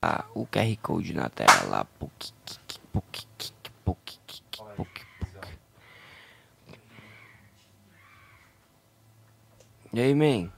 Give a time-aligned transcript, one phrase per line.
[0.00, 1.84] colocar o QR Code na tela.
[1.98, 2.10] Puc,
[2.92, 3.26] puc,
[3.84, 4.12] puc,
[4.76, 5.00] puc,
[9.92, 10.48] E aí, man?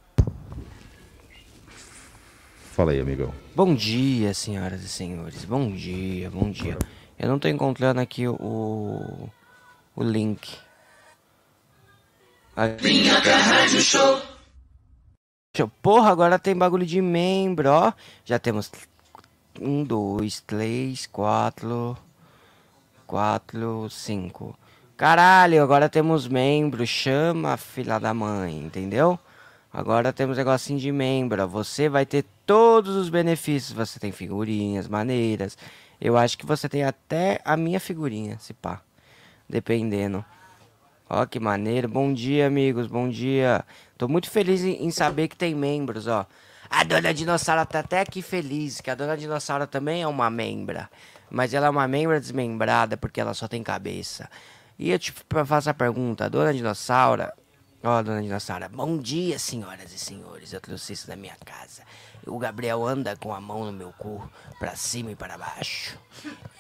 [2.73, 3.35] Fala aí, amigão.
[3.55, 5.45] Bom dia, senhoras e senhores.
[5.45, 6.79] Bom dia, bom dia.
[7.19, 9.29] Eu não tô encontrando aqui o,
[9.97, 10.59] o link.
[12.83, 14.23] Minhoca Rádio Show.
[15.83, 17.93] Porra, agora tem bagulho de membro, ó.
[18.25, 18.71] Já temos
[19.61, 21.97] um, dois, três, quatro,
[23.07, 24.57] quatro, cinco.
[24.97, 26.87] Caralho, agora temos membro.
[26.87, 29.19] Chama, filha da mãe, entendeu?
[29.73, 31.47] Agora temos negocinho de membro.
[31.49, 33.73] Você vai ter todos os benefícios.
[33.73, 35.57] Você tem figurinhas maneiras.
[36.01, 38.81] Eu acho que você tem até a minha figurinha, se pá.
[39.49, 40.25] Dependendo.
[41.09, 41.89] Ó, que maneiro.
[41.89, 42.87] Bom dia, amigos.
[42.87, 43.65] Bom dia.
[43.99, 46.27] Tô muito feliz em, em saber que tem membros, ó.
[46.75, 50.89] A dona Dinossauro tá até aqui feliz, que a dona Dinossauro também é uma membra.
[51.31, 54.29] Mas ela é uma membra desmembrada porque ela só tem cabeça.
[54.79, 55.13] E eu te
[55.45, 57.29] faço a pergunta, a dona Dinossauro...
[57.85, 60.55] Ó, oh, dona Dinossauro, bom dia, senhoras e senhores.
[60.55, 61.83] Eu trouxe isso da minha casa.
[62.27, 64.27] O Gabriel anda com a mão no meu cu,
[64.59, 65.99] pra cima e para baixo.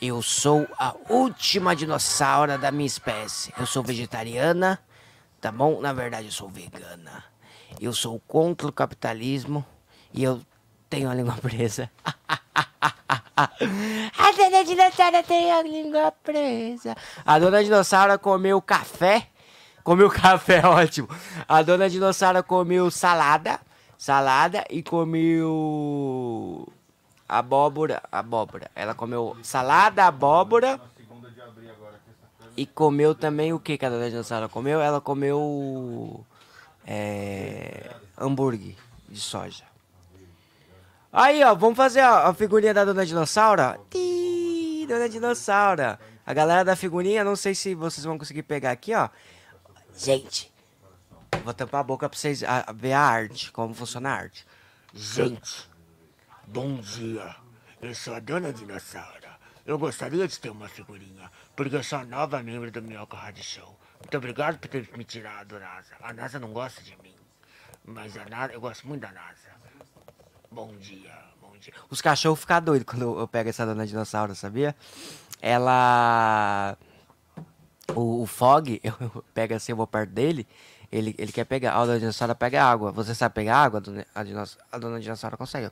[0.00, 3.50] Eu sou a última dinossauro da minha espécie.
[3.58, 4.78] Eu sou vegetariana,
[5.40, 5.80] tá bom?
[5.80, 7.24] Na verdade, eu sou vegana.
[7.80, 9.64] Eu sou contra o capitalismo
[10.12, 10.40] e eu
[10.88, 11.90] tenho a língua presa.
[13.36, 16.96] a dona dinossauro tem a língua presa.
[17.24, 19.28] A dona dinossauro comeu café.
[19.82, 21.08] Comeu café, ótimo.
[21.48, 23.60] A dona dinossauro comeu salada
[24.02, 26.66] salada e comeu
[27.28, 28.68] abóbora, abóbora.
[28.74, 30.80] Ela comeu salada, abóbora
[32.56, 34.80] e comeu também o que que a dona dinossauro comeu?
[34.80, 36.26] Ela comeu
[36.84, 38.74] é, hambúrguer
[39.08, 39.71] de soja.
[41.12, 43.62] Aí, ó, vamos fazer a figurinha da Dona Dinossauro.
[43.90, 45.98] Tii, Dona Dinossauro.
[46.24, 49.08] A galera da figurinha, não sei se vocês vão conseguir pegar aqui, ó.
[49.94, 50.52] Gente,
[51.44, 52.42] Vou tampar a boca pra vocês
[52.76, 54.46] ver a arte, como funciona a arte.
[54.94, 55.68] Gente,
[56.46, 57.34] bom dia.
[57.80, 59.26] Eu sou a dona dinossauro.
[59.66, 63.42] Eu gostaria de ter uma figurinha, porque eu sou a nova membro do Minhoca Rádio
[63.42, 63.76] Show.
[63.98, 65.94] Muito obrigado por ter me tirado, NASA.
[66.00, 67.14] A NASA não gosta de mim,
[67.84, 69.41] mas a NASA, eu gosto muito da NASA.
[70.52, 71.72] Bom dia, bom dia.
[71.88, 74.76] Os cachorros ficam doidos quando eu pego essa dona dinossauro, sabia?
[75.40, 76.76] Ela...
[77.94, 80.46] O, o Fog, eu pego assim, eu vou perto dele,
[80.90, 81.74] ele, ele quer pegar.
[81.74, 82.92] A dona dinossauro pega água.
[82.92, 83.78] Você sabe pegar água?
[83.78, 85.70] A dona, a a dona dinossauro consegue.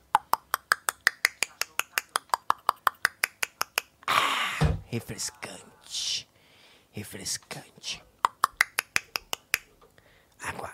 [4.07, 6.27] Ah, refrescante.
[6.91, 8.03] Refrescante.
[10.41, 10.71] Água.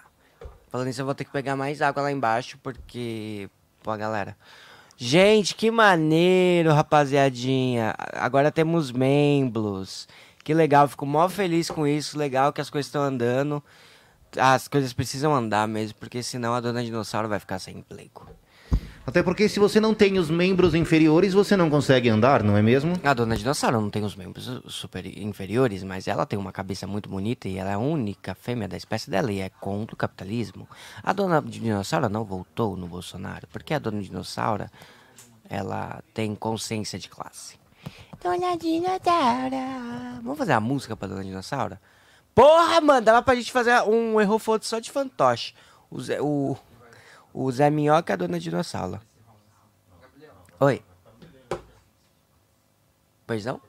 [0.69, 3.49] Falando isso, eu vou ter que pegar mais água lá embaixo, porque.
[3.87, 4.35] Pô, galera.
[4.97, 7.95] Gente, que maneiro, rapaziadinha.
[8.11, 10.09] Agora temos membros.
[10.43, 12.19] Que legal, fico mó feliz com isso.
[12.19, 13.63] Legal que as coisas estão andando
[14.37, 18.27] as coisas precisam andar mesmo, porque senão a dona dinossauro vai ficar sem emprego.
[19.07, 22.61] Até porque se você não tem os membros inferiores, você não consegue andar, não é
[22.61, 22.91] mesmo?
[23.01, 27.07] A dona dinossauro não tem os membros super inferiores, mas ela tem uma cabeça muito
[27.07, 30.67] bonita e ela é a única fêmea da espécie dela e é contra o capitalismo.
[31.01, 34.69] A dona dinossauro não voltou no Bolsonaro, porque a dona dinossauro,
[35.49, 37.57] ela tem consciência de classe.
[38.21, 39.55] Dona dinossauro.
[40.21, 41.77] Vamos fazer a música pra dona dinossauro?
[42.35, 45.53] Porra, mano, dava pra gente fazer um erro foto só de fantoche.
[45.89, 46.57] O Zé, o,
[47.39, 48.99] o Zé Minhoca e a Dona Dinossauro.
[50.59, 50.83] Oi.
[53.27, 53.61] Pois não?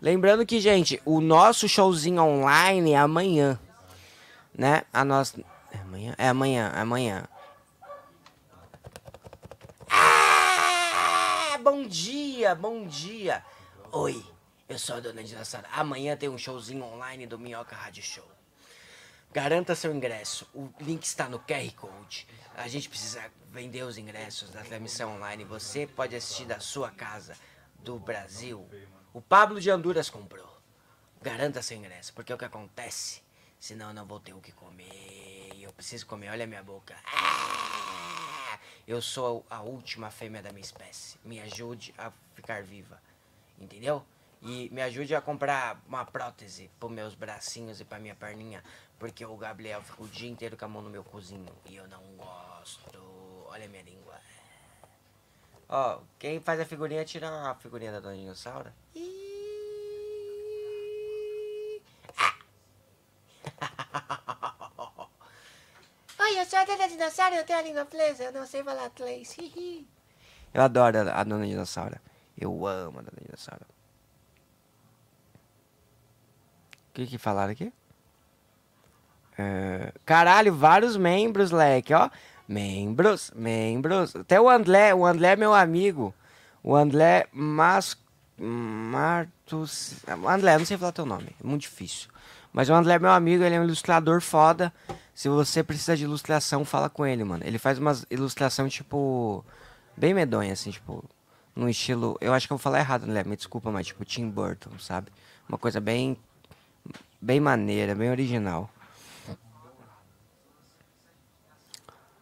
[0.00, 3.58] Lembrando que, gente, o nosso showzinho online é amanhã.
[4.56, 4.84] Né?
[4.92, 5.40] A nossa...
[5.72, 6.14] É amanhã?
[6.16, 7.24] É amanhã, é amanhã.
[9.90, 13.44] Ah, bom dia, bom dia.
[13.90, 14.24] Oi.
[14.68, 15.66] Eu sou a Dona Dinossauro.
[15.72, 18.35] Amanhã tem um showzinho online do Minhoca Rádio Show.
[19.32, 20.48] Garanta seu ingresso.
[20.54, 22.26] O link está no QR Code.
[22.56, 25.44] A gente precisa vender os ingressos da transmissão online.
[25.44, 27.36] Você pode assistir da sua casa,
[27.80, 28.68] do Brasil.
[29.12, 30.56] O Pablo de Honduras comprou.
[31.20, 33.22] Garanta seu ingresso, porque é o que acontece.
[33.58, 35.50] Senão eu não vou ter o que comer.
[35.58, 36.30] Eu preciso comer.
[36.30, 36.94] Olha a minha boca.
[37.06, 38.58] Ah!
[38.86, 41.18] Eu sou a última fêmea da minha espécie.
[41.24, 43.02] Me ajude a ficar viva.
[43.58, 44.04] Entendeu?
[44.40, 48.62] E me ajude a comprar uma prótese para meus bracinhos e para minha perninha.
[48.98, 51.54] Porque o Gabriel fica o dia inteiro com a mão no meu cozinho.
[51.66, 53.46] E eu não gosto.
[53.48, 54.18] Olha a minha língua.
[55.68, 58.72] Ó, quem faz a figurinha tira a figurinha da Dona Dinossauro.
[66.18, 68.24] Oi, eu sou a Dona Dinossauro e eu tenho a língua presa.
[68.24, 69.36] Eu não sei falar inglês.
[70.54, 72.00] Eu adoro a, a Dona Dinossauro.
[72.38, 73.66] Eu amo a Dona Dinossauro.
[76.88, 77.70] O que que falaram aqui?
[79.38, 82.10] É, caralho, vários membros, leque, ó.
[82.48, 84.14] Membros, membros.
[84.14, 86.14] Até o André, o André é meu amigo.
[86.62, 87.96] O André Mas...
[88.38, 89.94] Martos...
[90.06, 92.10] André, não sei falar teu nome, é muito difícil.
[92.52, 94.70] Mas o André é meu amigo, ele é um ilustrador foda.
[95.14, 97.42] Se você precisa de ilustração, fala com ele, mano.
[97.46, 99.42] Ele faz umas ilustração, tipo...
[99.96, 101.02] Bem medonha, assim, tipo...
[101.54, 102.18] No estilo...
[102.20, 105.10] Eu acho que eu vou falar errado, André, me desculpa, mas tipo Tim Burton, sabe?
[105.48, 106.18] Uma coisa bem...
[107.18, 108.68] Bem maneira, bem original.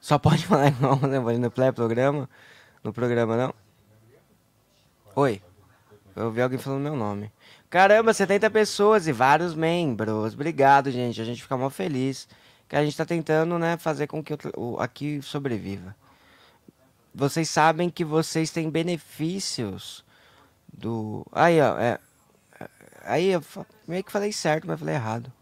[0.04, 2.28] Só pode falar igual né, no pré-programa?
[2.82, 3.54] No programa, não?
[5.16, 5.40] Oi.
[6.14, 7.32] Eu ouvi alguém falando meu nome.
[7.70, 10.34] Caramba, 70 pessoas e vários membros.
[10.34, 11.22] Obrigado, gente.
[11.22, 12.28] A gente fica mó feliz.
[12.68, 15.96] Que a gente tá tentando, né, fazer com que o, aqui sobreviva.
[17.14, 20.04] Vocês sabem que vocês têm benefícios
[20.70, 21.26] do...
[21.32, 21.78] Aí, ó.
[21.78, 21.98] É...
[23.04, 23.42] Aí eu
[23.88, 25.32] meio que falei certo, mas falei errado.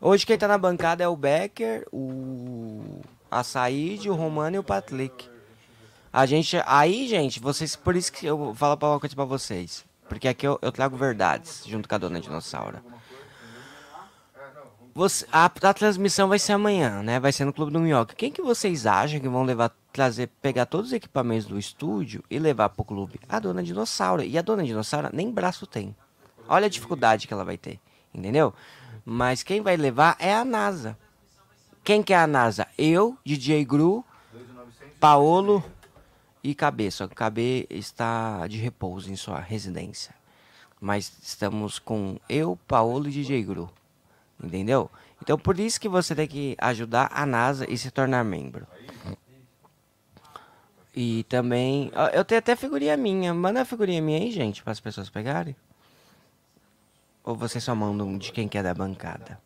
[0.00, 5.28] Hoje quem tá na bancada é o Becker, o Açaíde, o Romano e o Patlick.
[6.12, 6.56] A gente.
[6.66, 7.74] Aí, gente, vocês.
[7.74, 9.84] Por isso que eu vou falar uma coisa pra vocês.
[10.08, 12.78] Porque aqui eu, eu trago verdades junto com a dona Dinossauro.
[14.94, 17.20] Você, a, a, transmissão vai ser amanhã, né?
[17.20, 18.14] Vai ser no Clube do Minhoca.
[18.14, 22.38] Quem que vocês acham que vão levar, trazer, pegar todos os equipamentos do estúdio e
[22.38, 23.20] levar pro clube?
[23.28, 24.22] A dona Dinossauro.
[24.22, 25.94] E a dona Dinossauro nem braço tem.
[26.48, 27.78] Olha a dificuldade que ela vai ter.
[28.14, 28.54] Entendeu?
[29.10, 30.94] Mas quem vai levar é a NASA.
[31.82, 32.66] Quem que é a NASA?
[32.76, 34.04] Eu, DJ Gru,
[35.00, 35.64] Paolo
[36.44, 37.08] e Cabeça.
[37.08, 40.14] Cabe está de repouso em sua residência.
[40.78, 43.70] Mas estamos com eu, Paolo e DJ Gru.
[44.44, 44.90] Entendeu?
[45.22, 48.66] Então por isso que você tem que ajudar a NASA e se tornar membro.
[50.94, 51.90] E também.
[52.12, 53.32] Eu tenho até figurinha minha.
[53.32, 55.56] Manda a figurinha minha aí, gente, para as pessoas pegarem.
[57.28, 59.38] Ou vocês só mandam de quem quer da bancada?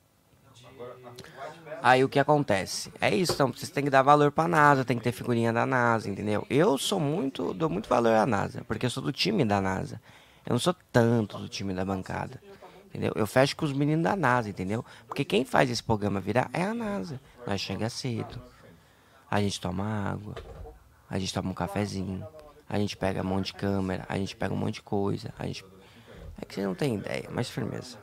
[1.83, 2.93] Aí o que acontece?
[3.01, 5.67] É isso, então vocês têm que dar valor pra NASA, tem que ter figurinha da
[5.67, 6.47] NASA, entendeu?
[6.49, 10.01] Eu sou muito, dou muito valor à NASA, porque eu sou do time da NASA.
[10.47, 12.41] Eu não sou tanto do time da bancada.
[12.87, 13.13] Entendeu?
[13.17, 14.85] Eu fecho com os meninos da NASA, entendeu?
[15.09, 17.21] Porque quem faz esse programa virar é a NASA.
[17.45, 18.41] Nós chega cedo.
[19.29, 20.37] A gente toma água.
[21.11, 22.25] A gente toma um cafezinho.
[22.69, 24.07] A gente pega um monte de câmera.
[24.09, 25.35] A gente pega um monte de coisa.
[25.37, 25.65] A gente
[26.41, 27.99] é que você não tem ideia, mas firmeza.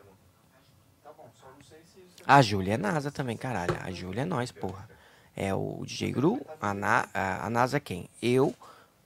[2.26, 3.76] A Júlia é NASA também, caralho.
[3.82, 4.88] A Júlia é nós, porra.
[5.36, 8.10] É o DJ Gru, a, Na, a, a NASA é quem?
[8.22, 8.54] Eu,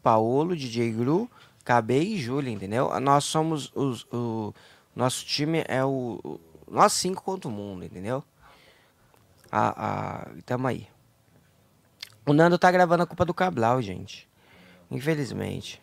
[0.01, 1.29] Paolo, DJ Gru,
[1.63, 2.99] KB e Júlia, entendeu?
[2.99, 4.03] Nós somos os.
[4.11, 4.53] O,
[4.95, 6.19] nosso time é o.
[6.23, 8.23] o nós cinco contra o mundo, entendeu?
[9.51, 10.87] A, a, tamo aí.
[12.25, 14.27] O Nando tá gravando a culpa do Cabral, gente.
[14.89, 15.82] Infelizmente.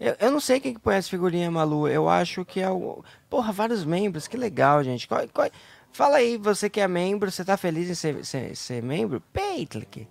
[0.00, 1.86] Eu, eu não sei quem que põe essa figurinha, Malu.
[1.86, 3.04] Eu acho que é o.
[3.28, 4.26] Porra, vários membros.
[4.26, 5.06] Que legal, gente.
[5.06, 5.50] Qual, qual...
[5.92, 9.20] Fala aí, você que é membro, você tá feliz em ser, ser, ser membro?
[9.32, 10.08] Peitlick.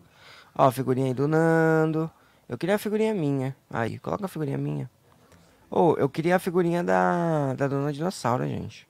[0.54, 2.12] Ó, figurinha aí do Nando.
[2.48, 3.56] Eu queria a figurinha minha.
[3.70, 4.90] Aí, coloca a figurinha minha.
[5.72, 8.88] Ou, oh, eu queria a figurinha da, da Dona Dinossauro, gente.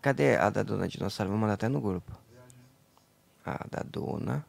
[0.00, 1.30] Cadê a da Dona Dinossauro?
[1.30, 2.12] Vou mandar até no grupo.
[3.44, 4.44] A da Dona.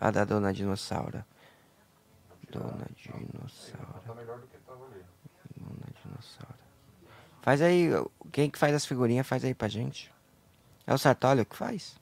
[0.00, 1.24] A da Dona Dinossauro.
[2.56, 4.00] Dona Dinossauro.
[4.06, 5.04] Tá ali.
[5.56, 6.54] Dona Dinossauro.
[7.42, 7.90] Faz aí,
[8.32, 10.12] quem que faz as figurinhas, faz aí pra gente.
[10.86, 11.96] É o Sartório que faz?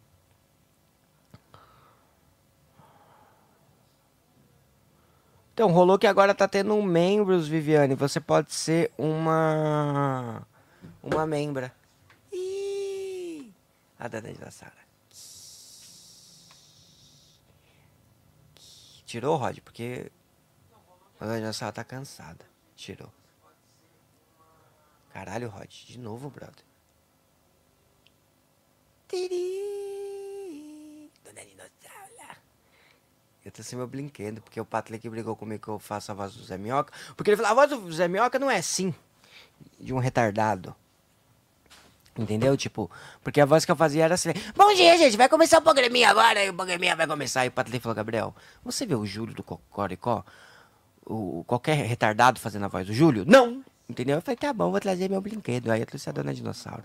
[5.52, 7.94] Então, rolou que agora tá tendo um membros, Viviane.
[7.94, 10.46] Você pode ser uma.
[11.02, 11.72] Uma membra.
[12.32, 13.52] Ih!
[13.98, 14.84] A Dona Dinossauro.
[19.06, 20.10] Tirou, Rod, porque
[21.30, 22.44] a dinossauro tá cansada.
[22.76, 23.12] Tirou.
[25.12, 25.68] Caralho, Rod.
[25.68, 26.64] De novo, brother.
[29.08, 31.10] Tiri.
[31.24, 31.74] Dona Dinossauro.
[33.44, 36.34] Eu tô sem meu brinquedo, porque o Patrick brigou comigo que eu faço a voz
[36.34, 36.92] do Zé Minhoca.
[37.14, 38.94] Porque ele falou, a voz do Zé Minhoca não é assim.
[39.78, 40.74] De um retardado.
[42.16, 42.56] Entendeu?
[42.56, 42.90] Tipo,
[43.22, 46.08] porque a voz que eu fazia era assim: Bom dia, gente, vai começar o programinha
[46.08, 46.44] agora.
[46.44, 47.44] E o programinha vai começar.
[47.44, 50.24] E o Patrick falou: Gabriel, você viu o Júlio do Cocoricó?
[51.06, 53.24] O, qualquer retardado fazendo a voz do Júlio?
[53.26, 53.62] Não!
[53.88, 54.16] Entendeu?
[54.16, 55.70] Eu falei, tá bom, vou trazer meu brinquedo.
[55.70, 56.84] Aí eu trouxe a dona dinossauro.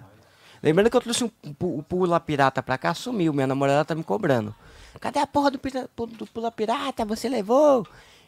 [0.62, 3.34] Lembrando que eu trouxe um, um, pula pirata pra cá, sumiu.
[3.34, 4.54] Minha namorada tá me cobrando.
[5.00, 5.60] Cadê a porra do,
[6.08, 7.06] do pula pirata?
[7.06, 7.88] Você levou?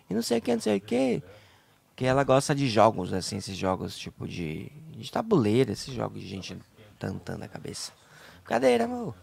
[0.10, 1.22] E não sei o que, não sei o que.
[1.96, 6.28] Que ela gosta de jogos, assim, esses jogos tipo de, de tabuleiro, esses jogos de
[6.28, 6.58] gente
[6.98, 7.92] tantando a cabeça.
[8.46, 9.14] Cadeira, amor.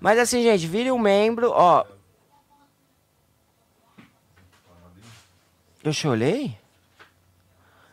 [0.00, 1.84] Mas assim, gente, vire um membro, ó.
[5.82, 6.56] Eu chorei?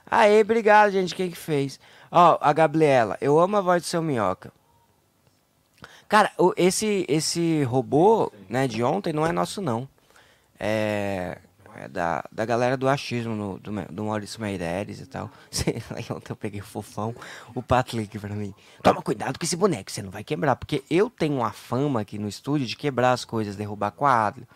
[0.09, 1.15] Aê, obrigado, gente.
[1.15, 1.79] Quem que fez?
[2.11, 3.17] Ó, a Gabriela.
[3.21, 4.51] Eu amo a voz do seu minhoca.
[6.07, 9.87] Cara, esse, esse robô, né, de ontem não é nosso, não.
[10.59, 11.37] É,
[11.75, 15.29] é da, da galera do achismo, no- do, do Maurício Meireles e tal.
[16.11, 17.15] Ontem eu peguei fofão,
[17.53, 18.53] o Patrick pra mim.
[18.81, 20.55] Toma cuidado com esse boneco, você não vai quebrar.
[20.55, 24.47] Porque eu tenho uma fama aqui no estúdio de quebrar as coisas, derrubar quadro.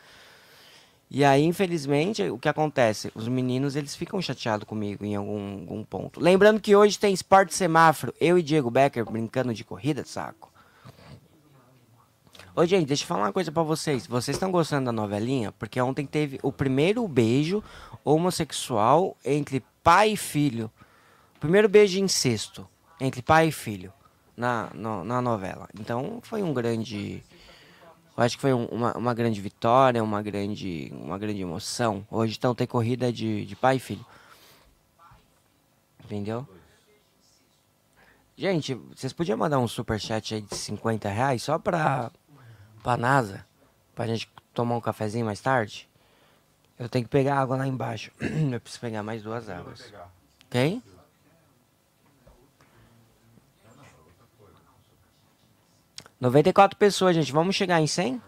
[1.15, 3.12] E aí, infelizmente, o que acontece?
[3.13, 6.20] Os meninos, eles ficam chateados comigo em algum, algum ponto.
[6.20, 8.12] Lembrando que hoje tem esporte semáforo.
[8.20, 10.51] Eu e Diego Becker brincando de corrida, saco.
[12.55, 14.08] Ô, gente, deixa eu falar uma coisa pra vocês.
[14.08, 15.51] Vocês estão gostando da novelinha?
[15.51, 17.63] Porque ontem teve o primeiro beijo
[18.03, 20.70] homossexual entre pai e filho.
[21.39, 22.67] Primeiro beijo incesto
[23.00, 23.93] entre pai e filho
[24.36, 25.70] na, no- na novela.
[25.79, 27.24] Então, foi um grande...
[28.15, 32.05] Eu acho que foi um- uma, uma grande vitória, uma grande, uma grande emoção.
[32.12, 34.05] Hoje então tem corrida de, de pai e filho.
[36.05, 36.48] Entendeu?
[38.38, 42.12] Gente, vocês podiam mandar um superchat aí de 50 reais só pra,
[42.82, 43.46] pra NASA?
[43.96, 45.88] Pra gente tomar um cafezinho mais tarde?
[46.77, 48.12] Eu tenho que pegar água lá embaixo.
[48.51, 49.91] Eu preciso pegar mais duas águas.
[50.50, 50.82] Quem?
[56.24, 57.34] Noventa e quatro pessoas, gente.
[57.34, 58.22] Vamos chegar em 100?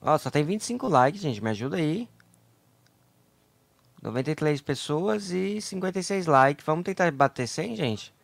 [0.00, 1.42] Ó, só tem 25 likes, gente.
[1.42, 2.08] Me ajuda aí.
[4.00, 6.64] 93 pessoas e 56 likes.
[6.64, 8.14] Vamos tentar bater 100, gente?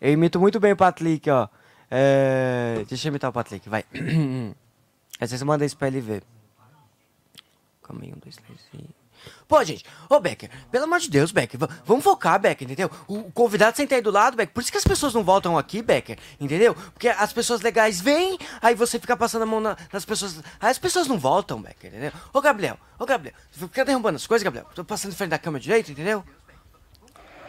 [0.00, 1.50] Eu imito muito bem o Patlick, ó.
[1.90, 2.82] É...
[2.88, 3.84] Deixa eu imitar o Patlick, vai.
[5.20, 6.22] Aí vocês mandam isso pra ele ver.
[7.90, 9.05] Aí, um, dois, três e...
[9.48, 12.90] Pô, gente, ô Becker, pelo amor de Deus, Becker, vamos focar, Becker, entendeu?
[13.06, 15.56] O o convidado senta aí do lado, Becker, por isso que as pessoas não voltam
[15.58, 16.74] aqui, Becker, entendeu?
[16.74, 20.70] Porque as pessoas legais vêm, aí você fica passando a mão na- nas pessoas, aí
[20.70, 22.12] as pessoas não voltam, Becker, entendeu?
[22.32, 25.38] Ô Gabriel, ô Gabriel, você fica derrubando as coisas, Gabriel, tô passando em frente da
[25.38, 26.24] cama direito, entendeu?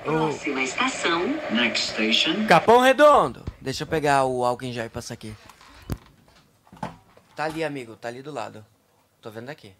[0.03, 2.45] Próxima estação, Next station.
[2.47, 3.43] Capão Redondo.
[3.59, 5.35] Deixa eu pegar o álcool em gel e passar aqui.
[7.35, 7.95] Tá ali, amigo.
[7.97, 8.65] Tá ali do lado.
[9.21, 9.73] Tô vendo daqui.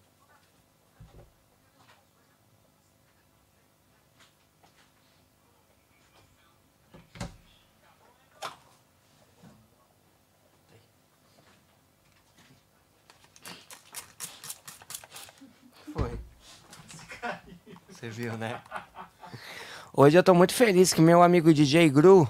[17.98, 18.62] Você viu, né?
[19.92, 22.30] Hoje eu tô muito feliz que meu amigo DJ Gru,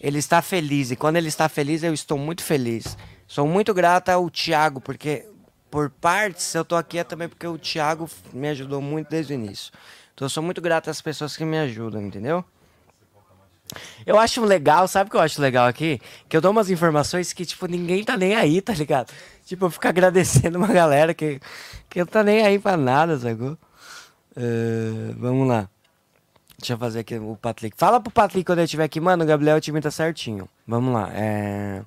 [0.00, 0.90] ele está feliz.
[0.90, 2.96] E quando ele está feliz, eu estou muito feliz.
[3.26, 5.26] Sou muito grata ao Thiago, porque
[5.70, 9.34] por partes eu tô aqui é também porque o Thiago me ajudou muito desde o
[9.34, 9.70] início.
[10.14, 12.42] Então eu sou muito grato às pessoas que me ajudam, entendeu?
[14.06, 16.00] Eu acho legal, sabe o que eu acho legal aqui?
[16.30, 19.12] Que eu dou umas informações que, tipo, ninguém tá nem aí, tá ligado?
[19.44, 21.38] Tipo, eu fico agradecendo uma galera que,
[21.90, 23.58] que não tá nem aí pra nada, sacou?
[24.40, 25.68] Eh, vamos lá.
[26.58, 27.76] Deixa eu fazer aqui o Patrick.
[27.76, 30.48] Fala pro Patrick quando eu estiver aqui, mano, o Gabriel te imita certinho.
[30.66, 31.10] Vamos lá.
[31.12, 31.82] É...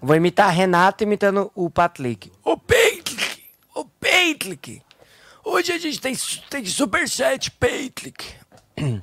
[0.00, 2.30] Vou imitar a Renata imitando o Patrick.
[2.44, 3.44] Ô Patrick!
[3.74, 4.82] Ô Patrick!
[5.44, 6.14] Hoje a gente tem,
[6.50, 8.34] tem superchat, Patrick.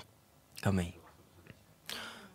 [0.62, 1.01] Calma aí.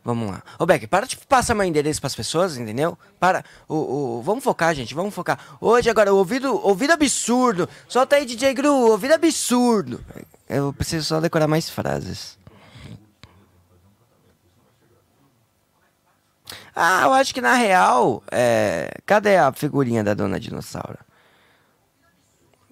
[0.07, 0.41] Vamos lá.
[0.57, 2.97] Ô, Beck, para de passar meu endereço pras pessoas, entendeu?
[3.19, 3.45] Para.
[3.69, 3.75] O,
[4.19, 5.37] o, vamos focar, gente, vamos focar.
[5.61, 7.69] Hoje, agora, ouvido, ouvido absurdo.
[7.89, 10.01] Solta aí, DJ Gru, ouvido absurdo.
[10.49, 12.39] Eu preciso só decorar mais frases.
[16.73, 18.23] Ah, eu acho que na real.
[18.31, 18.89] É...
[19.05, 21.01] Cadê a figurinha da Dona Dinossauro?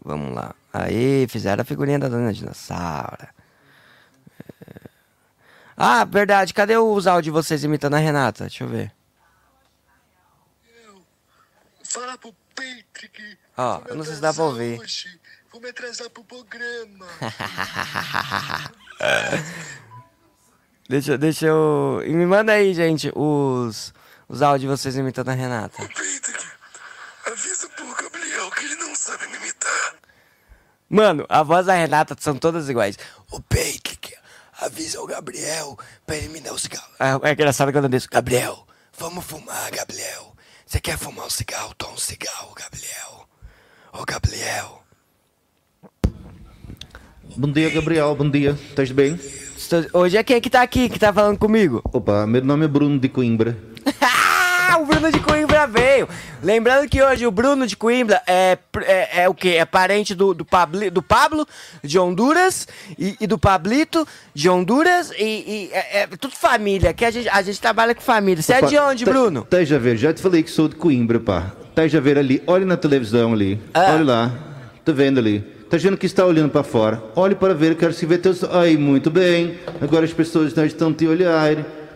[0.05, 0.55] Vamos lá.
[0.73, 3.27] Aí, fizeram a figurinha da Dona Dinossauro.
[5.77, 6.55] Ah, verdade.
[6.55, 8.45] Cadê os áudios de vocês imitando a Renata?
[8.45, 8.93] Deixa eu ver.
[11.85, 13.39] Fala pro Patrick.
[13.57, 14.81] Ó, eu não sei se dá pra ouvir.
[14.81, 15.21] Hoje.
[15.55, 17.07] Vou me atrasar pro programa.
[20.89, 22.03] deixa, deixa eu.
[22.05, 23.95] E me manda aí, gente, os,
[24.29, 25.77] os áudios de vocês imitando a Renata.
[25.77, 26.33] Patrick,
[27.25, 29.95] avisa pro Gabriel que ele não sabe me imitar.
[30.89, 32.99] Mano, a voz da Renata são todas iguais.
[33.31, 34.13] Ô, Patrick,
[34.65, 36.89] avisa o Gabriel pra ele me dar o cigarro.
[36.99, 38.67] É, é engraçado quando eu disse, Gabriel,
[38.99, 40.35] vamos fumar, Gabriel.
[40.67, 41.75] Você quer fumar um cigarro?
[41.77, 43.29] Toma um cigarro, Gabriel.
[43.93, 44.83] Ô, Gabriel.
[47.37, 48.15] Bom dia, Gabriel.
[48.15, 48.53] Bom dia.
[48.69, 49.19] Estás bem?
[49.57, 51.81] Estou- Hoje é quem que tá aqui, que tá falando comigo?
[51.93, 53.57] Opa, meu nome é Bruno de Coimbra.
[54.67, 56.09] Ah, o Bruno de Coimbra veio.
[56.43, 59.51] Lembrando que hoje o Bruno de Coimbra é, é, é o quê?
[59.51, 61.47] É parente do, do, Pabli, do Pablo
[61.83, 62.67] de Honduras
[62.99, 66.93] e, e do Pablito de Honduras e, e é, é tudo família.
[66.93, 68.43] Que a gente, a gente trabalha com família.
[68.43, 69.41] Você é Opa, de onde, Bruno?
[69.41, 71.53] Esteja a ver, já te falei que sou de Coimbra, pá.
[71.89, 73.61] Já ver ali, olhe na televisão ali.
[73.75, 73.95] Ah.
[73.95, 74.33] Olha lá.
[74.85, 75.41] Tá vendo ali?
[75.69, 77.03] Tá vendo que está olhando para fora.
[77.17, 78.45] Olhe para ver, quero se ver teus.
[78.45, 79.59] Ai, muito bem.
[79.81, 81.07] Agora as pessoas não estão te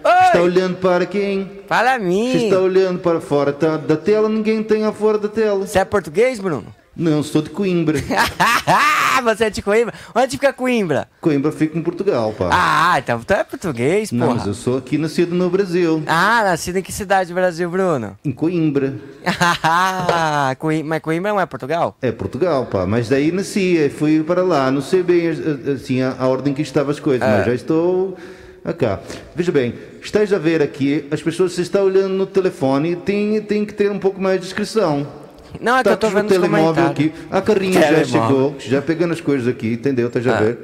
[0.04, 0.26] olhar.
[0.26, 1.50] Está olhando para quem?
[1.66, 2.32] Fala a mim.
[2.32, 5.66] Se está olhando para fora tá, da tela, ninguém tem a fora da tela.
[5.66, 6.66] Você é português, Bruno?
[6.98, 7.96] Não, sou de Coimbra.
[9.22, 9.94] Você é de Coimbra?
[10.12, 11.08] Onde fica Coimbra?
[11.20, 12.48] Coimbra fica em Portugal, pá.
[12.52, 14.38] Ah, então tu é português, não, porra.
[14.38, 16.02] mas eu sou aqui nascido no Brasil.
[16.08, 18.16] Ah, nascido em que cidade do Brasil, Bruno?
[18.24, 18.94] Em Coimbra.
[20.58, 21.96] Coi- Mas Coimbra não é Portugal?
[22.02, 22.84] É Portugal, pá.
[22.84, 24.68] Mas daí nasci, e fui para lá.
[24.70, 28.16] Não sei bem eh, assim a, a ordem que estavam as coisas, mas já estou
[28.70, 29.00] acá.
[29.34, 33.64] Veja bem, estás a ver aqui, as pessoas se estão olhando no telefone, tem, tem
[33.64, 35.06] que ter um pouco mais de discrição.
[35.60, 37.12] Não, é que eu tô Tá o vendo os telemóvel aqui.
[37.30, 40.08] A carrinha já chegou, já pegando as coisas aqui, entendeu?
[40.08, 40.40] Estás a Ah.
[40.40, 40.58] ver?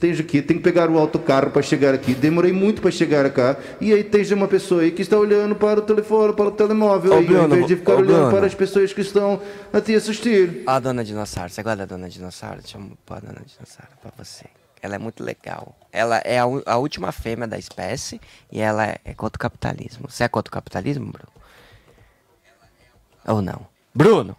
[0.00, 2.12] Tens aqui, tem que pegar o autocarro para chegar aqui.
[2.12, 3.56] Demorei muito para chegar cá.
[3.80, 7.12] E aí tens uma pessoa aí que está olhando para o telefone, para o telemóvel,
[7.14, 8.30] aí, Bruno, em vez de ficar olhando Bruno.
[8.32, 9.40] para as pessoas que estão
[9.72, 10.62] a te assistir.
[10.66, 11.50] A dona Dinossauro.
[11.50, 12.58] Você gosta da dona Dinossauro?
[12.62, 14.46] Deixa eu pôr a dona Dinossauro pra você.
[14.82, 15.76] Ela é muito legal.
[15.92, 20.10] Ela é a, a última fêmea da espécie e ela é, é contra o capitalismo.
[20.10, 21.28] Você é contra o capitalismo, Bruno?
[23.26, 23.66] Ou não?
[23.94, 24.36] Bruno!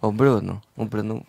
[0.00, 0.62] Ô, Bruno.
[0.76, 1.26] O Bruno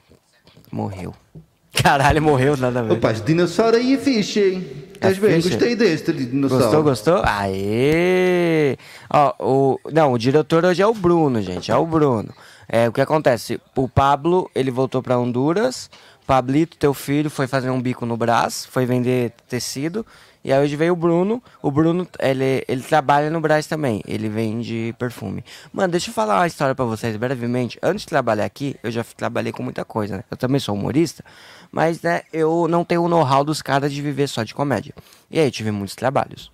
[0.71, 1.13] morreu.
[1.81, 2.93] Caralho, morreu nada a ver.
[2.93, 4.67] Opa, esse dinossauro aí é fixe, hein?
[4.93, 5.35] Estás bem?
[5.35, 5.49] fixe?
[5.49, 6.63] Gostei deste de dinossauro.
[6.63, 7.21] Gostou, gostou?
[7.25, 8.77] Aê!
[9.09, 11.71] Ó, o, não, o diretor hoje é o Bruno, gente.
[11.71, 12.33] É o Bruno.
[12.67, 13.61] É, o que acontece?
[13.75, 15.89] O Pablo, ele voltou pra Honduras.
[16.25, 20.05] Pablito, teu filho, foi fazer um bico no Brás, foi vender tecido.
[20.43, 21.41] E aí hoje veio o Bruno.
[21.61, 24.03] O Bruno, ele, ele trabalha no Brás também.
[24.07, 25.43] Ele vende perfume.
[25.73, 27.79] Mano, deixa eu falar uma história pra vocês brevemente.
[27.81, 30.23] Antes de trabalhar aqui, eu já trabalhei com muita coisa, né?
[30.29, 31.25] Eu também sou humorista.
[31.71, 34.93] Mas, né, eu não tenho o know-how dos caras de viver só de comédia.
[35.31, 36.51] E aí, eu tive muitos trabalhos.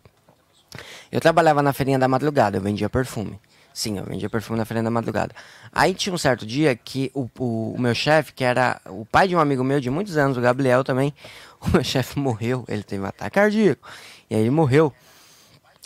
[1.11, 3.37] Eu trabalhava na feirinha da madrugada, eu vendia perfume.
[3.73, 5.33] Sim, eu vendia perfume na feirinha da madrugada.
[5.71, 9.27] Aí tinha um certo dia que o, o, o meu chefe, que era o pai
[9.27, 11.13] de um amigo meu de muitos anos, o Gabriel também,
[11.61, 13.87] o meu chefe morreu, ele teve um ataque cardíaco.
[14.29, 14.93] E aí ele morreu.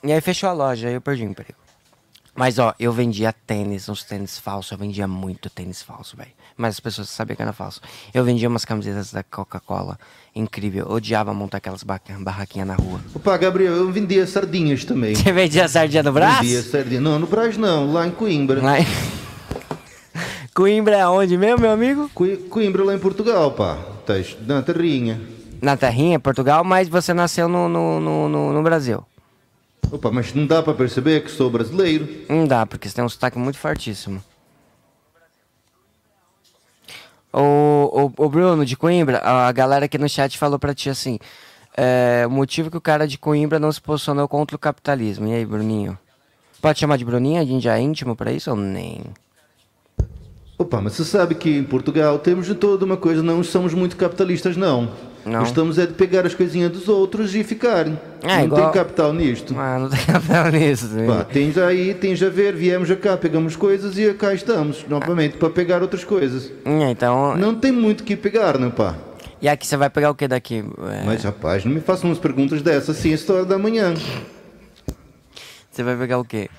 [0.03, 1.64] E aí fechou a loja, aí eu perdi o emprego.
[2.37, 6.31] Mas ó, eu vendia tênis, uns tênis falsos, eu vendia muito tênis falso, velho.
[6.57, 7.79] Mas as pessoas sabiam que era falso.
[8.13, 9.97] Eu vendia umas camisetas da Coca-Cola,
[10.35, 10.85] incrível.
[10.89, 12.99] Eu odiava montar aquelas ba- barraquinhas na rua.
[13.13, 15.15] Opa, Gabriel, eu vendia sardinhas também.
[15.15, 16.41] Você vendia sardinha no braço?
[16.43, 16.99] Vendia sardinha.
[17.01, 18.61] Não, no Brás não, lá em Coimbra.
[18.61, 18.85] Lá em...
[20.53, 22.09] Coimbra é onde mesmo, meu amigo?
[22.13, 23.77] Coi- Coimbra lá em Portugal, pá.
[24.45, 25.19] Na terrinha.
[25.61, 29.03] Na terrinha, Portugal, mas você nasceu no, no, no- no Brasil.
[29.91, 32.07] Opa, mas não dá para perceber que sou brasileiro.
[32.29, 34.23] Não dá, porque você tem um sotaque muito fortíssimo.
[37.31, 41.19] Ô, ô, ô Bruno, de Coimbra, a galera aqui no chat falou pra ti assim:
[41.75, 45.27] é, o motivo que o cara de Coimbra não se posicionou contra o capitalismo.
[45.27, 45.97] E aí, Bruninho?
[46.61, 47.41] Pode chamar de Bruninho?
[47.41, 49.03] A gente já é íntimo pra isso ou nem?
[50.57, 53.97] Opa, mas você sabe que em Portugal temos de toda uma coisa, não somos muito
[53.97, 54.89] capitalistas, não.
[55.25, 55.39] Não.
[55.39, 57.87] Gostamos é de pegar as coisinhas dos outros e ficar.
[57.87, 57.93] É,
[58.37, 59.55] não igual- tem capital nisto.
[59.57, 60.87] Ah, não tem capital nisso.
[61.07, 65.49] Pá, tens aí, tens a ver, viemos cá, pegamos coisas e cá estamos, novamente, para
[65.49, 66.51] pegar outras coisas.
[66.63, 68.95] É, Então, Não tem muito que pegar, não pá?
[69.41, 70.63] e aqui você vai pegar o que daqui?
[70.91, 73.93] É, Mas rapaz, não me façam umas perguntas dessas assim, esta hora da manhã.
[75.71, 76.49] Você vai pegar o quê?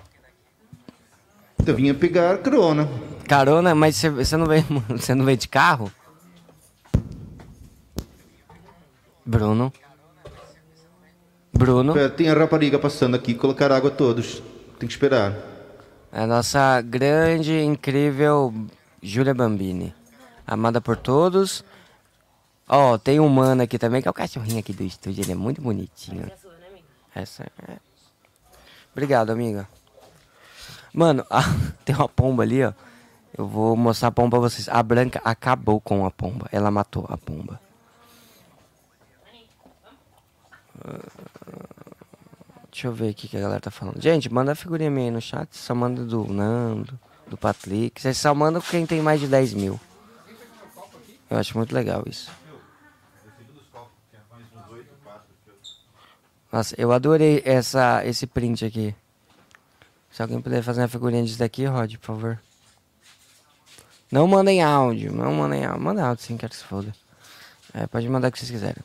[1.65, 2.89] Eu vinha pegar carona.
[3.29, 5.91] Carona, mas você, você não vem, você não vem de carro?
[9.27, 9.73] Bruno?
[11.53, 11.95] Bruno?
[11.95, 14.41] Pera, tem a rapariga passando aqui, colocar água a todos.
[14.79, 15.35] Tem que esperar.
[16.13, 18.55] A nossa grande, incrível
[19.03, 19.93] Júlia Bambini.
[20.47, 21.65] Amada por todos.
[22.69, 25.25] Ó, tem um mano aqui também, que é o cachorrinho aqui do estúdio.
[25.25, 26.31] Ele é muito bonitinho.
[27.13, 27.77] Essa é.
[28.93, 29.69] Obrigado, amiga.
[30.95, 31.43] Mano, ah,
[31.85, 32.73] tem uma pomba ali, ó.
[33.37, 34.69] Eu vou mostrar a pomba pra vocês.
[34.69, 36.49] A Branca acabou com a pomba.
[36.53, 37.61] Ela matou a pomba.
[42.71, 44.01] Deixa eu ver aqui o que a galera tá falando.
[44.01, 45.57] Gente, manda a figurinha minha aí no chat.
[45.57, 48.01] Só manda do Nando, do Patrick.
[48.01, 49.81] Vocês só mandam quem tem mais de 10 mil.
[51.31, 52.31] Eu acho muito legal isso.
[56.53, 58.95] Nossa, eu adorei essa, esse print aqui.
[60.11, 62.41] Se alguém puder fazer uma figurinha disso daqui, Rod, por favor.
[64.11, 65.83] Não mandem áudio, não mandem áudio.
[65.83, 66.95] Manda áudio sim, quero que se foda.
[67.75, 68.83] É, pode mandar o que vocês quiserem.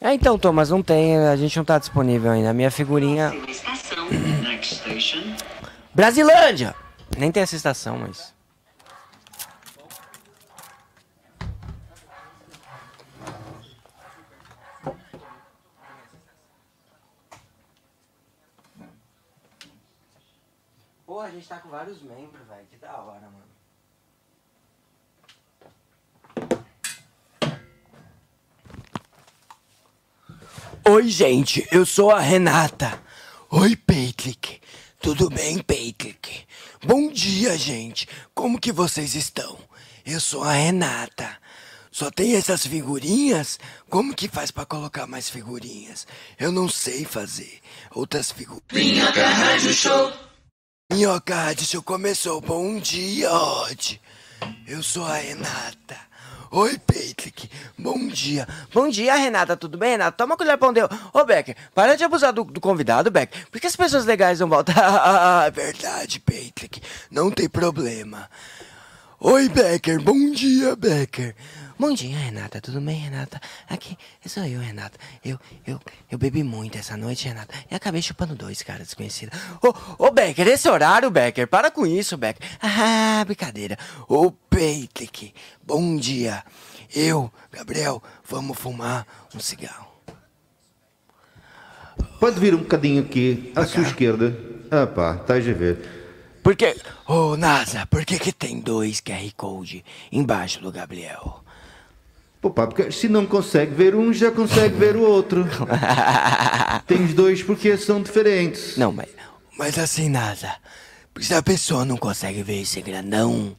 [0.00, 2.50] É, então, Thomas, não tem, a gente não tá disponível ainda.
[2.50, 3.32] A minha figurinha.
[5.92, 6.74] Brasilândia!
[7.16, 8.32] Nem tem essa estação, mas.
[21.04, 22.66] Porra, a gente tá com vários membros, velho.
[22.70, 23.48] Que da hora, mano.
[30.90, 32.98] Oi, gente, eu sou a Renata.
[33.50, 34.58] Oi, Patrick.
[34.98, 36.46] Tudo bem, Patrick?
[36.82, 38.08] Bom dia, gente.
[38.34, 39.58] Como que vocês estão?
[40.06, 41.28] Eu sou a Renata.
[41.90, 43.60] Só tem essas figurinhas?
[43.90, 46.06] Como que faz pra colocar mais figurinhas?
[46.38, 47.60] Eu não sei fazer.
[47.94, 48.62] Outras figurinhas.
[48.72, 50.12] Minhoca Rádio Show.
[50.90, 52.40] Minhoca Rádio Show começou.
[52.40, 54.00] Bom dia, Odd.
[54.66, 56.07] Eu sou a Renata.
[56.50, 57.50] Oi, Patrick.
[57.78, 58.48] Bom dia.
[58.72, 59.54] Bom dia, Renata.
[59.54, 60.16] Tudo bem, Renata?
[60.16, 60.88] Toma colher pão deu.
[61.12, 63.46] Ô, Becker, para de abusar do, do convidado, Becker.
[63.50, 64.74] Por que as pessoas legais não voltam?
[64.78, 66.80] Ah, é verdade, Patrick.
[67.10, 68.28] Não tem problema.
[69.20, 70.00] Oi, Becker.
[70.00, 71.34] Bom dia, Becker.
[71.78, 72.60] Bom dia, Renata.
[72.60, 73.40] Tudo bem, Renata?
[73.68, 74.98] Aqui, sou eu, Renata.
[75.24, 77.54] Eu, eu, eu bebi muito essa noite, Renata.
[77.70, 79.38] E acabei chupando dois caras desconhecidos.
[79.62, 81.46] Ô, ô, Becker, esse horário, Becker.
[81.46, 82.44] Para com isso, Becker.
[82.60, 83.78] Ah, brincadeira.
[84.08, 85.32] Ô, Patrick.
[85.64, 86.42] Bom dia.
[86.92, 89.86] Eu, Gabriel, vamos fumar um cigarro.
[92.18, 94.36] Pode vir um bocadinho aqui, à sua esquerda.
[94.68, 95.78] Ah pá, estás a ver.
[96.42, 96.76] Por que...
[97.06, 101.37] Ô, NASA, por que que tem dois QR Code embaixo do Gabriel?
[102.40, 105.44] Pô, pá, porque se não consegue ver um, já consegue ver o outro.
[106.86, 108.76] Tem os dois porque são diferentes.
[108.76, 109.08] Não, mas,
[109.58, 110.52] mas assim, NASA,
[111.20, 113.56] se a pessoa não consegue ver esse grandão...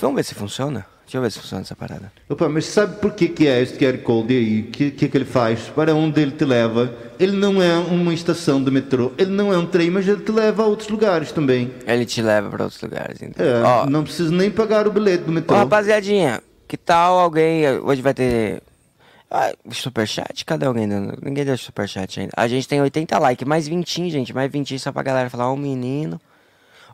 [0.00, 0.86] Vamos ver se funciona?
[1.06, 2.12] Deixa eu ver se funciona essa parada.
[2.28, 4.60] Opa, mas sabe por que, que é esse QR Code aí?
[4.62, 5.60] O que, que, que ele faz?
[5.68, 6.92] Para onde ele te leva?
[7.18, 10.32] Ele não é uma estação de metrô, ele não é um trem, mas ele te
[10.32, 11.72] leva a outros lugares também.
[11.86, 13.44] Ele te leva para outros lugares, então.
[13.44, 15.56] É, Ó, não precisa nem pagar o bilhete do metrô.
[15.56, 17.68] rapaziadinha, que tal alguém.
[17.80, 18.62] Hoje vai ter.
[19.30, 20.44] Ah, superchat?
[20.44, 21.18] Cadê alguém dando?
[21.22, 22.32] Ninguém deu superchat ainda.
[22.36, 24.34] A gente tem 80 likes, mais 20, gente.
[24.34, 26.20] Mais 20 só pra galera falar, ô menino.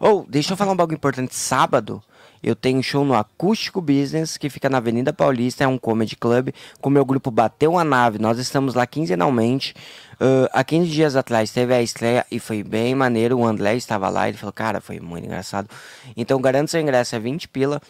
[0.00, 1.34] Ou, deixa eu falar um bagulho importante.
[1.34, 2.02] Sábado,
[2.42, 6.48] eu tenho show no Acústico Business, que fica na Avenida Paulista, é um comedy club,
[6.80, 8.18] com o meu grupo Bateu a Nave.
[8.18, 9.74] Nós estamos lá quinzenalmente.
[10.18, 13.38] Ah, há 15 dias atrás teve a estreia e foi bem maneiro.
[13.38, 15.68] O André estava lá, ele falou, cara, foi muito engraçado.
[16.16, 17.80] Então, garanto seu ingresso, é 20 pila.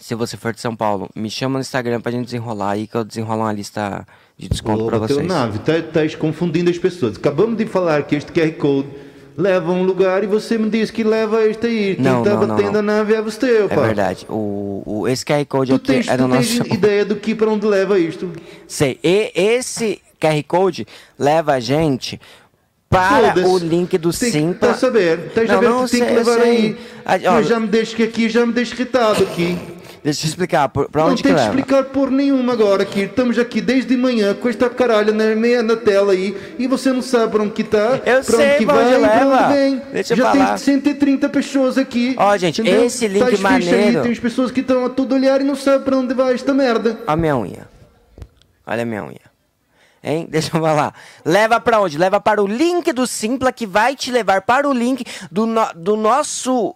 [0.00, 2.96] Se você for de São Paulo, me chama no Instagram pra gente desenrolar aí, que
[2.96, 4.06] eu desenrolo uma lista
[4.36, 5.26] de desconto Bateu vocês.
[5.26, 7.16] nave, tá, estás confundindo as pessoas.
[7.16, 8.88] Acabamos de falar que este QR Code
[9.36, 11.94] leva a um lugar e você me diz que leva este aí.
[11.96, 12.78] Quem Não, está não, não, batendo não.
[12.78, 13.82] a nave é você, É pá.
[13.86, 14.26] verdade.
[14.28, 16.74] O, o, esse QR Code Tu aqui tens, é do tu tens nosso.
[16.74, 18.30] ideia do que para onde leva isto?
[18.66, 18.98] Sei.
[19.02, 20.86] E esse QR Code
[21.18, 22.20] leva a gente
[22.88, 24.70] para o link do Tem que- Simpla.
[24.70, 25.18] A saber?
[25.26, 26.50] Estás a Não, não, que tem que sei, eu levar sei.
[26.50, 26.76] aí.
[27.04, 29.58] Ah, ó, Mas já me deixo que aqui, já me deixo irritado aqui.
[30.08, 30.68] Deixa eu te explicar.
[30.70, 31.54] Por, pra não onde tem que que leva?
[31.60, 33.00] explicar por nenhuma agora aqui.
[33.02, 37.02] Estamos aqui desde manhã com esta caralho na, meia na tela aí e você não
[37.02, 39.44] sabe para onde que está, Eu para sei onde que pra onde vai, para leva.
[39.46, 39.82] onde vem.
[39.92, 42.14] Deixa Já tem 130 pessoas aqui.
[42.18, 42.84] Ó, gente, entendeu?
[42.86, 45.54] esse link fixe maneiro- Aí, tem as pessoas que estão a todo olhar e não
[45.54, 46.90] sabem para onde vai esta merda.
[47.06, 47.68] Olha a minha unha.
[48.66, 49.20] Olha a minha unha.
[50.02, 50.26] Hein?
[50.30, 50.94] Deixa eu falar.
[51.24, 51.98] Leva pra onde?
[51.98, 55.72] Leva para o link do Simpla que vai te levar para o link do, no-
[55.74, 56.74] do nosso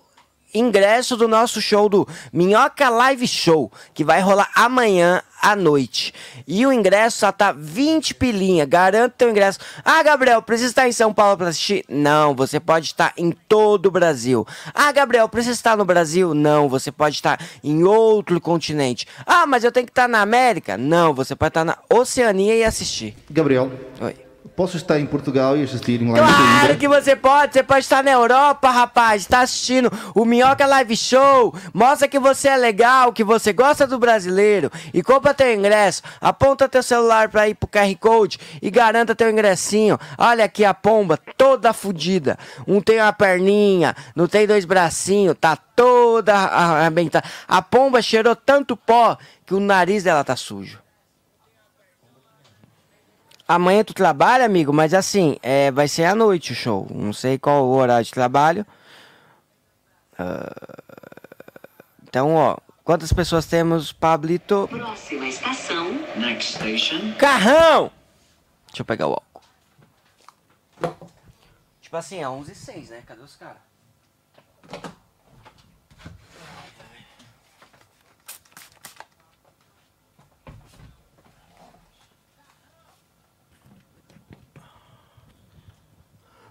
[0.55, 6.15] ingresso do nosso show do Minhoca Live Show, que vai rolar amanhã à noite.
[6.47, 8.65] E o ingresso só tá 20 pilinha.
[8.65, 9.59] Garanto teu ingresso.
[9.85, 11.85] Ah, Gabriel, precisa estar em São Paulo para assistir?
[11.89, 14.47] Não, você pode estar em todo o Brasil.
[14.73, 16.33] Ah, Gabriel, precisa estar no Brasil?
[16.33, 19.07] Não, você pode estar em outro continente.
[19.27, 20.77] Ah, mas eu tenho que estar na América?
[20.77, 23.17] Não, você pode estar na Oceania e assistir.
[23.29, 24.32] Gabriel, Oi.
[24.57, 28.11] Posso estar em Portugal e assistir lá Claro que você pode, você pode estar na
[28.11, 33.53] Europa, rapaz, está assistindo o Minhoca Live Show, mostra que você é legal, que você
[33.53, 38.39] gosta do brasileiro e compra teu ingresso, aponta teu celular pra ir pro QR Code
[38.61, 39.99] e garanta teu ingressinho.
[40.19, 45.57] Olha aqui a pomba toda fodida, um tem uma perninha, não tem dois bracinhos, tá
[45.57, 47.27] toda arrebentada.
[47.47, 50.82] A pomba cheirou tanto pó que o nariz dela tá sujo.
[53.47, 56.87] Amanhã tu trabalha, amigo, mas assim, é, vai ser à noite o show.
[56.91, 58.67] Não sei qual o horário de trabalho.
[60.19, 60.55] Ah,
[62.03, 64.69] então, ó, quantas pessoas temos, Pablito?
[64.69, 65.93] Próxima estação.
[66.17, 67.15] Next station.
[67.19, 67.91] Carrão!
[68.69, 69.43] Deixa eu pegar o álcool.
[71.81, 73.03] Tipo assim, é 11 e 06, né?
[73.07, 73.61] Cadê os caras?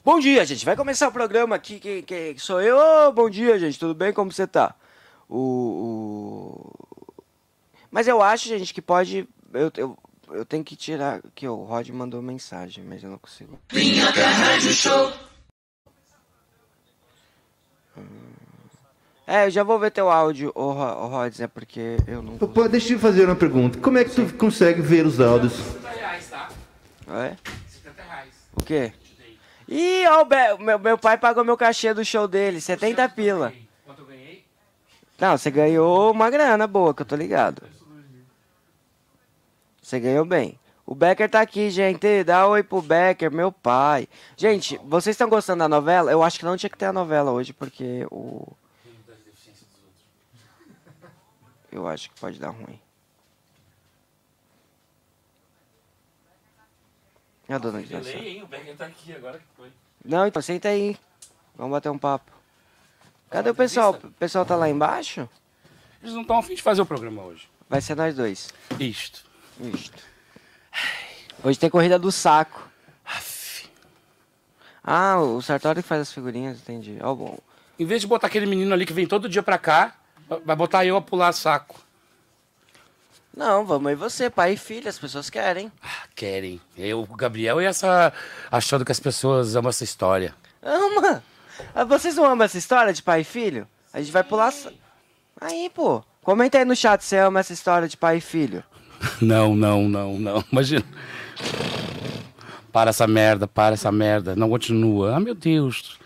[0.03, 0.65] Bom dia, gente.
[0.65, 1.79] Vai começar o programa aqui.
[1.79, 2.77] Quem, quem sou eu?
[2.77, 3.77] Ô, bom dia, gente.
[3.79, 4.11] Tudo bem?
[4.11, 4.73] Como você tá?
[5.29, 6.73] O, o-
[7.89, 9.27] Mas eu acho, gente, que pode.
[9.53, 9.97] Eu, eu,
[10.31, 11.21] eu tenho que tirar.
[11.35, 13.59] Que o Rod mandou mensagem, mas eu não consigo.
[19.27, 22.37] É, eu já vou ver teu áudio, ô, Ro- ô Rods, é porque eu não.
[22.69, 23.79] Deixa eu te fazer uma pergunta.
[23.79, 25.53] Como é que tu consegue ver os áudios?
[27.07, 27.37] É?
[28.55, 28.91] O quê?
[29.73, 30.25] Ih, ó,
[30.59, 33.53] meu, meu pai pagou meu cachê do show dele, 70 pila.
[33.85, 34.43] Quanto eu ganhei?
[35.17, 37.63] Não, você ganhou uma grana boa, que eu tô ligado.
[39.81, 40.59] Você ganhou bem.
[40.85, 42.21] O Becker tá aqui, gente.
[42.25, 44.09] Dá oi pro Becker, meu pai.
[44.35, 46.11] Gente, vocês estão gostando da novela?
[46.11, 48.45] Eu acho que não tinha que ter a novela hoje, porque o.
[51.71, 52.77] Eu acho que pode dar ruim.
[57.51, 57.87] E a dona de?
[57.87, 58.43] Delay, hein?
[58.43, 59.69] O Becker tá aqui agora que foi.
[60.05, 60.97] Não, então senta aí.
[61.53, 62.31] Vamos bater um papo.
[63.29, 63.91] Cadê o pessoal?
[63.91, 65.27] O pessoal tá lá embaixo?
[66.01, 67.49] Eles não estão afim de fazer o programa hoje.
[67.67, 68.53] Vai ser nós dois.
[68.79, 69.25] Isto.
[69.59, 70.01] Isto.
[71.43, 72.69] Hoje tem corrida do saco.
[73.03, 73.69] Aff.
[74.81, 76.99] Ah, o Sartori que faz as figurinhas, entendi.
[77.01, 77.37] Ó, bom.
[77.77, 79.93] Em vez de botar aquele menino ali que vem todo dia pra cá,
[80.45, 81.81] vai botar eu a pular saco.
[83.35, 85.71] Não, vamos aí você, pai e filha, as pessoas querem.
[85.81, 86.59] Ah, querem.
[86.77, 88.11] Eu, o Gabriel e essa.
[88.51, 90.35] achando que as pessoas amam essa história.
[90.61, 91.23] Ama!
[91.73, 93.67] Ah, Vocês não amam essa história de pai e filho?
[93.93, 94.53] A gente vai pular.
[95.39, 96.03] Aí, pô.
[96.23, 98.63] Comenta aí no chat se ama essa história de pai e filho.
[99.19, 100.43] Não, não, não, não.
[100.51, 100.85] Imagina.
[102.71, 104.35] Para essa merda, para essa merda.
[104.35, 105.15] Não continua.
[105.15, 105.97] Ah, meu Deus.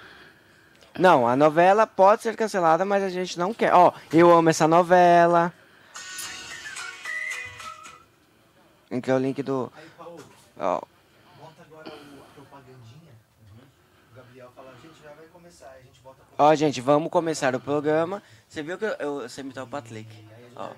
[0.98, 3.74] Não, a novela pode ser cancelada, mas a gente não quer.
[3.74, 5.52] Ó, eu amo essa novela.
[8.92, 9.72] Aqui é o link do.
[10.58, 10.82] Ó,
[11.40, 13.12] Bota agora o- a propagandinha.
[14.12, 15.70] O Gabriel fala, gente, já vai começar.
[15.70, 18.22] A gente bota Ó, gente, vamos começar o programa.
[18.48, 20.10] Você viu que eu, eu, sei imitar o Patrick.
[20.56, 20.70] Ó.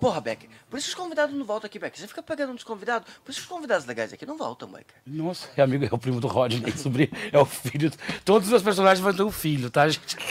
[0.00, 1.98] Porra, Becker, por isso os convidados não voltam aqui, Becker.
[1.98, 4.94] Você fica pegando uns convidados, por isso os convidados legais aqui não voltam, Becker.
[5.04, 7.90] Nossa, é amigo, é o primo do Rodney, sobrinho, é o filho.
[8.24, 10.16] Todos os meus personagens vão ter um filho, tá, gente?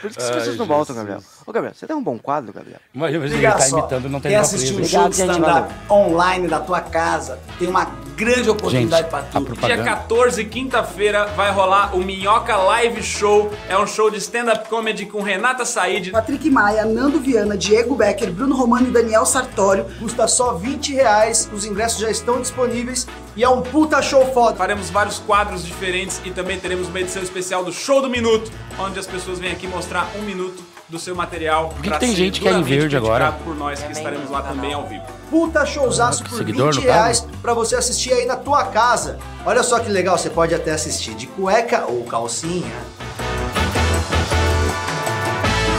[0.00, 1.22] Por isso que as pessoas não voltam, Gabriel.
[1.48, 2.78] Ô, Gabriel, você tem um bom quadro, Gabriel?
[2.92, 5.74] Mas ele Liga tá só, imitando, não tem quer assistir um show Obrigado, de stand-up
[5.90, 7.38] online da tua casa?
[7.58, 9.40] Tem uma grande oportunidade Gente, pra tu.
[9.40, 13.50] propaganda- Dia 14, quinta-feira, vai rolar o Minhoca Live Show.
[13.66, 16.10] É um show de stand-up comedy com Renata Said.
[16.10, 19.86] Patrick Maia, Nando Viana, Diego Becker, Bruno Romano e Daniel Sartório.
[19.98, 24.54] Custa só 20 reais, os ingressos já estão disponíveis e é um puta show foda.
[24.54, 28.98] Faremos vários quadros diferentes e também teremos uma edição especial do Show do Minuto, onde
[28.98, 31.68] as pessoas vêm aqui mostrar um minuto do seu material.
[31.68, 33.32] Por que que tem gente que é em verde agora?
[33.44, 35.04] por nós que estaremos lá também ao vivo.
[35.30, 36.94] Puta showzaço por seguidor 20 no caso?
[36.94, 39.18] reais pra você assistir aí na tua casa.
[39.44, 42.74] Olha só que legal, você pode até assistir de cueca ou calcinha.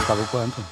[0.06, 0.64] Pagou quanto?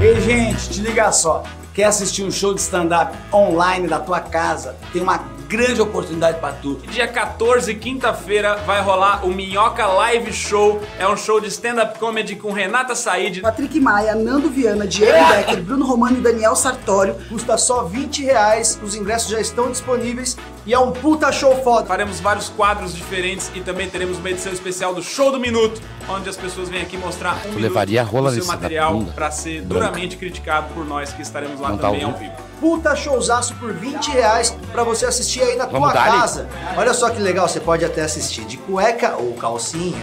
[0.00, 1.42] Ei, gente, te liga só.
[1.74, 4.76] Quer assistir um show de stand-up online da tua casa?
[4.92, 5.18] Tem uma
[5.50, 6.76] grande oportunidade pra tu.
[6.90, 10.80] Dia 14, quinta-feira, vai rolar o Minhoca Live Show.
[10.96, 13.40] É um show de stand-up comedy com Renata Said.
[13.40, 17.16] Patrick Maia, Nando Viana, Diego Becker, Bruno Romano e Daniel Sartório.
[17.28, 20.36] Custa só 20 reais, os ingressos já estão disponíveis
[20.70, 21.84] e é um puta show foda.
[21.84, 26.28] Faremos vários quadros diferentes e também teremos uma edição especial do Show do Minuto, onde
[26.28, 29.74] as pessoas vêm aqui mostrar um levaria a rola do seu material para ser Branca.
[29.86, 32.34] duramente criticado por nós que estaremos lá Não tá também ao ao vivo.
[32.60, 36.20] Puta showzaço por 20 reais pra você assistir aí na Vamos tua dar-lhe?
[36.20, 36.48] casa.
[36.76, 39.98] Olha só que legal, você pode até assistir de cueca ou calcinha.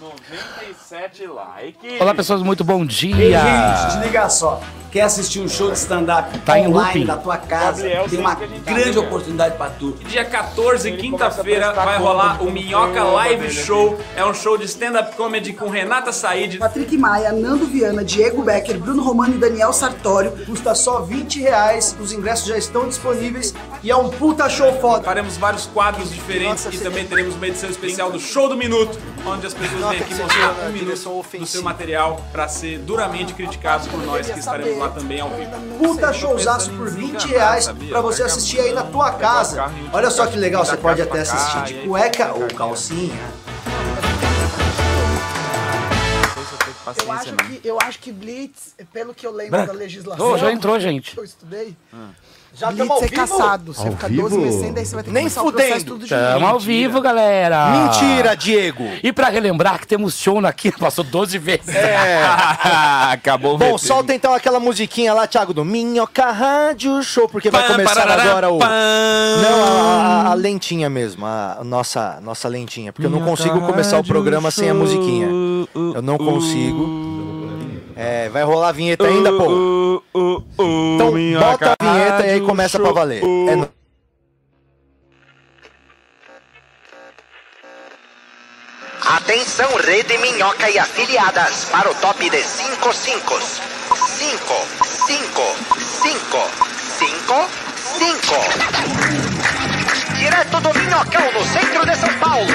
[0.00, 2.00] 97 likes.
[2.00, 3.16] Olá, pessoas, muito bom Ei, dia.
[3.18, 4.60] gente, te liga só.
[4.92, 7.82] Quer assistir um show de stand-up Tá em online da tua casa?
[7.82, 9.00] Gabriel, Tem uma tá grande liga.
[9.00, 9.92] oportunidade pra tu.
[10.06, 13.98] Dia 14, quinta-feira, vai rolar o Minhoca Live Show.
[14.14, 16.58] É um show de stand-up comedy com Renata Said.
[16.58, 20.32] Patrick Maia, Nando Viana, Diego Becker, Bruno Romano e Daniel Sartório.
[20.44, 25.04] Custa só 20 reais, os ingressos já estão disponíveis e é um puta show foda.
[25.04, 28.98] Faremos vários quadros diferentes Nossa, e também teremos uma edição especial do Show do Minuto,
[29.24, 33.88] onde as pessoas vêm aqui mostrar um minuto do seu material para ser duramente criticado
[33.88, 35.50] por nós que estaremos lá também ao vivo.
[35.78, 39.70] Puta showzaço por 20 reais pra você assistir aí na tua casa.
[39.92, 43.18] Olha só que legal, você pode até assistir de cueca ou calcinha.
[47.06, 50.32] Eu acho, que, eu acho que Blitz, pelo que eu lembro da legislação.
[50.32, 51.12] Ô, já entrou, gente.
[51.12, 51.76] que Eu estudei.
[52.54, 53.72] Já Blitz é caçado.
[53.72, 54.22] Você Ao fica vivo?
[54.28, 55.84] 12 meses sem, daí você vai ter que Nem começar o processo fudendo.
[55.92, 56.26] tudo de novo.
[56.32, 57.66] Tamo ao vivo, galera.
[57.70, 58.84] Mentira, Diego!
[59.02, 61.68] E pra relembrar que temos show aqui, passou 12 vezes.
[61.68, 62.22] É.
[63.10, 63.86] Acabou o Bom, VT.
[63.86, 68.22] solta então aquela musiquinha lá, Thiago, do Minhoca Rádio Show, porque vai Pam, começar parará,
[68.22, 68.58] agora o.
[68.58, 68.68] pam.
[69.42, 72.92] Não, a, a- a lentinha mesmo, a nossa, nossa lentinha.
[72.92, 75.26] Porque eu não consigo começar o programa sem a musiquinha.
[75.74, 77.11] Eu não consigo.
[78.04, 79.44] É, vai rolar a vinheta ainda, uh, pô.
[79.46, 83.22] Uh, uh, uh, uh então bota a vinheta e aí começa show, pra valer.
[83.22, 83.48] Uh.
[83.48, 83.68] É.
[89.14, 93.72] Atenção, rede minhoca e afiliadas, para o top de 5 5 5
[95.06, 95.42] 5
[96.02, 96.50] 5
[96.98, 98.34] 5 5
[100.18, 102.46] Direto do Minhocão, no centro de São Paulo.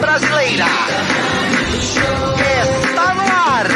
[0.00, 0.64] Brasileira.
[2.84, 3.66] Está no ar.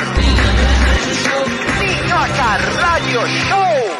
[1.79, 3.95] Minhoca Rádio Show.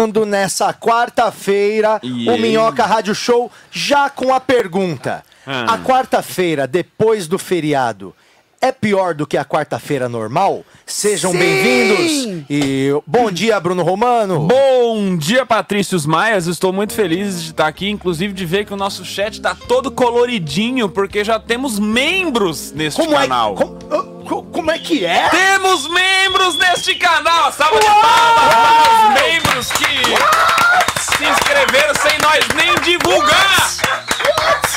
[0.00, 2.38] Ando Nessa quarta-feira, E o?
[2.38, 5.24] Minhoca Rádio Show já com a pergunta.
[5.44, 5.74] Ah.
[5.74, 8.14] A quarta-feira, depois do feriado,
[8.60, 10.64] é pior do que a quarta-feira normal?
[10.84, 12.44] Sejam bem-vindos.
[12.50, 14.40] E bom dia, Bruno Romano.
[14.40, 16.46] Bom dia, Patrícios Maias.
[16.46, 19.90] Estou muito feliz de estar aqui, inclusive de ver que o nosso chat tá todo
[19.90, 23.54] coloridinho, porque já temos membros neste Como é- canal.
[23.54, 25.28] Co- Como é que é?
[25.30, 27.50] Temos membros neste canal!
[27.52, 33.70] Salva de palmas para os membros que se inscreveram sem nós nem divulgar!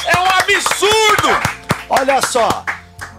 [0.08, 1.42] É um absurdo!
[1.90, 2.64] Olha só,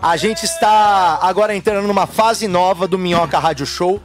[0.03, 4.03] a gente está agora entrando numa fase nova do Minhoca Rádio Show,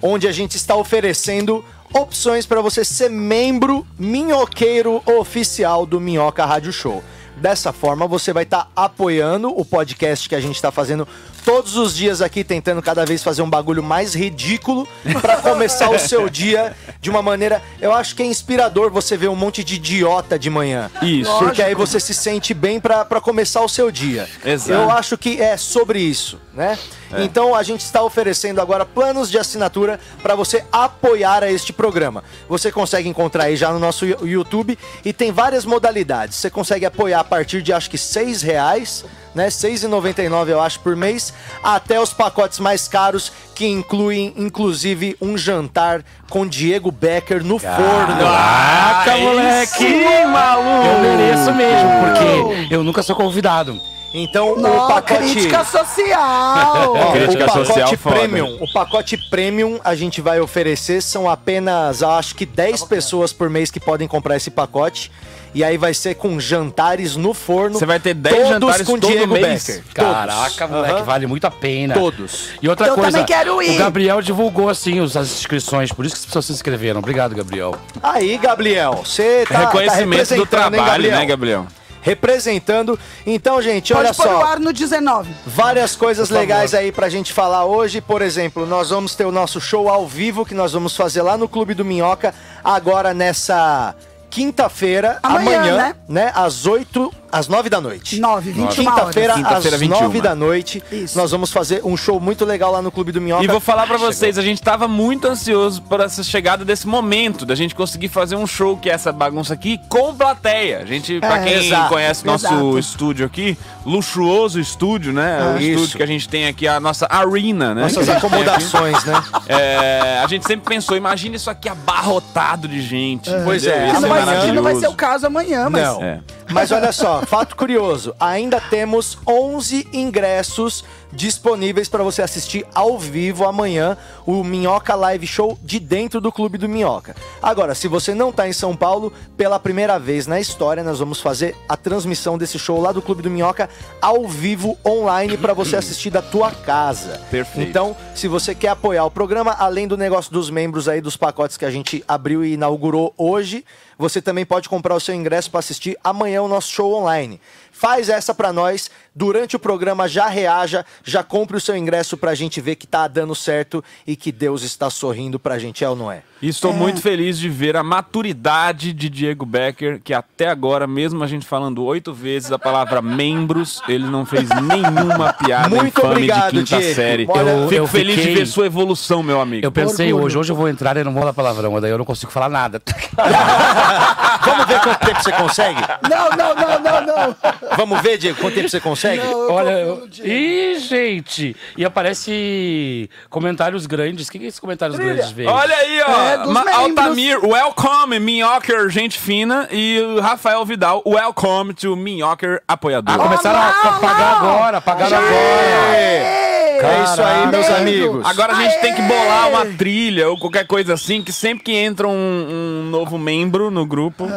[0.00, 6.72] onde a gente está oferecendo opções para você ser membro minhoqueiro oficial do Minhoca Rádio
[6.72, 7.04] Show.
[7.36, 11.06] Dessa forma, você vai estar apoiando o podcast que a gente está fazendo
[11.44, 14.88] todos os dias aqui, tentando cada vez fazer um bagulho mais ridículo
[15.20, 17.62] para começar o seu dia de uma maneira.
[17.80, 20.90] Eu acho que é inspirador você ver um monte de idiota de manhã.
[21.02, 21.36] Isso.
[21.38, 24.28] Porque aí você se sente bem para começar o seu dia.
[24.44, 24.72] Exato.
[24.72, 26.78] Eu acho que é sobre isso, né?
[27.12, 27.24] É.
[27.24, 32.24] Então a gente está oferecendo agora planos de assinatura para você apoiar a este programa.
[32.48, 36.36] Você consegue encontrar aí já no nosso YouTube e tem várias modalidades.
[36.36, 39.44] Você consegue apoiar a partir de acho que seis reais, né?
[39.44, 45.36] R$ 6,99 eu acho por mês, até os pacotes mais caros que incluem inclusive um
[45.36, 48.18] jantar com Diego Becker no forno.
[48.18, 50.04] Caraca, moleque!
[50.26, 50.86] maluco!
[50.86, 53.80] Eu mereço mesmo, porque eu nunca sou convidado.
[54.16, 56.94] Então o Não, pacote crítica social.
[56.96, 58.16] Ó, Crítica o pacote social foda.
[58.20, 63.50] premium, o pacote premium a gente vai oferecer são apenas, acho que 10 pessoas por
[63.50, 65.10] mês que podem comprar esse pacote.
[65.52, 67.78] E aí vai ser com jantares no forno.
[67.78, 69.64] Você vai ter 10 todos jantares com todo Diego mês?
[69.66, 69.84] Becker.
[69.94, 70.70] Caraca, Todos.
[70.74, 71.04] moleque, Aham.
[71.04, 71.94] vale muito a pena.
[71.94, 72.48] Todos.
[72.60, 73.76] E outra Eu coisa, também quero ir.
[73.76, 76.98] o Gabriel divulgou assim as inscrições, por isso que as pessoas se inscreveram.
[76.98, 77.76] Obrigado, Gabriel.
[78.02, 81.66] Aí, Gabriel, você tá, tá Reconhecimento do representando, hein, trabalho, né, Gabriel?
[82.04, 82.98] Representando.
[83.26, 84.40] Então, gente, olha Pode pôr só.
[84.40, 85.34] o ar no 19.
[85.46, 86.40] Várias coisas Por favor.
[86.42, 88.02] legais aí pra gente falar hoje.
[88.02, 91.38] Por exemplo, nós vamos ter o nosso show ao vivo que nós vamos fazer lá
[91.38, 93.94] no Clube do Minhoca agora nessa
[94.28, 96.30] quinta-feira, Amanhã, amanhã, né?
[96.34, 98.20] às 8, às 9 da noite.
[98.20, 98.74] 9, 21 horas.
[98.76, 100.20] Quinta-feira, às Quinta-feira, 9 21.
[100.22, 101.18] da noite, Isso.
[101.18, 103.42] nós vamos fazer um show muito legal lá no Clube do Minhoca.
[103.44, 107.44] E vou falar pra vocês, a gente tava muito ansioso por essa chegada desse momento,
[107.44, 110.78] da gente conseguir fazer um show que é essa bagunça aqui com plateia.
[110.78, 112.78] A gente, pra É, quem exato, conhece nosso exato.
[112.78, 115.38] estúdio aqui, luxuoso estúdio, né?
[115.40, 115.70] Ah, o isso.
[115.74, 117.82] estúdio que a gente tem aqui, a nossa arena, né?
[117.82, 119.14] Nossas acomodações, né?
[119.48, 123.30] É, a gente sempre pensou, imagina isso aqui abarrotado de gente.
[123.44, 123.80] Pois entendeu?
[123.82, 125.82] é, Ia Que ser não, vai, que não vai ser o caso amanhã, mas.
[125.82, 126.02] Não.
[126.02, 126.20] É.
[126.50, 130.84] Mas olha só, fato curioso, ainda temos 11 ingressos
[131.14, 133.96] disponíveis para você assistir ao vivo amanhã
[134.26, 137.14] o Minhoca Live Show de dentro do Clube do Minhoca.
[137.42, 141.20] Agora, se você não tá em São Paulo, pela primeira vez na história, nós vamos
[141.20, 145.76] fazer a transmissão desse show lá do Clube do Minhoca ao vivo online para você
[145.76, 147.20] assistir da tua casa.
[147.30, 147.68] Perfeito.
[147.68, 151.56] Então, se você quer apoiar o programa, além do negócio dos membros aí dos pacotes
[151.56, 153.64] que a gente abriu e inaugurou hoje,
[153.98, 157.40] você também pode comprar o seu ingresso para assistir amanhã o nosso show online.
[157.76, 162.32] Faz essa pra nós, durante o programa já reaja, já compre o seu ingresso pra
[162.34, 165.96] gente ver que tá dando certo e que Deus está sorrindo pra gente, é ou
[165.96, 166.22] não é?
[166.40, 171.24] E estou muito feliz de ver a maturidade de Diego Becker, que até agora, mesmo
[171.24, 176.12] a gente falando oito vezes a palavra membros, ele não fez nenhuma piada Muito infame
[176.12, 176.94] obrigado, de quinta Diego.
[176.94, 177.26] série.
[177.28, 179.64] Olha, Eu- Fico eu feliz de fiquei- ver sua evolução, meu amigo.
[179.66, 180.26] Eu pensei Orgulho.
[180.26, 182.48] hoje, hoje eu vou entrar e não vou dar palavrão, daí eu não consigo falar
[182.50, 182.80] nada.
[184.44, 185.80] Vamos ver quanto tempo você consegue?
[186.10, 187.36] Não, não, não, não, não.
[187.76, 189.22] Vamos ver, Diego, quanto tempo você consegue?
[189.22, 189.98] Não, Olha.
[190.22, 191.56] Ih, gente!
[191.76, 194.28] E aparece comentários grandes.
[194.28, 195.48] O que, que esses comentários grandes veem?
[195.48, 196.22] Olha aí, ó.
[196.22, 196.64] É, Ma-.
[196.74, 199.68] Altamir, welcome, Minhocker, gente fina.
[199.70, 203.14] E o Rafael Vidal, welcome to Minhocker, apoiador.
[203.14, 204.50] Ah, começaram a não, pagar não.
[204.50, 206.43] agora, pagaram Já
[206.84, 207.00] agora.
[207.00, 208.26] É isso aí, meus amigos.
[208.26, 208.80] Agora a gente Aê!
[208.80, 212.88] tem que bolar uma trilha ou qualquer coisa assim, que sempre que entra um, um
[212.90, 214.28] novo membro no grupo.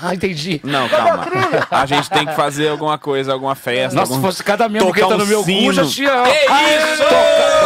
[0.00, 0.60] Ah, entendi.
[0.62, 1.26] Não, calma.
[1.72, 3.96] A gente tem que fazer alguma coisa, alguma festa.
[3.96, 4.24] Nossa, se algum...
[4.28, 5.72] fosse cada membro que entra um no meu cu, sino.
[5.72, 6.22] já tinha...
[6.22, 7.02] Que isso!
[7.02, 7.58] É,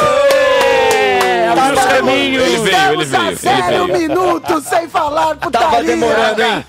[1.54, 2.42] Tá Abre os caminhos.
[2.42, 3.88] Ele veio, ele veio, a ele zero veio.
[3.98, 5.68] minutos sem falar putaria.
[5.68, 6.64] Tava demorando, hein?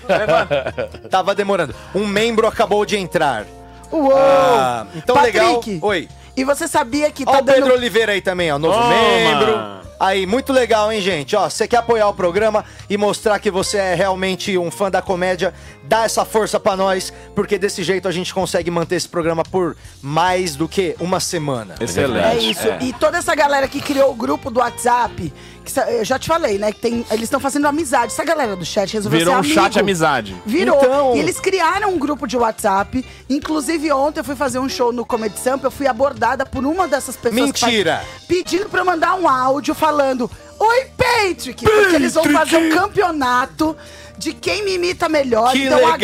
[1.10, 1.74] Tava demorando.
[1.94, 3.44] Um membro acabou de entrar.
[3.90, 4.12] Uou!
[4.14, 5.54] Ah, então legal.
[5.54, 6.08] Patrick, Oi.
[6.36, 7.74] E você sabia que Ó tá o Pedro dando...
[7.74, 8.88] Oliveira aí também, ó, novo Toma.
[8.88, 9.84] membro.
[9.98, 11.36] Aí, muito legal, hein, gente?
[11.36, 15.00] Ó, você quer apoiar o programa e mostrar que você é realmente um fã da
[15.00, 15.54] comédia,
[15.84, 19.76] dá essa força pra nós, porque desse jeito a gente consegue manter esse programa por
[20.02, 21.76] mais do que uma semana.
[21.80, 22.26] Excelente.
[22.26, 22.68] É isso.
[22.80, 25.32] E toda essa galera que criou o grupo do WhatsApp,
[25.64, 26.70] que eu já te falei, né?
[26.72, 28.12] Que tem, eles estão fazendo amizade.
[28.12, 29.54] Essa galera do chat resolveu Virou ser um amigo.
[29.54, 30.36] chat amizade.
[30.46, 30.78] Virou.
[30.78, 33.04] Então- E eles criaram um grupo de WhatsApp.
[33.28, 36.86] Inclusive, ontem eu fui fazer um show no Comedy Sampa, eu fui abordada por uma
[36.86, 37.50] dessas pessoas.
[37.52, 38.04] que faz- Mentira!
[38.28, 41.64] pedindo pra eu mandar um áudio falando: Oi, Patrick!
[41.64, 43.76] Porque eles vão fazer um campeonato
[44.18, 45.52] de quem me imita melhor.
[45.52, 45.98] Que então a legal!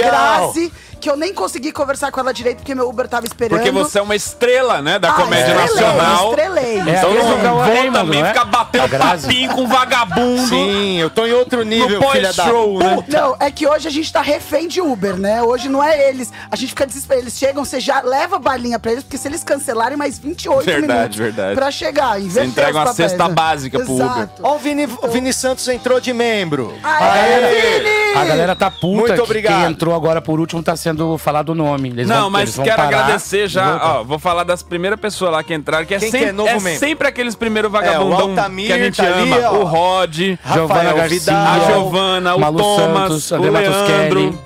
[0.53, 3.59] Grazi, que eu nem consegui conversar com ela direito porque meu Uber tava esperando.
[3.59, 6.29] Porque você é uma estrela, né, da Ah, comédia estrelei, nacional.
[6.31, 6.79] estrelei.
[6.81, 8.27] Então É, não vou também é?
[8.27, 10.47] ficar batendo A papinho com vagabundo.
[10.47, 12.95] Sim, eu tô em outro nível, no filha da pós-show, né?
[12.97, 13.19] puta.
[13.21, 15.43] Não, é que hoje a gente tá refém de Uber, né?
[15.43, 16.31] Hoje não é eles.
[16.51, 17.25] A gente fica desesperado.
[17.25, 20.93] Eles chegam, você já leva balinha pra eles, porque se eles cancelarem mais 28 Verdade,
[20.93, 21.55] minutos verdade.
[21.55, 22.21] pra chegar.
[22.21, 23.35] Você entrega uma papéis, cesta né?
[23.35, 24.07] básica pro Uber.
[24.07, 24.43] Exato.
[24.43, 26.75] Ó, o Vini, o Vini Santos entrou de membro.
[26.83, 29.61] Aê, A galera tá puta Muito que obrigado.
[29.63, 31.91] quem entrou agora por último tá sendo falado o nome.
[31.91, 33.79] Eles Não, vão- mas eles vão quero parar agradecer já.
[34.01, 36.33] Ó, vou falar das primeiras pessoas lá que entraram, que é, Quem que sempre, é
[36.33, 36.79] novo é membro?
[36.79, 39.51] sempre aqueles primeiros É, o vagabundão Altamir que a gente tá ali, ama.
[39.51, 39.55] ó.
[39.59, 40.17] o Rod,
[40.53, 44.39] Giovana Garcia, Vidal, a Giovana, o Malu Thomas, Santos, o Leandro, Kelly,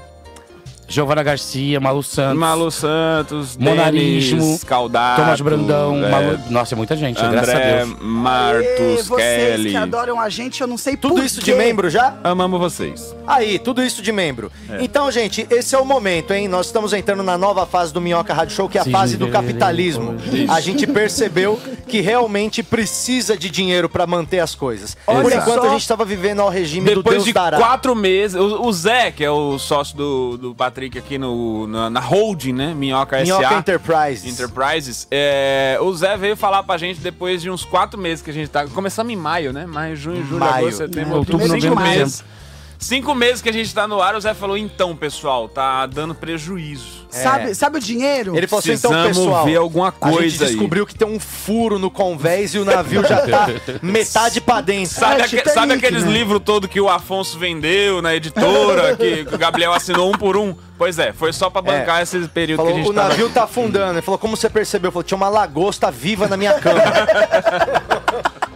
[0.94, 6.38] Giovana Garcia, Malu Santos, Malu Santos, Monarismo, Caldato, Thomas Brandão, é, Malu...
[6.50, 7.90] Nossa, é muita gente, graças a André Deus.
[7.90, 9.70] Aê, Martos, vocês Kelly.
[9.70, 11.52] que adoram a gente, eu não sei Tudo por isso quê.
[11.52, 12.14] de membro já?
[12.22, 13.14] Amamos vocês.
[13.26, 14.52] Aí, tudo isso de membro.
[14.80, 16.46] Então, gente, esse é o momento, hein?
[16.46, 19.16] Nós estamos entrando na nova fase do Minhoca Rádio Show, que é a Sim, fase
[19.16, 20.14] do capitalismo.
[20.32, 20.52] Isso.
[20.52, 24.96] A gente percebeu que realmente precisa de dinheiro pra manter as coisas.
[25.06, 25.68] Por Olha enquanto, só.
[25.68, 27.56] a gente tava vivendo ao regime do Depois Deus de dará.
[27.56, 30.54] quatro meses, o, o Zé, que é o sócio do, do
[30.84, 32.74] Patrick aqui no, na, na holding, né?
[32.74, 33.54] Minhoca, Minhoca SA.
[33.58, 34.32] Enterprises.
[34.32, 35.08] Enterprises.
[35.10, 38.48] É, o Zé veio falar pra gente depois de uns quatro meses que a gente
[38.48, 38.66] tá.
[38.66, 39.66] Começamos em maio, né?
[39.66, 40.66] Maio, junho, julho, Maio.
[40.66, 42.24] agosto, setembro, Outubro, outubro, cinco novembro, meses.
[42.78, 46.14] Cinco meses que a gente tá no ar, o Zé falou: então, pessoal, tá dando
[46.14, 47.03] prejuízo.
[47.22, 48.36] Sabe, sabe o dinheiro?
[48.36, 50.50] Ele falou assim, então, pessoal, ver alguma a gente coisa aí.
[50.50, 53.48] descobriu que tem um furo no convés e o navio já tá
[53.82, 54.92] metade pra dentro.
[54.94, 56.10] Sabe, aque- Titanic, sabe aqueles né?
[56.12, 60.54] livros todos que o Afonso vendeu na editora, que, o Gabriel assinou um por um?
[60.76, 63.30] Pois é, foi só pra bancar esse período Falou, que a gente o tava- navio
[63.30, 63.92] tá afundando.
[63.94, 64.90] Ele falou, como você percebeu?
[64.90, 66.80] Falou, tinha uma lagosta viva na minha cama.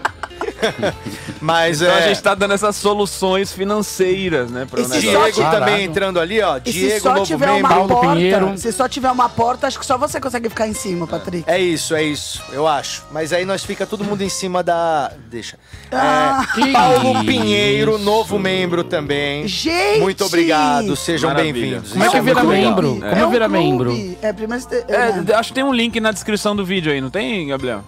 [1.40, 2.04] Mas Então é...
[2.04, 4.66] a gente tá dando essas soluções financeiras, né?
[4.68, 6.58] Pro E se só Diego tiver- também entrando ali, ó.
[6.64, 7.60] E se Diego, só novo tiver membro.
[7.60, 8.58] uma Paulo porta, Pinheiro.
[8.58, 11.44] se só tiver uma porta, acho que só você consegue ficar em cima, Patrick.
[11.48, 13.04] É isso, é isso, eu acho.
[13.12, 15.12] Mas aí nós fica todo mundo em cima da.
[15.30, 15.58] Deixa.
[15.92, 16.46] Ah.
[16.50, 17.24] É, Que Paulo isso.
[17.24, 19.46] Pinheiro, novo membro também.
[19.46, 20.00] Gente!
[20.00, 21.92] Muito obrigado, sejam bem-vindos.
[21.92, 22.70] Como é Isso que vira muito legal.
[22.82, 23.06] membro?
[23.06, 23.10] É.
[23.10, 23.64] Como um vira clube.
[23.64, 24.16] membro?
[24.22, 24.64] É, primeiro...
[24.88, 25.34] É, né?
[25.34, 27.84] acho que tem um link na descrição do vídeo aí, não tem, Gabriel?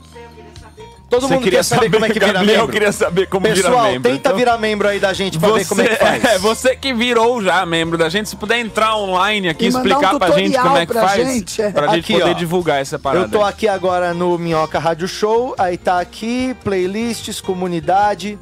[1.11, 2.73] Todo Você mundo queria quer saber, como é que vira Gabriel membro.
[2.73, 4.03] queria saber como Pessoal, virar membro.
[4.13, 6.25] tenta então- virar membro aí da gente pra ver como é que faz.
[6.25, 10.15] é, você que virou já membro da gente, se puder entrar online aqui E explicar
[10.15, 11.71] um pra gente como é que pra faz, gente, é.
[11.73, 12.35] pra gente Aqui, poder ó.
[12.35, 13.25] divulgar essa parada.
[13.25, 13.51] Eu tô aí.
[13.51, 18.39] aqui agora no Minhoca Rádio Show, aí tá aqui, playlists, comunidade,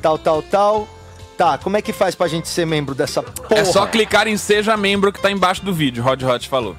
[0.00, 0.88] tal, tal, tal.
[1.36, 3.60] Tá, como é que faz pra gente ser membro dessa porra?
[3.60, 6.74] É só clicar em Seja Membro que tá embaixo do vídeo, Rod Hot falou.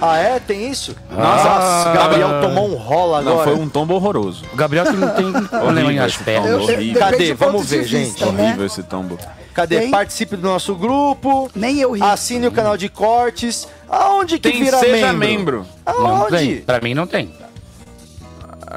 [0.00, 0.38] Ah, é?
[0.38, 0.94] Tem isso?
[1.10, 3.50] Nossa, Nossa, Gabriel tomou um rola Não, agora.
[3.50, 4.44] foi um tombo horroroso.
[4.52, 6.50] O Gabriel que não tem problema em as pernas.
[6.50, 6.94] Eu- eu-.
[6.98, 7.34] Cadê?
[7.34, 8.24] Vamos ver, gente.
[8.24, 8.42] né?
[8.44, 9.18] Horrível esse tombo.
[9.54, 9.80] Cadê?
[9.80, 9.90] Tem?
[9.90, 11.50] Participe do nosso grupo.
[11.54, 12.02] Nem eu ri.
[12.02, 13.66] Assine o canal de cortes.
[13.88, 15.64] Aonde que Tem vira Seja membro?
[15.64, 15.66] Membro.
[15.86, 16.38] Não tem.
[16.50, 16.54] Aonde?
[16.66, 17.32] Pra mim não tem.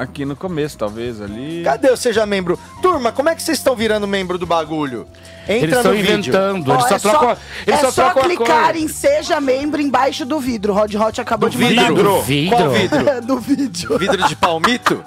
[0.00, 1.60] Aqui no começo, talvez, ali.
[1.62, 2.58] Cadê o Seja Membro?
[2.80, 5.06] Turma, como é que vocês estão virando membro do bagulho?
[5.42, 6.12] Entra Eles estão no vídeo.
[6.14, 6.72] inventando.
[6.72, 7.36] Eles só é trocam.
[7.66, 10.72] Eles é só só clicar em Seja Membro embaixo do vidro.
[10.72, 11.88] Rod Hot acabou Do de mandar.
[11.88, 12.22] vidro?
[12.22, 12.56] Vidro?
[12.56, 13.20] Qual vidro?
[13.26, 13.98] do vídeo.
[13.98, 15.04] Vidro de palmito?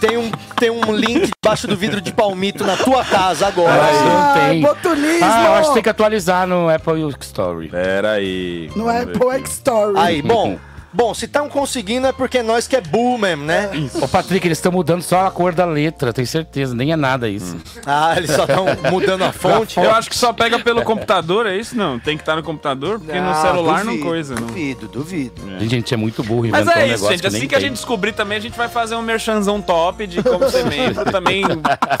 [0.00, 3.80] Tem um, tem um link debaixo do vidro de palmito na tua casa agora.
[3.80, 4.60] Mas não Ah, tem.
[4.60, 5.24] botulismo!
[5.24, 7.68] Ah, eu acho que tem que atualizar no Apple Story.
[7.68, 8.70] Pera aí.
[8.74, 9.94] No Apple Story.
[9.96, 10.58] Aí, bom.
[10.94, 13.68] Bom, se estão conseguindo é porque nós que é bull mesmo, né?
[14.00, 16.72] Ô, Patrick, eles estão mudando só a cor da letra, tenho certeza.
[16.74, 17.56] Nem é nada isso.
[17.84, 19.78] Ah, eles só estão mudando a fonte.
[19.78, 21.76] Eu acho que só pega pelo computador, é isso?
[21.76, 24.34] Não, tem que estar no computador, porque no Ah, celular não duvido, coisa.
[24.36, 24.46] Não.
[24.46, 25.42] Duvido, duvido.
[25.60, 27.20] A gente é muito burro Mas um é isso, gente.
[27.22, 27.68] que Assim que a tem.
[27.68, 31.04] gente descobrir também, a gente vai fazer um merchanzão top de como ser membro.
[31.10, 31.42] também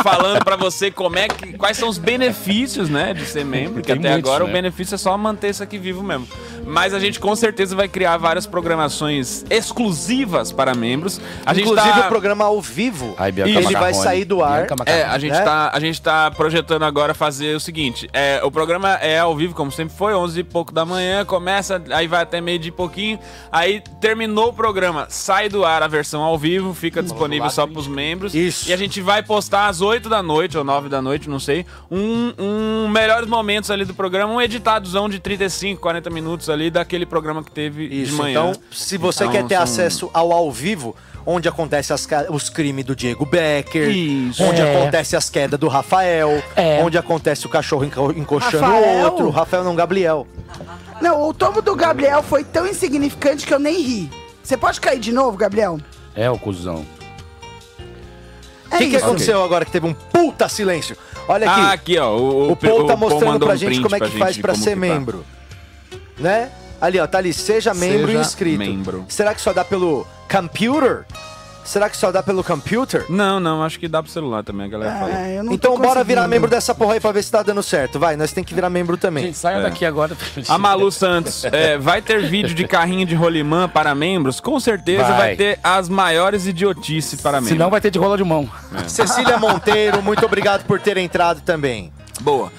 [0.04, 3.82] falando pra você como é que, quais são os benefícios, né, de ser membro.
[3.82, 4.50] Que Tem até muitos, agora né?
[4.50, 6.28] o benefício é só manter isso aqui vivo mesmo.
[6.66, 11.20] Mas a gente com certeza vai criar várias programações exclusivas para membros.
[11.44, 12.06] A gente Inclusive tá...
[12.06, 14.66] o programa ao vivo, Ai, Bianca ele vai sair do ar.
[14.86, 15.40] É, a gente, né?
[15.42, 19.54] tá, a gente tá projetando agora fazer o seguinte: é, o programa é ao vivo,
[19.54, 23.18] como sempre foi, 11 e pouco da manhã, começa, aí vai até meio de pouquinho,
[23.50, 27.86] aí terminou o programa, sai do ar a versão ao vivo, fica disponível só pros
[27.86, 28.34] membros.
[28.34, 28.68] Isso.
[28.68, 31.66] E a gente vai postar às 8 da noite, ou 9 da noite, não sei,
[31.90, 37.04] um, um melhores momentos ali do programa, um editadozão de 35, 40 minutos ali daquele
[37.04, 38.50] programa que teve de Isso, manhã.
[38.50, 40.96] então, se você Então, quer ter são- acesso ao ao vivo,
[41.26, 44.42] onde acontece as os crimes do Diego Becker, Isso.
[44.42, 44.76] onde É.
[44.80, 46.82] acontece as quedas do Rafael, É.
[46.82, 48.82] onde acontece o cachorro enco- encoxando Rafael?
[48.82, 50.26] o outro, Rafael não, Gabriel.
[51.00, 54.10] Não, o tombo do Gabriel foi tão insignificante que eu nem ri.
[54.42, 55.78] Você pode cair de novo, Gabriel?
[56.14, 56.84] É o cuzão.
[58.72, 59.04] O que, que isso.
[59.04, 60.96] aconteceu agora que teve um puta silêncio?
[61.28, 61.60] Olha aqui.
[61.60, 62.10] Ah, aqui, ó.
[62.16, 64.54] O, O Paul tá mostrando pra um gente print como é que faz de pra
[64.54, 65.24] ser que tá.
[66.18, 66.50] Né?
[66.80, 68.58] Ali, ó, tá ali, seja membro Seja e inscrito.
[68.58, 69.04] membro.
[69.08, 71.04] Será que só dá pelo computer?
[71.64, 73.06] Será que só dá pelo computer?
[73.08, 75.18] Não, não, acho que dá pro celular também, a galera fala.
[75.18, 76.04] É, eu não tô Então bora conseguindo.
[76.08, 77.98] virar membro dessa porra aí pra ver se tá dando certo.
[77.98, 79.24] Vai, nós tem que virar membro também.
[79.26, 80.14] Gente, saia daqui agora.
[80.46, 84.40] A Malu Santos, é, vai ter vídeo de carrinho de rolimã para membros?
[84.40, 85.36] Com certeza vai, Vai.
[85.36, 87.48] ter as maiores idiotices para membros.
[87.56, 88.46] Senão vai ter de rola de mão.
[88.86, 91.90] Cecília Monteiro, muito obrigado por ter entrado também.
[92.20, 92.52] Boa.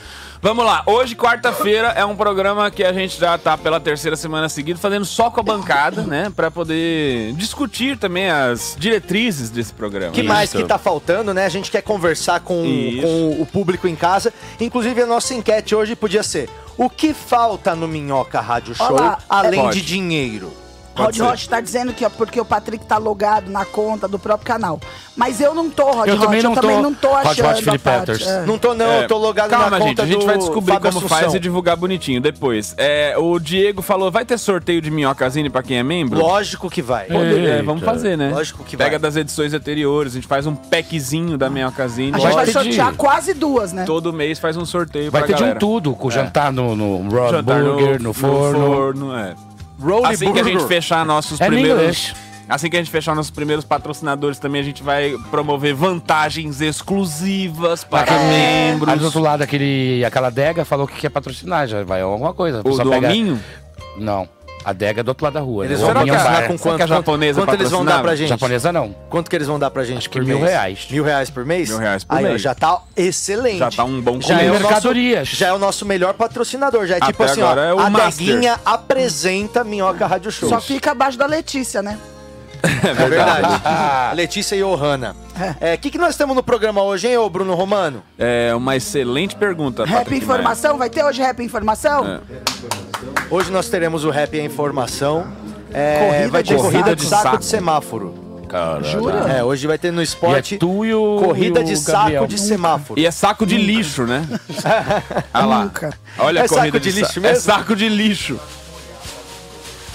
[0.46, 4.48] Vamos lá, hoje, quarta-feira, é um programa que a gente já tá pela terceira semana
[4.48, 6.32] seguida fazendo só com a bancada, né?
[6.36, 10.12] Pra poder discutir também as diretrizes desse programa.
[10.12, 11.48] que mais que tá faltando, né?
[11.48, 13.02] A gente quer conversar com, Isso.
[13.02, 14.32] com o público em casa.
[14.62, 19.18] Inclusive, a nossa enquete hoje podia ser: o que falta no Minhoca Rádio Show Olá,
[19.28, 19.82] além Pode.
[19.82, 20.54] de dinheiro?
[20.96, 21.18] Rod.
[21.20, 24.80] Rocha tá dizendo que é porque o Patrick tá logado na conta do próprio canal.
[25.16, 26.26] Mas eu não tô, Rod Eu Rocha.
[26.28, 26.82] também não eu também tô.
[26.82, 28.06] não tô Rod achando Rocha a Felipe parte.
[28.12, 28.28] Peters.
[28.28, 28.46] É.
[28.46, 30.38] Não tô, não, É, eu tô logado Calma, na conta gente, a gente do vai
[30.38, 31.18] descobrir Fábio como Assunção.
[31.20, 32.74] faz e divulgar bonitinho depois.
[32.78, 36.20] É, o Diego falou, vai ter sorteio de minhocazine pra quem é membro?
[36.20, 37.08] Lógico que vai.
[37.10, 38.30] É, vamos fazer, né?
[38.34, 39.00] Lógico que Pega vai.
[39.00, 42.16] das edições anteriores, a gente faz um packzinho da minhocazine.
[42.16, 43.84] A gente vai de- sortear quase duas, né?
[43.86, 47.10] Todo mês faz um sorteio Vai pra ter de um tudo, com jantar no, no
[47.10, 48.66] Raw Jantar Burger, no, forno.
[48.66, 49.34] forno, é.
[49.80, 50.60] Rolly Assim que a Burger.
[50.60, 52.14] gente fechar nossos É primeiros...
[52.48, 57.84] Assim que a gente fechar nossos primeiros patrocinadores também, a gente vai promover vantagens exclusivas
[57.84, 58.90] para Aquele- membros.
[58.94, 62.60] Aí do outro lado, aquele, aquela adega falou que quer patrocinar, já vai alguma coisa.
[62.60, 63.42] O do pega- hominho?
[63.98, 64.30] Não.
[64.66, 65.64] A adega é do outro lado da rua.
[65.64, 65.86] Eles né?
[65.86, 66.48] vão bar.
[66.48, 66.82] com quanto?
[66.82, 68.30] a japonesa quanto eles vão dar pra gente?
[68.30, 68.96] Japonesa não.
[69.12, 70.50] Quanto que eles vão dar pra gente Acho por que mil mês?
[70.50, 70.88] reais.
[70.90, 71.70] Mil reais por mês?
[71.70, 72.42] Mil reais por Aí, ó, mês.
[72.42, 73.60] já tá excelente.
[73.60, 75.28] Já tá um bom já é, o nosso, Mercadorias.
[75.28, 76.88] já é o nosso melhor patrocinador.
[76.88, 77.66] Já é Até tipo assim, agora ó.
[77.66, 78.26] é o a Master.
[78.26, 80.50] Deguinha apresenta Minhoca Rádio Show.
[80.50, 82.00] Só fica abaixo da Letícia, né?
[82.84, 84.16] É verdade.
[84.16, 85.16] Letícia e Ohana.
[85.76, 88.02] O que, que nós temos no programa hoje, hein, ô Bruno Romano?
[88.18, 92.06] É uma excelente pergunta, Rap Patrick Informação, vai ter hoje Rap Informação?
[92.06, 92.20] É.
[93.30, 95.28] Hoje nós teremos o Rap e a Informação.
[95.74, 96.96] É, Corrida vai ter de corrida saco.
[96.96, 97.38] de saco, Saco.
[97.40, 98.26] de semáforo.
[98.48, 98.86] Caralho.
[98.86, 99.34] Jura?
[99.34, 101.76] É, hoje vai ter no E é esporte tu e o corrida e o de
[101.84, 102.22] Gabriel.
[102.22, 103.00] saco de semáforo.
[103.00, 104.26] E é saco de lixo, né?
[105.34, 105.64] Olha lá.
[105.64, 105.94] Nunca.
[106.18, 107.42] Olha É a corrida saco de sa- lixo É mesmo?
[107.42, 108.40] saco de lixo.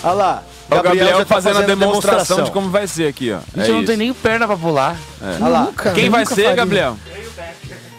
[0.03, 0.43] Olha lá.
[0.79, 3.39] O Gabriel tá fazendo, a demonstração, de como vai ser aqui, ó.
[3.57, 4.97] Gente, É eu não tenho nem perna pra pular.
[5.23, 5.61] Olha lá.
[5.65, 5.93] Nunca.
[5.93, 6.55] Quem vai ser, faria.
[6.55, 6.97] Gabriel?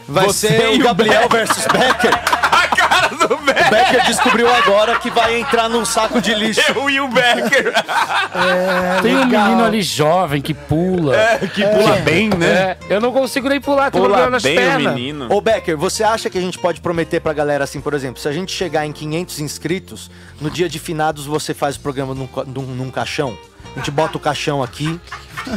[0.07, 2.11] Vai Você ser e o o Gabriel versus Becker.
[3.27, 3.69] Do O Becker!
[3.69, 6.61] Becker descobriu agora que vai entrar num saco de lixo.
[6.75, 7.73] Eu e o Becker!
[9.01, 9.43] Tem um legal.
[9.45, 11.15] menino ali jovem que pula.
[11.53, 12.47] que pula bem, né?
[12.47, 14.93] É, eu não consigo nem pular, tem Pula nas bem o pernas.
[14.95, 15.27] menino.
[15.31, 18.27] Ô Becker, você acha que a gente pode prometer pra galera assim, por exemplo, se
[18.27, 22.27] a gente chegar em 500 inscritos, no dia de finados você faz o programa num,
[22.47, 23.37] num- num caixão?
[23.73, 24.99] A gente bota o caixão aqui,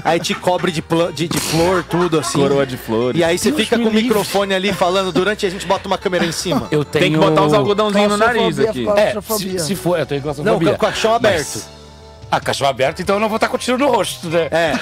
[0.04, 0.82] aí te cobre de,
[1.14, 2.38] de, de flor, tudo assim.
[2.38, 3.20] Coroa de flores.
[3.20, 5.88] E aí você Deus fica com o microfone ali falando durante e a gente bota
[5.88, 6.68] uma câmera em cima.
[6.70, 7.02] Eu tenho...
[7.04, 8.86] Tem que botar os algodãozinhos no nariz aqui.
[8.88, 10.68] É, se, se for, eu tenho Não, claustrofobia.
[10.70, 11.54] com o caixão aberto.
[11.54, 11.83] Mas-
[12.30, 14.48] Ah, cachorro aberto, então eu não vou estar com tiro no rosto, né?
[14.50, 14.72] É,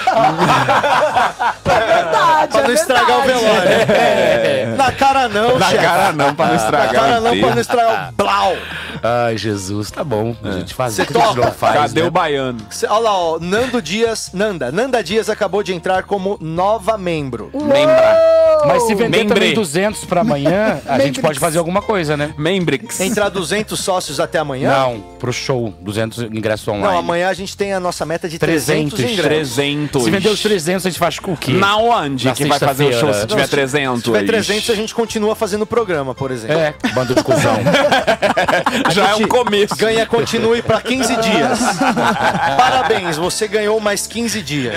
[1.64, 3.44] É verdade, pra é não estragar o verdade.
[3.44, 3.70] velório.
[3.92, 4.74] É.
[4.76, 5.84] Na cara não, Na chefe.
[5.84, 8.56] cara não, pra não Na estragar cara o não, pra não estragar o blau.
[9.02, 10.34] Ai, Jesus, tá bom.
[10.42, 11.46] A gente faz Você o que a gente topa?
[11.46, 12.06] não faz, Cadê né?
[12.06, 12.58] o baiano?
[12.70, 17.50] Cê- Olha lá, ó, Nando Dias, Nanda, Nanda Dias acabou de entrar como nova membro.
[17.52, 18.16] Membra.
[18.66, 19.34] Mas se vender Membre.
[19.34, 22.32] também 200 pra amanhã, a gente pode fazer alguma coisa, né?
[22.38, 23.00] Membrix.
[23.00, 24.70] Entrar 200 sócios até amanhã?
[24.70, 26.84] Não, pro show, 200 ingressos online.
[26.84, 29.54] Não, amanhã a gente tem a nossa meta de 300, 300, ingressos.
[29.54, 30.02] 300.
[30.02, 31.52] Se vender os 300, a gente faz com o quê?
[31.52, 33.98] Na onde Na que vai fazer o show se tiver Não, 300?
[33.98, 36.56] Se tiver 300, a gente continua fazendo o programa, por exemplo.
[36.56, 37.56] É, bando de cuzão.
[38.90, 39.76] Já é um começo.
[39.76, 41.60] Ganha continue para 15 dias.
[42.58, 44.74] Parabéns, você ganhou mais 15 dias.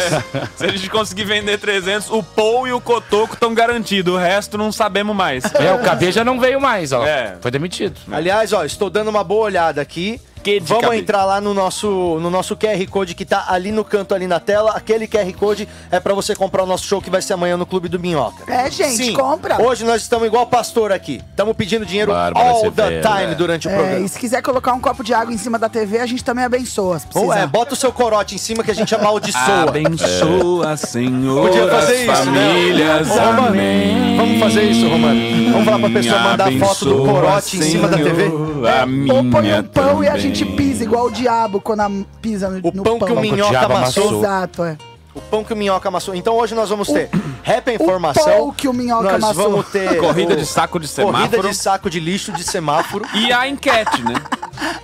[0.55, 4.13] Se a gente conseguir vender 300, o Paul e o Cotoco estão garantidos.
[4.13, 5.43] O resto não sabemos mais.
[5.55, 7.03] é, o KB já não veio mais, ó.
[7.03, 7.35] É.
[7.41, 7.99] Foi demitido.
[8.11, 10.21] Aliás, ó, estou dando uma boa olhada aqui.
[10.45, 11.01] Quê de Vamos cabide?
[11.01, 11.87] entrar lá no nosso,
[12.21, 14.71] no nosso QR Code que tá ali no canto, ali na tela.
[14.71, 17.65] Aquele QR Code é pra você comprar o nosso show que vai ser amanhã no
[17.65, 18.43] Clube do Minhoca.
[18.51, 19.59] É, gente, Sim, compra.
[19.61, 21.19] Hoje nós estamos igual pastor aqui.
[21.31, 23.35] Estamos pedindo dinheiro Bárbara all the Severo, time é.
[23.35, 24.05] durante o É, programa.
[24.05, 26.45] e se quiser colocar um copo de água em cima da TV, a gente também
[26.45, 27.01] abençoa.
[27.15, 29.65] Ou é, bota o seu corote em cima que a gente amaldiçoa.
[29.67, 33.07] Abençoa, Senhor, Podia fazer isso, famílias.
[33.07, 33.15] né?
[33.15, 34.17] Romano, amém.
[34.17, 35.51] Vamos fazer isso, Romano.
[35.51, 38.23] Vamos falar pra pessoa mandar foto do Abençoa, corote em cima da TV.
[38.25, 40.55] Senhor, A Ou põe minha um pão e a gente também.
[40.55, 44.19] pisa, igual o diabo quando a- pisa no, O no pão que o minhoca amassou.
[44.19, 44.77] Exato, é.
[45.13, 46.13] O pão que o minhoca amassou.
[46.13, 47.09] Então hoje nós vamos ter
[47.41, 48.25] rap a O informação.
[48.25, 49.49] pão que o minhoca nós amassou.
[49.51, 51.49] vamos ter Corrida o- de saco de Corrida semáforo.
[51.49, 53.05] de saco de lixo de semáforo.
[53.13, 54.15] E a enquete, né?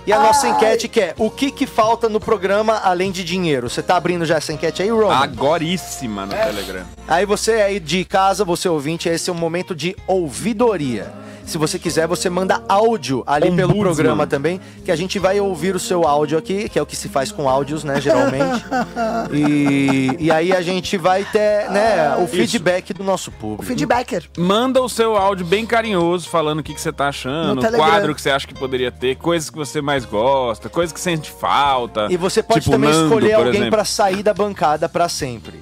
[0.06, 3.68] E a nossa enquete que é: o que que falta no programa além de dinheiro?
[3.68, 5.14] Você tá abrindo já essa enquete aí, Roman?
[5.16, 6.84] Agoríssima no Telegram.
[7.06, 11.12] Aí você aí de casa, você ouvinte, esse é um momento de ouvidoria.
[11.44, 15.74] Se você quiser, você manda áudio ali pelo programa também, que a gente vai ouvir
[15.74, 18.64] o seu áudio aqui, que é o que se faz com áudios, né, geralmente.
[19.32, 23.64] e, e aí a gente vai ter, né, o feedback do nosso público.
[23.64, 24.24] Feedbacker.
[24.38, 28.14] Manda o seu áudio bem carinhoso, falando o que, que você tá achando, o quadro
[28.14, 32.06] que você acha que poderia ter, coisas que você mais gosta, coisas que sente falta.
[32.10, 35.60] E você pode Tipo também Nando, escolher alguém pra sair da bancada pra sempre.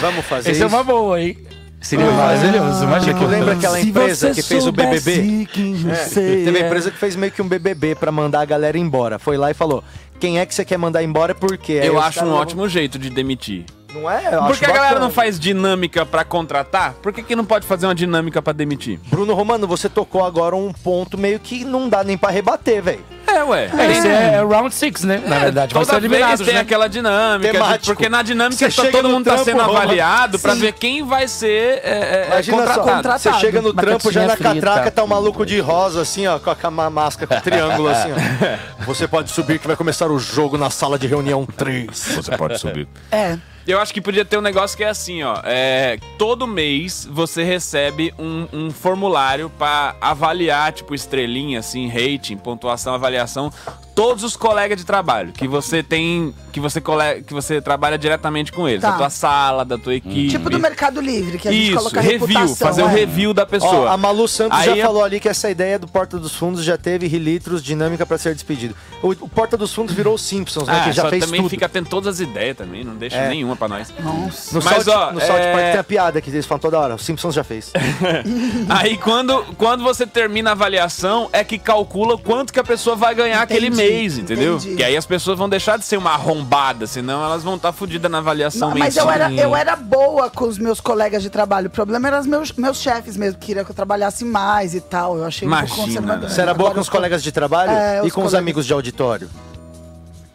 [0.00, 0.69] Vamos fazer Essa é isso?
[0.70, 1.36] Uma boa, hein?
[1.80, 3.14] Seria maravilhoso, imagina.
[3.14, 5.48] Tipo, lembra aquela empresa que fez o BBB?
[5.90, 6.66] É, teve a é.
[6.66, 9.18] empresa que fez meio que um BBB pra mandar a galera embora.
[9.18, 9.82] Foi lá e falou:
[10.18, 11.80] quem é que você quer mandar embora e por quê?
[11.82, 13.64] Aí Eu acho um ótimo jeito de demitir.
[13.94, 14.26] Não é?
[14.34, 15.00] Eu Por acho que a galera bacana.
[15.06, 16.94] não faz dinâmica pra contratar?
[17.02, 19.00] Por que, que não pode fazer uma dinâmica pra demitir?
[19.06, 23.04] Bruno Romano, você tocou agora um ponto meio que não dá nem pra rebater, velho.
[23.26, 23.70] É, ué.
[23.78, 25.22] É, isso é round six, né?
[25.24, 26.60] Na verdade, vai ser eliminado, tem né?
[26.60, 27.86] aquela dinâmica, Temático.
[27.86, 29.78] porque na dinâmica tá- todo mundo tá trampo, sendo Roma.
[29.78, 30.60] avaliado pra Sim.
[30.60, 33.08] ver quem vai ser é, é, Imagina contratado.
[33.20, 34.54] só, você chega no trampo, já na frita.
[34.54, 38.08] catraca tá o maluco de rosa, assim, ó, com a cama- máscara com triângulo, assim,
[38.12, 38.84] ó.
[38.84, 41.86] Você pode subir que vai começar o jogo na sala de reunião 3.
[42.16, 42.88] Você pode subir.
[43.12, 43.38] É.
[43.66, 45.40] Eu acho que podia ter um negócio que é assim, ó.
[45.44, 52.94] É, todo mês você recebe um, um formulário pra avaliar, tipo, estrelinha, assim, rating, pontuação,
[52.94, 53.52] avaliação,
[54.00, 58.50] todos os colegas de trabalho que você tem, que você, cole, que você trabalha diretamente
[58.50, 58.92] com eles, Tá.
[58.92, 60.28] da tua sala, da tua equipe.
[60.30, 62.66] Tipo do Mercado Livre, que a gente Isso, coloca review, reputação.
[62.66, 62.94] fazer o é.
[62.94, 63.90] review da Ó, pessoa.
[63.90, 66.64] a Malu Santos Aí já é- falou ali que essa ideia do Porta dos Fundos
[66.64, 68.74] já teve litros dinâmica pra ser despedido.
[69.02, 70.80] O, o Porta dos Fundos virou o Simpsons, né?
[70.80, 71.50] Ah, que já fez também tudo.
[71.50, 73.28] fica tendo todas as ideias também, não deixa É.
[73.28, 73.92] nenhuma pra nós.
[74.02, 74.58] Nossa.
[74.58, 76.78] No, Mas, South, ó, no South é- Park tem a piada que eles falam toda
[76.78, 76.94] hora.
[76.94, 77.70] O Simpsons já fez.
[78.68, 83.14] Aí quando, quando você termina a avaliação, é que calcula quanto que a pessoa vai
[83.14, 84.56] ganhar aquele Entendi, entendeu?
[84.56, 84.76] entendi.
[84.76, 88.10] Que aí as pessoas vão deixar de ser uma arrombada, senão elas vão estar fodidas
[88.10, 91.66] na avaliação mas eu era, eu era boa com os meus colegas de trabalho.
[91.68, 94.80] O problema eram os meus, meus chefes mesmo, que queriam que eu trabalhasse mais e
[94.80, 95.18] tal.
[95.18, 96.30] Eu achei Imagina, conservador.
[96.30, 98.34] Você era boa Agora com os colegas de trabalho É, e os com os colegas.
[98.34, 99.30] amigos de auditório.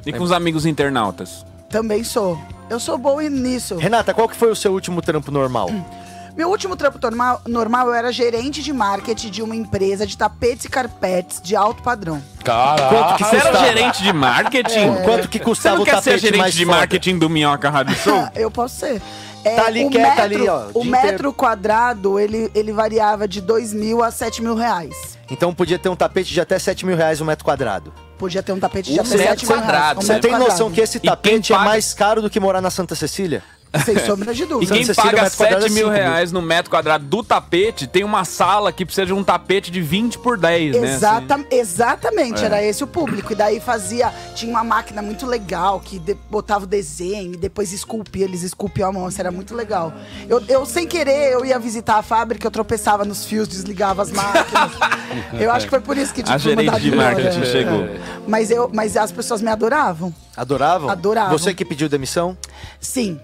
[0.05, 1.45] E com os amigos internautas.
[1.69, 2.39] Também sou.
[2.69, 3.75] Eu sou boa nisso.
[3.77, 5.69] Renata, qual que foi o seu último trampo normal?
[6.35, 10.65] Meu último trampo normal, normal, eu era gerente de marketing de uma empresa de tapetes
[10.65, 12.21] e carpetes de alto padrão.
[12.43, 12.89] Caralho.
[12.89, 14.95] Quanto que Você era gerente de marketing?
[15.05, 16.77] Quanto que Você custava não o quer ser tapete gerente mais de foda?
[16.77, 18.27] marketing do Minhoca Rádio Show?
[18.35, 19.01] Eu posso ser.
[19.45, 21.33] É, Tá ali o quieta, metro, ali, ó, O metro inteiro.
[21.33, 24.93] quadrado, ele, ele variava de 2 mil a 7 mil reais.
[25.29, 27.93] Então podia ter um tapete de até 7 mil reais um metro quadrado.
[28.17, 29.65] Podia ter um tapete de Um até metro 7 mil reais.
[29.71, 32.59] quadrado, Um Você tem noção que esse tapete é paga- mais caro do que morar
[32.59, 33.43] na Santa Cecília?
[33.83, 34.73] Sem sombra de E dúvida.
[34.73, 36.03] quem Santa Cecília, paga metro quadrado 7 é mil cinco mil.
[36.03, 39.81] reais no metro quadrado do tapete tem uma sala que precisa de um tapete de
[39.81, 40.93] 20 por 10, né?
[40.93, 41.45] Exata, assim.
[41.51, 42.45] Exatamente, É.
[42.45, 43.31] era esse o público.
[43.33, 44.13] E daí fazia.
[44.35, 48.89] Tinha uma máquina muito legal que de- botava o desenho e depois esculpia, eles esculpiam
[48.89, 49.07] a mão.
[49.09, 49.93] Isso era muito legal.
[50.29, 54.11] Eu, eu, sem querer, eu ia visitar a fábrica, eu tropeçava nos fios, desligava as
[54.11, 54.71] máquinas.
[55.39, 57.87] eu acho que foi por isso que tipo, A gerente de marketing chegou.
[58.27, 60.13] Mas, eu, mas as pessoas me adoravam.
[60.35, 60.89] Adoravam?
[60.89, 61.37] Adoravam.
[61.37, 62.37] Você que pediu demissão?
[62.79, 63.19] Sim.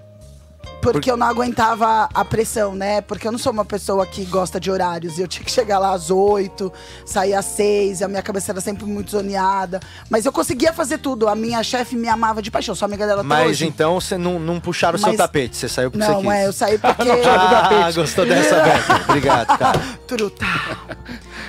[0.82, 3.01] Porque eu não aguentava a pressão, né?
[3.01, 5.19] Porque eu não sou uma pessoa que gosta de horários.
[5.19, 6.71] Eu tinha que chegar lá às oito,
[7.05, 9.79] sair às seis, a minha cabeça era sempre muito zoneada.
[10.09, 11.27] Mas eu conseguia fazer tudo.
[11.27, 13.67] A minha chefe me amava de paixão, sou amiga dela até Mas hoje.
[13.67, 16.32] então você não, não puxaram o seu tapete, você saiu porque você Não, quis.
[16.32, 17.09] é, eu saí porque.
[17.11, 19.01] Ah, gostou dessa, Becker?
[19.09, 19.79] Obrigado, cara.
[20.07, 20.45] Turuta.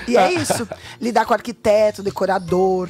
[0.06, 0.68] E é isso.
[1.00, 2.88] Lidar com arquiteto, decorador.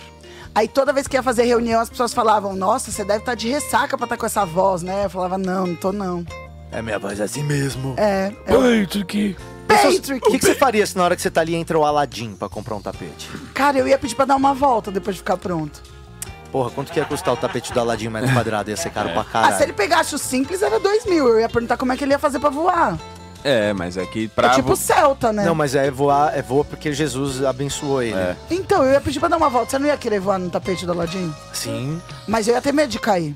[0.55, 3.49] Aí toda vez que ia fazer reunião, as pessoas falavam, nossa, você deve estar de
[3.49, 5.07] ressaca pra estar com essa voz, né?
[5.07, 6.25] Eu falava, não, não tô não.
[6.71, 7.95] É minha voz assim mesmo.
[7.97, 8.33] É.
[8.47, 9.37] é Patrick.
[9.67, 10.27] Patrick.
[10.29, 12.35] O que, que você faria se na hora que você tá ali entra o Aladim
[12.35, 13.31] pra comprar um tapete?
[13.55, 15.83] Cara, eu ia pedir pra dar uma volta depois de ficar pronto.
[16.51, 18.69] Porra, quanto que ia custar o tapete do Aladim metro quadrado?
[18.69, 19.63] Ia ser caro pra Ah, se caralho.
[19.63, 21.27] ele pegasse o simples, era dois mil.
[21.29, 22.99] Eu ia perguntar como é que ele ia fazer pra voar.
[23.45, 24.49] É, mas é que pra.
[24.53, 25.45] É tipo Celta, né?
[25.45, 28.15] Não, mas é voar, é voa porque Jesus abençoou ele.
[28.17, 28.37] É.
[28.51, 29.71] Então, eu ia pedir pra dar uma volta.
[29.71, 31.33] Você não ia querer voar no tapete do Aladim?
[31.53, 32.01] Sim.
[32.29, 33.35] Mas eu ia ter medo de cair.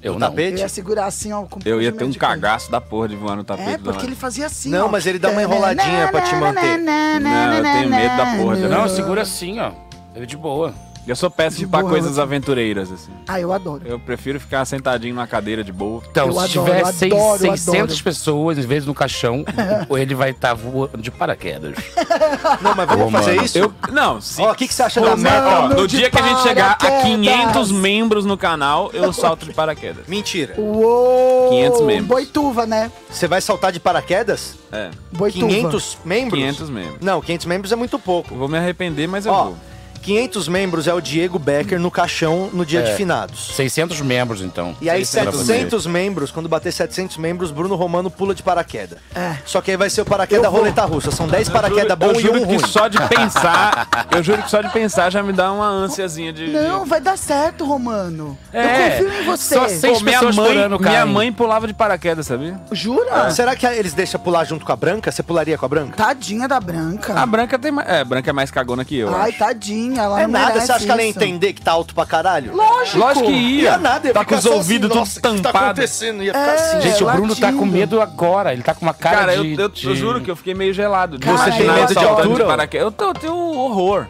[0.00, 0.26] Eu No não.
[0.28, 0.58] Eu tapete?
[0.60, 1.42] ia segurar assim, ó.
[1.42, 2.40] Com Eu ia ter um de cair.
[2.40, 4.88] cagaço da porra de voar no tapete É, porque ele fazia assim, Não, ó.
[4.88, 6.78] mas ele dá uma enroladinha pra te manter.
[6.78, 9.72] Não, eu tenho medo da porra Não, segura assim, ó.
[10.14, 10.72] Ele de boa.
[11.08, 13.10] Eu sou péssimo De pra boa, coisas aventureiras, assim.
[13.26, 13.82] Ah, eu adoro.
[13.84, 16.02] Eu prefiro ficar sentadinho na cadeira de boa.
[16.10, 17.38] Então, Eu se adoro, tiver adoro, seis- adoro.
[17.38, 19.44] 600 pessoas, em vez no caixão,
[19.88, 21.74] ou ele vai estar voando de paraquedas.
[22.60, 23.44] Não, mas vamos Ô, fazer mano.
[23.44, 23.58] isso?
[23.58, 25.46] Eu, não, se, Ó, o que, que você acha da meta?
[25.46, 27.02] ó, Mano no dia que a gente chegar a paraquedas.
[27.04, 30.06] 500 membros no canal, eu salto de paraquedas.
[30.06, 30.54] Mentira.
[30.58, 31.50] Uou!
[31.50, 32.06] 500 membros.
[32.08, 32.90] Boituva, né?
[33.10, 34.54] Você vai saltar de paraquedas?
[34.72, 35.46] É, Boituva.
[35.46, 36.38] 500 membros?
[36.40, 36.96] 500 membros.
[37.00, 38.34] Não, 500 membros é muito pouco.
[38.34, 39.56] Eu vou me arrepender, mas eu Ó, vou.
[39.98, 42.82] 500 membros é o Diego Becker no caixão no dia É.
[42.84, 43.54] de finados.
[43.54, 44.76] 600 membros, então.
[44.80, 48.98] E aí, 600 700 membros, quando bater 700 membros, Bruno Romano pula de paraquedas.
[49.14, 49.36] É.
[49.44, 51.10] Só que aí vai ser o paraquedas roleta russa.
[51.10, 52.66] São 10 paraquedas bom eu e juro um que ruim.
[52.66, 56.48] só de pensar, eu juro que só de pensar já me dá uma ânsiazinha de...
[56.48, 58.36] Não, vai dar certo, Romano.
[58.52, 59.54] É, eu confio em você.
[59.54, 62.60] só sei- Pô, minha mãe, minha mãe pulava de paraquedas, sabia?
[62.72, 63.30] Jura?
[63.30, 65.10] Será que eles deixam pular junto com a Branca?
[65.10, 65.96] Você pularia com a Branca?
[65.96, 67.14] Tadinha da Branca.
[67.18, 67.88] A Branca tem mais...
[67.88, 69.38] É, a Branca é mais cagona que eu, Ai, acho.
[69.38, 69.87] tadinha.
[69.96, 71.18] Ela é não nada, você acha que ela ia isso.
[71.18, 72.54] entender que tá alto pra caralho?
[72.54, 72.98] Lógico.
[72.98, 73.62] Lógico que ia.
[73.62, 75.68] Ia nada, ia tá com os ouvidos assim, tudo que tá tampados.
[75.70, 76.22] acontecendo?
[76.22, 76.54] Ia ficar É.
[76.54, 76.80] assim.
[76.80, 78.52] Gente, o Bruno tá com medo agora.
[78.52, 79.54] Ele tá com uma cara, Cara, eu, de...
[79.54, 81.18] eu, eu de- juro que eu fiquei meio gelado.
[81.18, 82.44] Cara, você eu tem medo de altura?
[82.44, 82.84] de paraquedas.
[82.86, 84.06] Eu, tô- eu tenho um horror.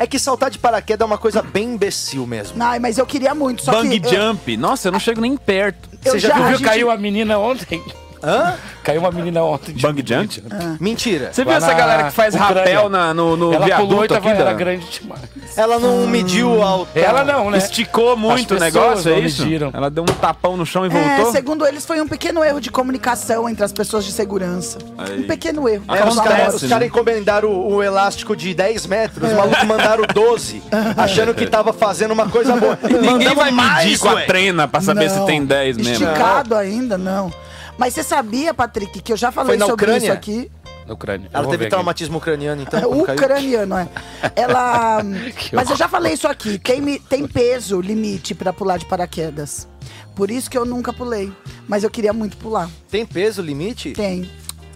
[0.00, 2.62] É que saltar de paraquedas é uma coisa bem imbecil mesmo.
[2.62, 4.06] Ai, mas eu queria muito, só Bang que...
[4.06, 4.56] eu- jump.
[4.56, 5.88] Nossa, eu não chego nem perto.
[6.04, 6.44] Eu Você já, já- viu?
[6.44, 7.82] a gente- Caiu a menina ontem.
[8.22, 8.54] Hã?
[8.82, 9.72] Caiu uma menina ontem.
[9.74, 10.42] de Bang jump?
[10.80, 11.30] Mentira.
[11.32, 12.54] Você viu essa galera que faz Ucrânia.
[12.62, 14.28] rapel na- no, no Ela viaduto aqui?
[14.28, 15.20] era da- grande demais.
[15.56, 17.04] Ela não mediu a altura.
[17.04, 17.58] Ela não, né?
[17.58, 19.42] Esticou muito o negócio, é isso?
[19.42, 19.70] mediram.
[19.74, 21.32] Ela deu um tapão no chão e É, voltou?
[21.32, 24.78] segundo eles, foi um pequeno erro de comunicação entre as pessoas de segurança.
[24.96, 25.20] Aí.
[25.20, 25.84] Um pequeno erro.
[25.88, 26.68] É, os caras né?
[26.68, 30.62] caras encomendaram o, o elástico de 10 metros, os malucos mandaram 12,
[30.96, 32.78] achando que tava fazendo uma coisa boa.
[32.82, 34.24] Ninguém vai medir mais, com a ué.
[34.26, 35.26] trena pra saber se Não.
[35.26, 35.92] tem 10 mesmo.
[35.92, 37.32] Esticado ainda, não.
[37.78, 40.06] Mas você sabia, Patrick, que eu já falei Foi na sobre Ucrânia?
[40.08, 40.50] isso aqui.
[40.84, 41.30] Na Ucrânia.
[41.32, 41.70] Ela teve ver aqui.
[41.70, 42.80] traumatismo ucraniano, então.
[42.80, 43.14] caiu?
[43.14, 43.88] Ucraniano, é.
[44.34, 45.00] Ela.
[45.52, 46.58] Mas eu já falei isso aqui.
[46.58, 49.68] Tem, tem peso limite pra pular de paraquedas.
[50.16, 51.32] Por isso que eu nunca pulei.
[51.68, 52.68] Mas eu queria muito pular.
[52.90, 53.92] Tem peso limite?
[53.92, 54.28] Tem.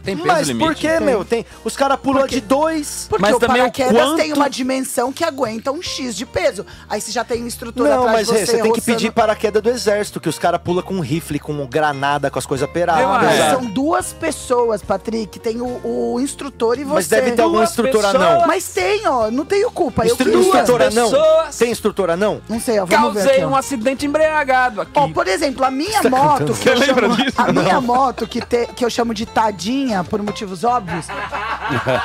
[0.02, 0.66] Tem peso Mas limite?
[0.66, 1.24] por que, meu?
[1.24, 3.06] Tem, os caras pulam de dois.
[3.08, 6.66] Porque Mas o também paraquedas quanto- tem uma dimensão que aguenta um X de peso.
[6.88, 8.46] Aí você já tem um instrutor Não, atrás mas você.
[8.46, 11.64] você tem que roçando- pedir paraquedas do exército, que os caras pulam com rifle, com
[11.66, 13.06] granada, com as coisas Eu peradas.
[13.06, 13.50] Mas É.
[13.50, 15.38] são duas pessoas, Patrick.
[15.38, 16.94] Tem o, o instrutor e você.
[16.94, 18.44] Mas deve ter algum instrutor anão.
[18.46, 19.30] Mas tem, ó.
[19.30, 20.02] Não tenho culpa.
[20.02, 20.40] Eu Instru- queria.
[20.40, 21.10] instrutor anão?
[21.10, 21.58] pessoas.
[21.58, 22.40] Tem instrutor anão?
[22.48, 22.86] Não sei, ó.
[22.86, 23.48] Vamos ver Causei aqui, ó.
[23.48, 24.92] um acidente embriagado aqui.
[24.94, 27.34] Ó, por exemplo, a minha tá moto, que eu, Você lembra disso?
[27.36, 31.06] a minha moto, que, te- que eu chamo de tadinha, por motivos óbvios,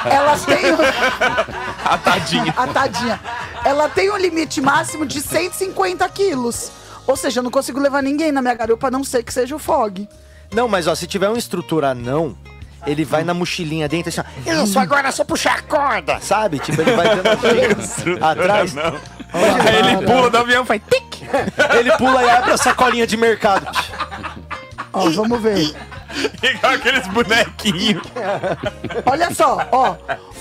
[0.05, 0.65] ela tem.
[1.85, 2.53] A tadinha.
[2.57, 3.19] A tadinha.
[3.63, 6.71] Ela tem um limite máximo de 150 quilos.
[7.05, 9.55] Ou seja, eu não consigo levar ninguém na minha garupa, a não ser que seja
[9.55, 10.07] o Fog.
[10.51, 12.37] Não, mas ó, se tiver um instrutor anão,
[12.85, 16.59] ele vai na mochilinha dentro assim, ó, isso, agora é só puxar a corda, sabe?
[16.59, 17.29] Tipo, ele vai dando
[18.23, 18.75] atrás.
[18.77, 21.21] Aí ele pula do avião e faz tic.
[21.77, 23.67] Ele pula e abre a sacolinha de mercado.
[24.93, 25.75] Ó, vamos ver.
[26.43, 28.03] Igual aqueles bonequinhos.
[29.05, 29.95] Olha só, ó.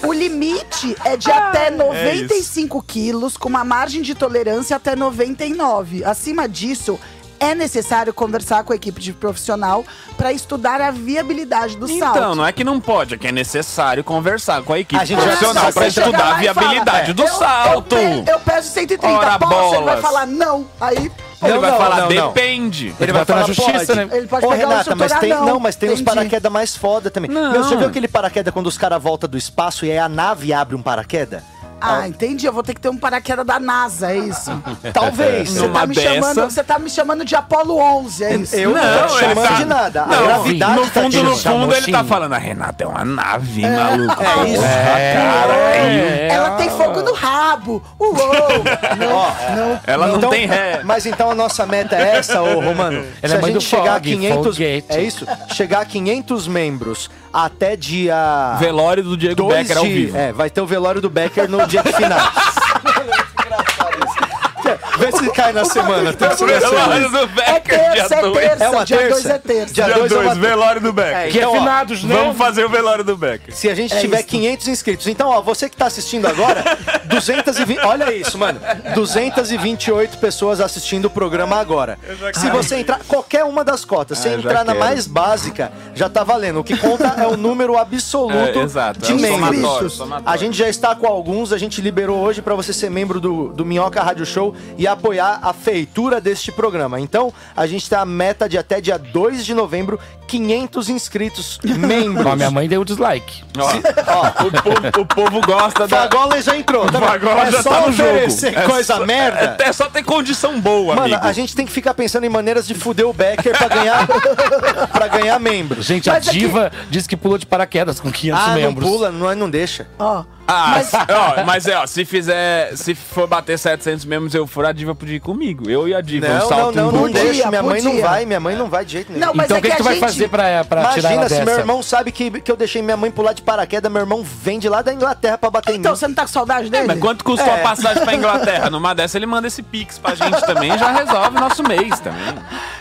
[0.06, 6.04] O limite é de até 95 quilos, com uma margem de tolerância até 99.
[6.04, 6.98] Acima disso,
[7.40, 9.84] é necessário conversar com a equipe de profissional
[10.16, 12.16] para estudar a viabilidade do salto.
[12.18, 15.04] Então, não é que não pode, é que é necessário conversar com a equipe A
[15.04, 17.94] gente profissional chega estudar a lá e fala, viabilidade do eu, salto.
[17.96, 19.74] Eu, pe- eu peso 130, Ora, posso?
[19.74, 20.00] Ele vai bolas.
[20.00, 20.66] falar não.
[20.80, 21.10] Aí
[21.43, 22.95] Ele Não, vai não, falar, não, depende.
[22.99, 23.95] Ele vai botar na falar, justiça, pode.
[23.95, 24.09] né?
[24.16, 26.05] Ele pode Ô, Renata, mas tem, não, mas tem uns Entendi.
[26.16, 27.30] paraquedas mais foda também.
[27.30, 27.53] Não.
[27.53, 30.53] Meu, você viu aquele paraquedas quando os caras voltam do espaço e aí a nave
[30.53, 31.43] abre um paraquedas?
[31.81, 32.47] Ah, entendi.
[32.47, 34.51] Eu vou ter que ter um paraquedas da NASA, é isso?
[34.93, 35.51] Talvez.
[35.51, 38.57] Você Numa tá, me dessa- chamando, você tá me chamando de Apolo 11, é isso?
[38.57, 40.03] Eu não, Não, tô ele chamando tá- de nada.
[40.03, 41.62] A Não, gravidade no tá fundo, te no chamando.
[41.62, 44.22] fundo, ele tá falando, a Renata é uma nave, maluco.
[44.22, 44.64] É isso.
[44.64, 47.83] É, Ela tem fogo no rabo.
[47.99, 48.16] Uou!
[48.16, 49.81] Ó, Não.
[49.87, 50.81] Ela não Então- tem ré.
[50.85, 53.05] Mas então a nossa meta é essa, ô Romano?
[53.22, 54.47] Ela Se é a mãe gente do chegar a Fog, 500...
[54.57, 54.87] Foguete.
[54.91, 55.27] É isso?
[55.55, 58.57] Chegar a 500 membros até dia...
[58.59, 60.16] Velório do Diego 2 Becker ao de- vivo.
[60.16, 62.20] É, vai ter o velório do Becker no de final.
[64.99, 66.12] Vê se cai na semana.
[66.12, 67.09] Tem que ser na Velório semana.
[67.09, 68.38] do Becker, terça, dia é 2.
[68.38, 68.64] terça.
[68.64, 69.12] É uma dia terça?
[69.14, 69.74] 2 é terça.
[69.74, 71.16] Dia Dia dois é 2, uma- velório do Becker.
[71.16, 72.14] É, Que é então, finados, né?
[72.16, 73.55] Vamos fazer o velório do Becker.
[73.55, 74.28] Se a gente É tiver isso.
[74.28, 75.07] 500 inscritos.
[75.07, 76.62] Então, ó, você que tá assistindo agora,
[77.05, 77.78] 220.
[77.84, 78.61] Olha isso, mano.
[78.94, 81.99] 228 pessoas assistindo o programa agora.
[82.34, 83.01] Se você entrar.
[83.07, 86.61] Qualquer uma das cotas, se Ah, entrar na mais básica, já tá valendo.
[86.61, 89.57] O que conta é o número absoluto É, exato, de é membros.
[89.61, 90.28] somatório, somatório.
[90.28, 93.49] A gente já está com alguns, a gente liberou hoje pra você ser membro do,
[93.49, 97.01] do Minhoca Rádio Show e apoiar a feitura deste programa.
[97.01, 102.26] Então, a gente tá a meta de até dia 2 de novembro, 500 inscritos membros.
[102.26, 103.45] Ó, minha mãe deu dislike.
[103.59, 106.03] Ó, o, povo, o povo gosta da.
[106.03, 106.87] Fagola já entrou.
[106.91, 107.01] tá?
[107.01, 108.61] Fagola é já só tá no oferecer jogo.
[108.64, 109.57] É coisa só- merda.
[109.61, 111.26] É, é só ter condição boa, Mano, amigo.
[111.26, 114.07] a gente tem que ficar pensando em maneiras de fuder o Becker pra ganhar,
[114.93, 115.84] pra ganhar membros.
[115.87, 118.84] Gente, a diva disse que pulou de paraquedas com 500 Ah, membros.
[118.84, 119.87] não pula, não, não deixa.
[119.99, 120.92] Ó, Ah, Mas-
[121.40, 124.94] ó, mas é, ó, se fizer, se for bater 700 membros eu for, a diva
[124.94, 125.68] podia ir comigo.
[125.68, 127.01] Eu e a diva, um Não, não, salto não, não.
[127.03, 127.49] Podia, deixa.
[127.49, 129.26] Minha mãe não vai, minha mãe não vai de jeito nenhum.
[129.26, 130.84] Não, mas Então é o que, que que tu a vai gente- fazer pra, pra
[130.94, 131.44] tirar ela Imagina se dessa?
[131.44, 134.59] meu irmão sabe que, que eu deixei minha mãe pular de paraquedas, meu irmão vem
[134.59, 135.99] de lá da Inglaterra pra bater Então, em mim.
[135.99, 136.86] você não tá com saudade É, dele?
[136.86, 137.61] mas quanto custou É.
[137.61, 138.70] a passagem pra Inglaterra?
[138.70, 142.34] Numa dessa ele manda esse pix pra gente também e já resolve nosso mês também.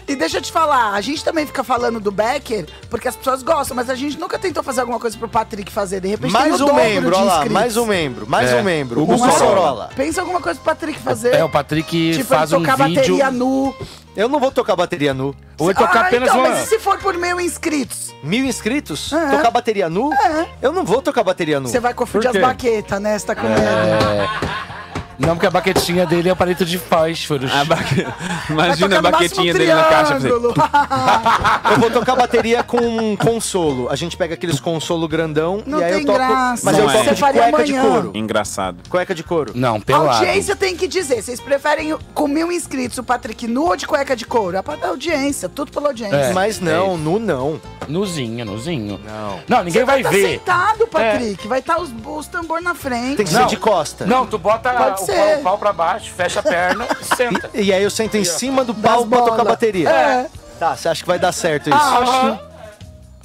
[0.08, 3.42] E deixa eu te falar, a gente também fica falando do Becker porque as pessoas
[3.42, 6.00] gostam, mas a gente nunca tentou fazer alguma coisa pro Patrick fazer.
[6.00, 7.54] De repente tem Mais o um dobro membro, de lá, inscritos.
[7.56, 8.56] Mais um membro, mais É.
[8.58, 9.02] um membro.
[9.02, 9.90] Hugo Hugo Sorola.
[9.96, 11.34] Pensa alguma coisa pro Patrick fazer.
[11.34, 12.96] É, o Patrick tipo, faz ele um tocar vídeo.
[12.96, 13.74] bateria nu.
[14.16, 15.36] Eu não vou tocar bateria nu.
[15.58, 16.50] Ou ele tocar ah, apenas então, uma.
[16.50, 18.14] mas e se for por mil inscritos?
[18.22, 19.12] Mil inscritos?
[19.12, 19.30] É.
[19.32, 20.14] Tocar bateria nu?
[20.14, 20.48] É.
[20.62, 21.68] Eu não vou tocar bateria nu.
[21.70, 23.18] Você vai confundir as baquetas, né?
[23.18, 23.62] Você tá com medo.
[23.62, 24.75] É.
[25.18, 27.52] Não, porque a baquetinha dele é o palito de fósforos.
[27.52, 28.04] A baque-
[28.50, 30.18] Vai Imagina a baquetinha dele na caixa.
[31.72, 33.88] Eu vou tocar bateria com um consolo.
[33.90, 36.18] A gente pega aqueles consolo grandão Não e aí tem eu toco.
[36.18, 36.62] graça.
[36.66, 36.94] Mas eu Não é.
[36.94, 37.92] toco Você de faria cueca de amanhã.
[37.92, 38.12] couro.
[38.14, 38.78] Engraçado.
[38.90, 39.52] Cueca de couro.
[39.56, 40.10] Não, A pelado.
[40.10, 44.16] audiência tem que dizer, vocês preferem com mil inscritos o Patrick nu ou de cueca
[44.16, 44.58] de couro?
[44.58, 46.16] É pra dar audiência, tudo pela audiência.
[46.16, 46.34] É.
[46.34, 47.60] Mas não, nu não.
[47.88, 49.00] Nuzinho, nuzinho.
[49.06, 49.40] Não.
[49.48, 50.30] Não, ninguém Você vai tá ver.
[50.32, 51.48] sentado, Patrick.
[51.48, 53.18] Vai estar os, os tambor na frente.
[53.18, 53.42] Tem que Não.
[53.42, 54.06] ser de costa.
[54.06, 55.16] Não, tu bota Pode o ser.
[55.16, 57.50] pau, o pau pra baixo, fecha a perna e senta.
[57.54, 59.48] E, e aí eu sento em cima do pau pra tocar bolas.
[59.48, 59.90] bateria.
[59.90, 60.28] É.
[60.60, 61.78] Tá, você acha que vai dar certo isso?
[61.78, 62.40] Acho.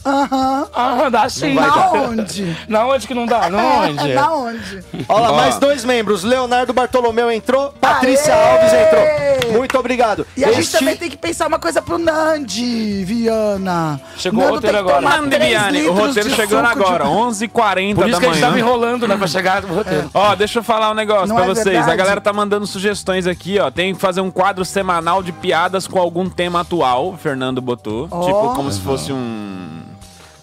[0.05, 0.67] Aham.
[0.75, 1.55] Ah, dá sim.
[1.55, 1.93] Não vai Na dar.
[1.95, 2.57] onde?
[2.69, 3.49] Na onde que não dá?
[3.51, 4.15] Na onde?
[4.15, 4.85] Na onde?
[5.09, 5.37] Olha lá, Ó.
[5.37, 6.23] mais dois membros.
[6.25, 8.51] Leonardo Bartolomeu entrou, Patrícia Aê!
[8.53, 9.59] Alves entrou.
[9.59, 10.27] Muito obrigado.
[10.37, 14.01] E a gente Este- também tem que pensar uma coisa pro Nandi, Viana.
[14.17, 15.03] Chegou o Nando roteiro tem que agora.
[15.05, 18.13] tomar Nandi três Viane, o litros roteiro de chegando suco de- agora, 11h40 Por isso
[18.13, 18.47] da que a gente manhã.
[18.47, 20.11] tava enrolando, né, pra chegar no roteiro.
[20.15, 21.65] Ó, deixa eu falar um negócio Não pra é vocês.
[21.65, 21.91] verdade?
[21.91, 23.71] A galera tá mandando sugestões aqui, ó.
[23.71, 28.07] Tem que fazer um quadro semanal de piadas com algum tema atual, o Fernando botou.
[28.11, 28.25] Ó.
[28.25, 29.90] Tipo, como se fosse um.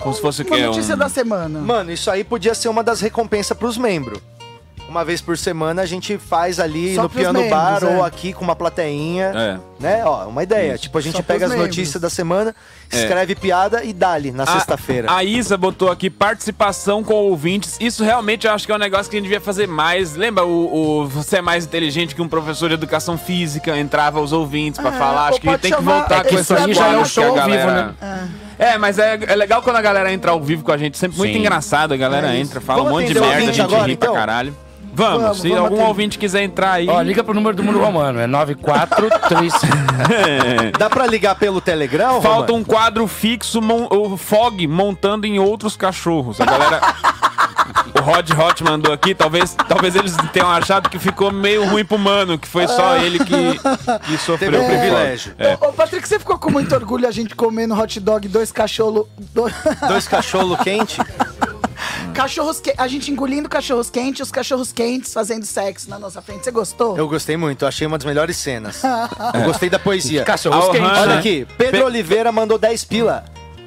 [0.07, 0.65] Como se fosse o Uma quê?
[0.65, 0.97] notícia Um...
[0.97, 1.59] da semana.
[1.59, 4.19] Mano, isso aí podia ser uma das recompensas pros membros.
[4.87, 7.97] Uma vez por semana a gente faz ali Só no pros piano bar membros, é.
[7.97, 9.33] ou aqui com uma plateinha.
[9.35, 9.59] É.
[9.81, 10.05] Né?
[10.05, 10.77] Ó, uma ideia.
[10.77, 11.67] Tipo, a gente Só pega as membros.
[11.75, 12.55] notícias da semana,
[12.91, 12.97] É.
[13.03, 15.11] escreve piada e dá-lhe na sexta-feira.
[15.11, 17.77] A Isa botou aqui participação com ouvintes.
[17.79, 20.15] Isso realmente eu acho que é um negócio que a gente devia fazer mais.
[20.15, 24.31] Lembra o, o Você é mais inteligente que um professor de educação física entrava os
[24.31, 25.21] ouvintes pra É, falar?
[25.23, 27.39] ou Acho que tem que voltar é com isso aí já é um show que
[27.39, 27.95] a ao vivo, galera-
[28.59, 30.97] É, mas é, é legal quando a galera entra ao vivo com a gente.
[30.97, 31.39] Sempre muito Sim.
[31.39, 31.93] engraçado.
[31.93, 34.11] A galera É entra, fala Vamos um monte de merda, a gente agora, ri então?
[34.13, 34.55] pra caralho.
[34.97, 35.87] Vamos, Vamos, se vamos algum atender.
[35.89, 36.89] ouvinte quiser entrar aí.
[36.89, 39.53] Ó, liga pro número do número romano, é 943.
[40.77, 42.19] Dá pra ligar pelo Telegram?
[42.19, 42.55] Falta Romano?
[42.55, 46.41] um quadro fixo, mon- o Fog montando em outros cachorros.
[46.41, 46.81] A galera.
[47.95, 51.97] o Rod Hot mandou aqui, talvez, talvez eles tenham achado que ficou meio ruim pro
[51.99, 53.59] mano, que foi só ele que,
[54.05, 55.33] que sofreu Teve o privilégio.
[55.37, 55.57] É.
[55.61, 59.07] Ô, Patrick, você ficou com muito orgulho a gente comendo hot dog, dois cachorro...
[59.33, 59.51] do-
[59.87, 60.97] Dois cachorro quente.
[62.17, 62.73] cachorros que...
[62.77, 66.43] A gente engolindo cachorros quentes, os cachorros quentes fazendo sexo na nossa frente.
[66.43, 66.97] Você gostou?
[66.97, 68.81] Eu gostei muito, eu achei uma das melhores cenas.
[69.33, 70.23] Eu gostei da poesia.
[70.23, 70.89] Cachorros quentes.
[70.89, 71.17] Olha né?
[71.19, 73.23] aqui, Pedro Pe- Oliveira mandou 10 pila.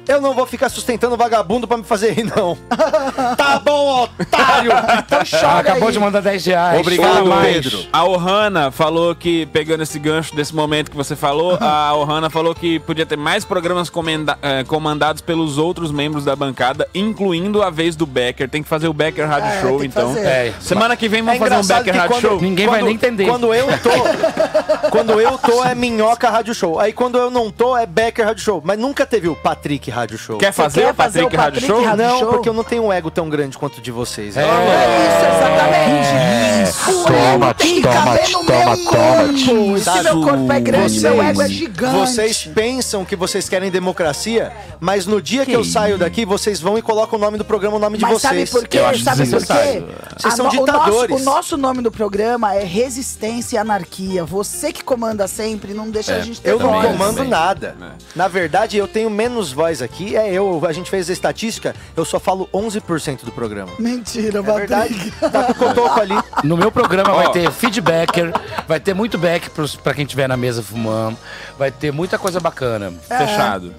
[0.07, 2.57] Eu não vou ficar sustentando vagabundo pra me fazer rir, não.
[3.37, 4.71] tá bom, otário!
[5.05, 5.93] Então Ah, chora acabou aí.
[5.93, 6.79] de mandar 10 reais.
[6.81, 7.53] Obrigado, mais.
[7.53, 7.85] Pedro.
[7.93, 12.53] A Ohana falou que, pegando esse gancho desse momento que você falou, a Ohana falou
[12.55, 17.69] que podia ter mais programas comenda- eh, comandados pelos outros membros da bancada, incluindo a
[17.69, 18.49] vez do Becker.
[18.49, 20.13] Tem que fazer o Becker Rádio É, Show, tem que então.
[20.13, 20.25] fazer.
[20.27, 22.41] É, Semana que vem vamos É fazer um engraçado Becker que Rádio quando- Show.
[22.41, 23.25] Ninguém vai nem entender.
[23.27, 24.89] Quando eu tô.
[24.89, 26.79] quando eu tô é Minhoca Rádio Show.
[26.79, 28.61] Aí quando eu não tô é Becker Rádio Show.
[28.65, 30.37] Mas nunca teve o Patrick Rádio Show.
[30.37, 31.83] Quer fazer quer o Patrick, fazer o Rádio Patrick Show?
[31.83, 32.29] Rádio Não, Show?
[32.29, 34.35] porque eu não tenho um ego tão grande quanto o de vocês.
[34.37, 36.69] É isso, exatamente.
[36.69, 37.03] Isso.
[37.05, 38.91] Toma, tem que toma, caber no toma, meu toma.
[38.91, 39.79] corpo.
[39.79, 41.95] Se meu corpo é grande, meu ego é gigante.
[41.95, 46.77] Vocês pensam que vocês querem democracia, mas no dia que, eu saio daqui, vocês vão
[46.77, 48.49] e colocam o nome do programa, o nome de Mas vocês.
[48.49, 48.79] sabe por quê?
[49.03, 49.83] Sabe por quê?
[50.17, 51.15] Vocês são no- ditadores.
[51.21, 54.23] O nosso, o nosso nome do programa é Resistência e Anarquia.
[54.23, 57.75] Você que comanda sempre, não deixa a gente ter É, Eu não comando nada.
[58.15, 60.15] Na verdade, eu tenho menos voz aqui.
[60.15, 60.61] É eu.
[60.67, 61.75] A gente fez a estatística.
[61.95, 63.71] Eu só falo 11% do programa.
[63.79, 65.11] Mentira, É verdade.
[65.19, 66.15] Tá com o cotoco ali.
[66.43, 68.31] No meu programa vai ter feedbacker,
[68.67, 71.17] vai ter muito back pros, pra quem estiver na mesa fumando,
[71.57, 72.93] vai ter muita coisa bacana.
[73.09, 73.17] É.
[73.17, 73.73] Fechado.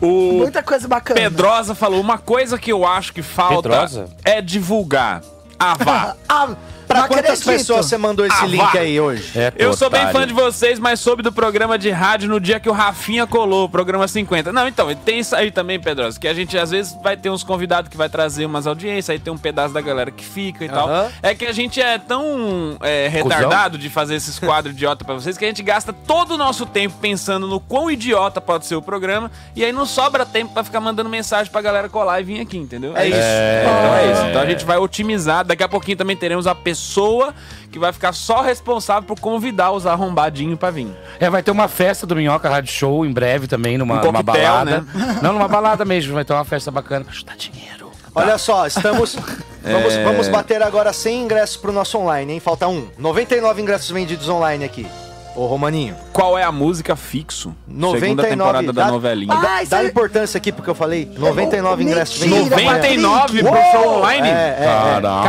[0.00, 1.20] O Muita coisa bacana.
[1.20, 4.06] Pedrosa falou uma coisa que eu acho que falta Pedrosa?
[4.24, 5.22] é divulgar.
[5.58, 6.16] Ah, vá.
[6.28, 6.56] Ah,
[6.92, 7.46] Pra não quantas acredito.
[7.58, 8.78] pessoas você mandou esse Ah, link vá.
[8.78, 9.30] aí hoje?
[9.38, 12.58] É, Eu sou bem fã de vocês, mas soube do programa de rádio no dia
[12.60, 14.52] que o Rafinha colou, o programa 50.
[14.52, 17.42] Não, então, tem isso aí também, Pedrosa, que a gente às vezes vai ter uns
[17.42, 20.68] convidados que vai trazer umas audiências, aí tem um pedaço da galera que fica e
[20.68, 20.88] tal.
[21.22, 25.36] É que a gente é tão é, retardado de fazer esses quadros idiota pra vocês
[25.38, 28.82] que a gente gasta todo o nosso tempo pensando no quão idiota pode ser o
[28.82, 32.40] programa e aí não sobra tempo pra ficar mandando mensagem pra galera colar e vir
[32.40, 32.96] aqui, entendeu?
[32.96, 33.18] É isso.
[33.18, 34.22] Então é isso.
[34.26, 35.44] Então a gente vai otimizar.
[35.44, 36.81] Daqui a pouquinho também teremos a pessoa
[37.70, 40.88] que vai ficar só responsável por convidar os arrombadinhos pra vir.
[41.18, 44.22] É, vai ter uma festa do Minhoca Rádio Show em breve também, numa, Um numa
[44.24, 44.80] coquetel, balada.
[44.80, 44.86] né?
[45.22, 47.90] Não, numa balada mesmo, vai ter uma festa bacana pra ajudar dinheiro.
[48.14, 49.16] Olha só, estamos.
[49.64, 50.02] Vamos, É.
[50.02, 52.40] vamos bater agora 100 ingressos pro nosso online, hein?
[52.40, 52.88] Falta um.
[52.98, 54.84] 99 ingressos vendidos online aqui.
[55.34, 55.96] Ô, Romaninho.
[56.12, 57.54] Qual é a música fixo?
[57.66, 58.00] 99.
[58.00, 59.34] Segunda temporada da dá- novelinha.
[59.34, 62.50] Dá, dá importância aqui porque eu falei 99 ingressos vendidos.
[62.50, 64.28] 99 pro show online?
[64.28, 64.66] É, é, é.
[64.66, 65.24] Caralho.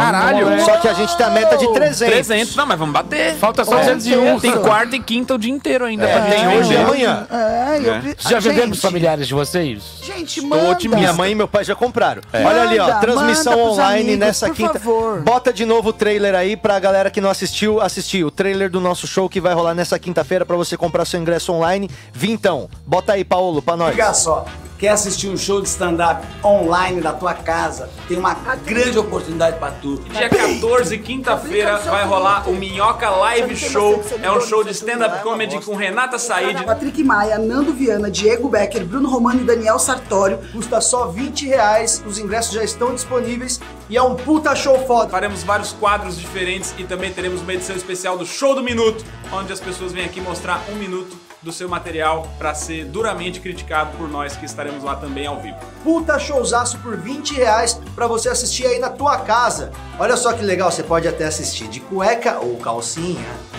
[0.45, 0.66] Caralho.
[0.66, 1.99] Só que a gente tem a meta de 300.
[2.14, 2.56] 300.
[2.58, 3.36] Não, mas vamos bater.
[3.36, 4.39] Falta só É, 201.
[4.41, 6.06] Tem quarta e quinta o dia inteiro ainda.
[6.06, 7.28] É, tem hoje e amanhã.
[7.32, 7.93] É, eu...
[7.93, 8.01] É.
[8.20, 9.84] Já Ah, venderam gente, pros familiares de vocês?
[10.01, 10.70] Gente, manda.
[10.70, 10.97] otimista.
[10.99, 12.22] Minha mãe e meu pai já compraram.
[12.34, 12.99] Olha ali, ó.
[12.99, 14.74] Transmissão online amigos, nessa por quinta.
[14.74, 15.22] favor.
[15.22, 18.26] Bota de novo o trailer aí pra galera que não assistiu, assistir.
[18.26, 21.51] O trailer do nosso show que vai rolar nessa quinta-feira pra você comprar seu ingresso
[21.53, 21.89] online.
[22.11, 22.69] Vintão.
[22.85, 23.91] Bota aí, Paulo, pra nós.
[23.91, 24.45] Liga só,
[24.84, 27.89] quer assistir um show de stand-up online da tua casa?
[28.05, 28.34] Tem uma
[28.65, 29.95] grande oportunidade pra tu.
[30.11, 34.03] Dia 14, quinta-feira, vai rolar o Minhoca Live Show.
[34.21, 36.65] É um show de stand-up comedy com Renata Said.
[36.65, 40.38] Patrick Maia, Nando Viana, Diego Becker, Bruno Romano e Daniel Sartório.
[40.51, 42.03] Custa só 20 reais.
[42.05, 43.61] Os ingressos já estão disponíveis.
[43.89, 45.09] E é um puta show foda.
[45.09, 49.53] Faremos vários quadros diferentes e também teremos uma edição especial do Show do Minuto, onde
[49.53, 54.09] as pessoas vêm aqui mostrar um minuto do seu material para ser duramente criticado por
[54.09, 55.57] nós que estaremos lá também ao vivo.
[55.83, 59.71] Puta showzaço por 20 reais pra você assistir aí na tua casa.
[59.99, 63.53] Olha só que legal, você pode até assistir de cueca ou calcinha.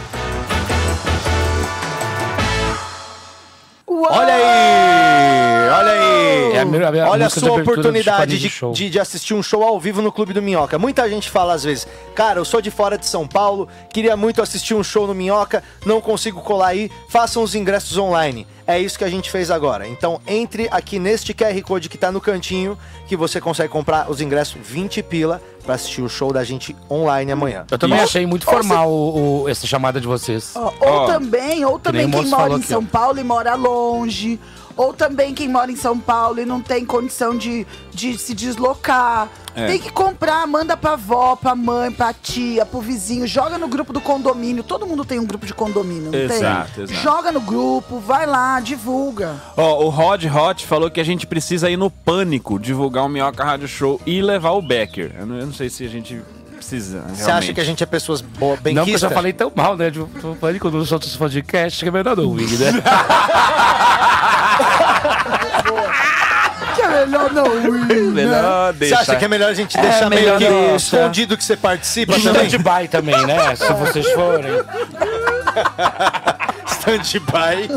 [3.97, 5.71] Olha aí!
[5.71, 6.53] Olha aí!
[6.55, 9.35] É a minha- a minha Olha a de sua do oportunidade de, de, de assistir
[9.35, 10.79] um show ao vivo no Clube do Minhoca.
[10.79, 14.43] Muita gente fala às vezes, cara, eu sou de fora de São Paulo, queria muito
[14.43, 18.47] assistir um show no Minhoca, não consigo colar aí, façam os ingressos online.
[18.67, 19.87] É isso que a gente fez agora.
[19.87, 24.21] Então entre aqui neste QR Code que tá no cantinho, que você consegue comprar os
[24.21, 27.67] ingressos 20 pila pra assistir o show da gente online amanhã.
[27.71, 28.07] Eu também Isso.
[28.09, 30.53] achei muito formal o, o- essa chamada de vocês.
[30.55, 32.85] Ó, ou também, ou também o quem mora em aqui, São.
[32.85, 34.39] Paulo e mora longe.
[34.77, 39.29] Ou também quem mora em São Paulo e não tem condição de, de se deslocar.
[39.55, 39.69] É.
[39.69, 43.93] Tem que comprar, manda pra avó, pra mãe, pra tia, pro vizinho, joga no grupo
[43.93, 44.63] do condomínio.
[44.65, 46.85] Todo mundo tem um grupo de condomínio, não Exato, tem?
[46.85, 47.01] exato.
[47.01, 49.37] Joga no grupo, vai lá, divulga.
[49.57, 53.45] Ó, o Rod Hot falou que a gente precisa ir no Pânico divulgar o Minhoca
[53.45, 55.13] Rádio Show e levar o Becker.
[55.19, 56.21] Eu não, eu não sei se a gente
[56.57, 57.05] precisa.
[57.15, 59.53] Você acha que a gente é pessoas boas, bem Não, porque eu já falei tão
[59.55, 59.91] mal, né?
[59.91, 62.73] De do pânico nos outros podcasts que é melhor não ouvir, né?
[66.95, 69.01] É melhor não ir, Melhor Você deixar.
[69.01, 72.13] acha que é melhor a gente É, deixar meio melhor que escondido que você participa
[72.19, 72.47] também?
[72.47, 73.55] stand-by também, né?
[73.57, 74.53] Se vocês forem.
[76.67, 77.69] Stand-by.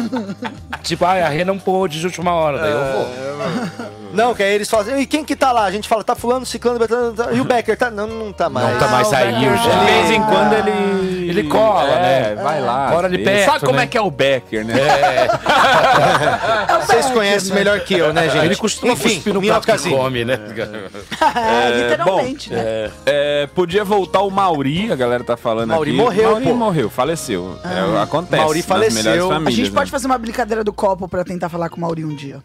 [0.83, 3.96] Tipo, ah, a Rê não pôde de última hora, daí eu vou.
[4.17, 5.63] Não, que aí eles falam, e quem que tá lá?
[5.65, 7.91] A gente fala, tá fulano, ciclano, betano, tá- e o Becker tá?
[7.91, 8.71] Não, não tá mais.
[8.73, 9.83] Não tá mais De já.
[9.85, 11.27] vez em quando ele.
[11.29, 12.41] Ele cola, é, né?
[12.41, 12.97] Vai lá.
[12.97, 13.83] Ali Ele perto, Sabe como né?
[13.83, 14.73] é que é o Becker, né?
[16.85, 18.45] Vocês conhecem melhor que eu, né, gente?
[18.45, 20.39] Ele costuma Enfim, cuspir no prato que come, né?
[21.35, 22.59] É, literalmente, né?
[22.59, 25.99] É, é, podia voltar o Mauri, a galera tá falando Mauri aqui.
[25.99, 26.53] morreu, Mauri pô.
[26.55, 27.57] morreu, faleceu.
[27.63, 28.41] É, acontece.
[28.41, 29.03] Mauri faleceu.
[29.03, 29.91] melhores A famílias, gente pode né?
[29.91, 32.39] fazer uma brincadeira do copo pra tentar falar com o Mauri um dia.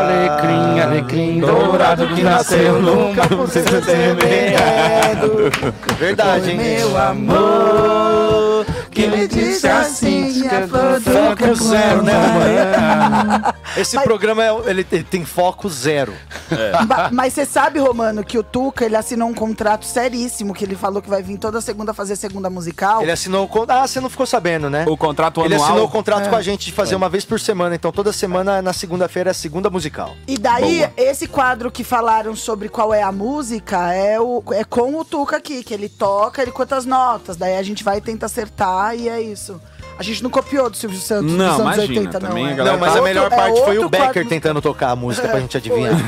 [0.00, 3.80] Alecrim, alecrim dourado que nasceu numa pulseira
[4.14, 5.50] Medo.
[5.98, 6.56] Verdade, hein?
[6.56, 13.54] Meu amor, que me disse assim, a flor do né, amanhã.
[13.80, 16.14] Esse Mas- programa é- ele tem- foco zero.
[16.86, 20.74] Ba- Mas você sabe, Romano, que o Tuca, ele assinou um contrato seríssimo, que ele
[20.74, 23.02] falou que vai vir toda segunda fazer segunda musical.
[23.02, 23.78] Ele assinou o contrato.
[23.82, 24.84] Ah, você não ficou sabendo, né?
[24.88, 25.68] O contrato Ele anual.
[25.70, 26.28] assinou o contrato É.
[26.28, 27.74] com a gente de fazer uma vez por semana.
[27.74, 30.14] Então toda semana, na segunda-feira, é a segunda musical.
[30.26, 30.92] E daí, Boa.
[30.96, 35.36] esse quadro que falaram sobre qual é a música é, o, é com o Tuca
[35.36, 37.36] aqui, que ele toca, ele conta as notas.
[37.36, 39.60] Daí a gente vai tentar acertar e é isso.
[39.98, 42.28] A gente não copiou do Silvio Santos Não, dos anos imagina, 80, não.
[42.28, 42.54] também a é.
[42.54, 44.90] galera Não, mas É a outro- melhor é parte foi o Becker quadro- tentando tocar
[44.90, 45.92] a música pra gente adivinhar.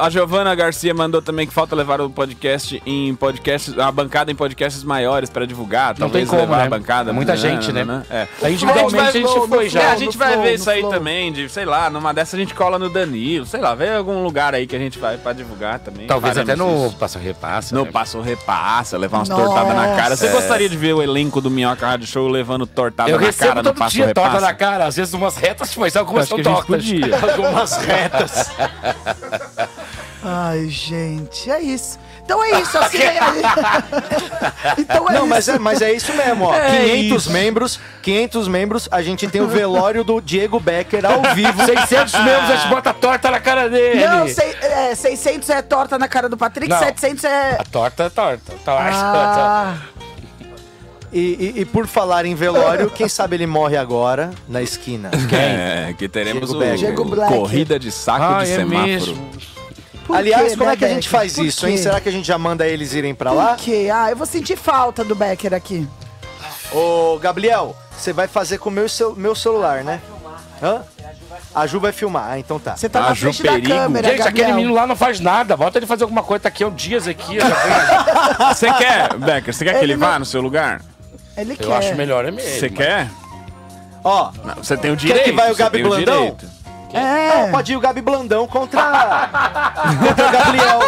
[0.00, 4.34] A Giovana Garcia mandou também que falta levar o podcast em podcasts, a bancada em
[4.34, 5.90] podcasts maiores pra divulgar.
[5.90, 6.66] Não talvez tem como, levar né?
[6.66, 7.10] a bancada.
[7.10, 8.02] É muita gente, né?
[8.10, 8.26] É.
[8.42, 9.80] Aí, individualmente, a gente vai- foi já.
[9.82, 10.92] É, a No gente vai flow, ver no isso aí flow.
[10.92, 14.22] também, de, sei lá, numa dessa a gente cola no Danilo, sei lá, vê algum
[14.24, 16.06] lugar aí que a gente vai pra divulgar também.
[16.06, 16.96] Talvez até no isso.
[16.96, 17.74] Passo Repassa.
[17.74, 17.90] No né?
[17.92, 20.16] Passo Repassa, levar umas tortadas na cara.
[20.16, 20.32] Você É.
[20.32, 23.62] gostaria de ver o elenco do Minhoca Rádio Show levando tortada Eu na cara no
[23.62, 26.84] todo Passo dia torta na cara, às vezes umas retas, mas algumas são tortas.
[27.30, 28.50] Algumas retas.
[30.22, 31.98] Ai, gente, é isso.
[32.24, 32.98] Então é isso, assim.
[32.98, 33.14] é-
[34.78, 35.26] então é Não, isso.
[35.28, 36.54] mas é, mas é isso mesmo, ó.
[36.54, 37.30] É 500 isso.
[37.32, 41.64] membros, 500 membros, a gente tem o velório do Diego Becker ao vivo.
[41.64, 44.04] 600 membros, a gente bota a torta na cara dele.
[44.04, 46.78] Não, sei- é, 600 é torta na cara do Patrick, Não.
[46.80, 47.56] 700 é...
[47.60, 48.52] A torta é torta.
[48.64, 48.90] Torta.
[48.92, 49.76] Ah,
[51.12, 51.18] E,
[51.56, 55.10] e- e por falar em velório, quem sabe ele morre agora na esquina.
[55.32, 56.78] É, que teremos Diego o, Becker.
[56.78, 57.32] Diego Black.
[57.32, 58.86] corrida de saco Ah, de é semáforo.
[58.86, 59.30] mesmo.
[60.06, 61.10] por Aliás, quê, como né, é que a gente Becker?
[61.20, 61.76] faz Por isso, hein?
[61.76, 61.82] quê?
[61.82, 63.56] Será que a gente já manda eles irem pra Por lá?
[63.56, 63.88] quê?
[63.92, 65.86] Ah, eu vou sentir falta do Becker aqui.
[66.72, 70.00] Ô, Gabriel, você vai fazer com o meu, cel- meu celular, né?
[70.62, 70.82] Hã?
[71.54, 72.76] A Ju vai filmar, ah, então tá.
[72.76, 74.54] Você tá na frente da câmera, Gente, aquele Gabriel.
[74.56, 75.56] menino lá não faz nada.
[75.56, 76.42] Bota ele fazer alguma coisa.
[76.42, 77.38] Tá aqui há um dias aqui.
[78.52, 80.80] Você quer, Becker, você quer que Ele ele não- vá no seu lugar?
[81.36, 81.76] Ele Eu quer.
[81.76, 82.50] acho melhor é mesmo.
[82.58, 83.08] Você quer?
[84.02, 85.24] Ó, Não, você tem o Quer direito.
[85.24, 86.16] que vai o Gabi Blandão?
[86.20, 86.46] direito.
[86.92, 87.42] É.
[87.42, 88.80] Não, pode ir o Gabi Blandão contra,
[90.06, 90.78] contra o Gabriel.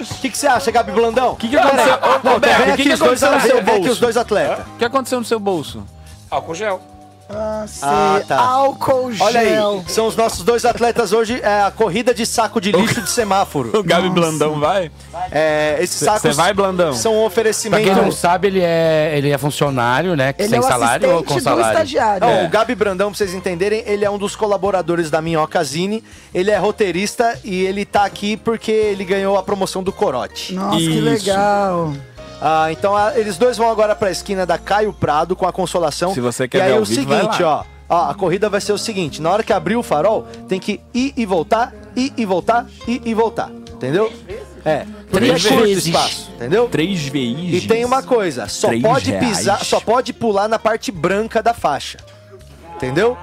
[0.00, 1.32] O que, que você acha, Gabi Blandão?
[1.32, 1.94] O que que aconteceu?
[1.94, 3.92] Ô, o que que os dois, aconteceu no seu vem aqui bolso?
[3.92, 4.66] os dois atletas.
[4.66, 5.84] O que aconteceu no seu bolso?
[6.30, 6.80] Álcool gel.
[7.28, 7.88] Ah, sei.
[7.88, 8.38] Ah, tá.
[8.40, 9.26] Álcool gel.
[9.26, 13.02] Olha aí, são os nossos dois atletas hoje, é a corrida de saco de lixo
[13.02, 13.76] de semáforo.
[13.78, 14.90] O Gabi Blandão vai?
[15.32, 16.92] É, esses sacos cê vai, Blandão?
[16.94, 17.82] são um Pra oferecimento...
[17.82, 20.34] quem não sabe, ele é, ele é funcionário, né?
[20.38, 21.72] Ele sem é o salário ou com assistente do salário?
[21.72, 22.20] estagiário.
[22.20, 22.44] Não, É.
[22.46, 26.04] o Gabi Brandão, pra vocês entenderem, ele é um dos colaboradores da Minhocazine.
[26.32, 30.54] Ele é roteirista e ele tá aqui porque ele ganhou a promoção do Corote.
[30.54, 30.98] Nossa, que Isso.
[30.98, 31.92] É legal.
[32.40, 36.12] Ah, então a- eles dois vão agora pra esquina da Caio Prado com a consolação.
[36.12, 38.72] Se você quer e aí ver ao o seguinte, ó, ó, a corrida vai ser
[38.72, 42.24] o seguinte: na hora que abrir o farol, tem que ir e voltar, ir e
[42.26, 43.50] voltar, ir e voltar.
[43.72, 44.12] Entendeu?
[44.64, 45.86] É, porque Três é curto o vezes.
[45.86, 46.68] espaço, entendeu?
[46.68, 47.66] Três E vezes.
[47.66, 49.38] tem uma coisa, só Três pode reais.
[49.38, 51.98] pisar, só pode pular na parte branca da faixa.
[52.74, 53.16] Entendeu?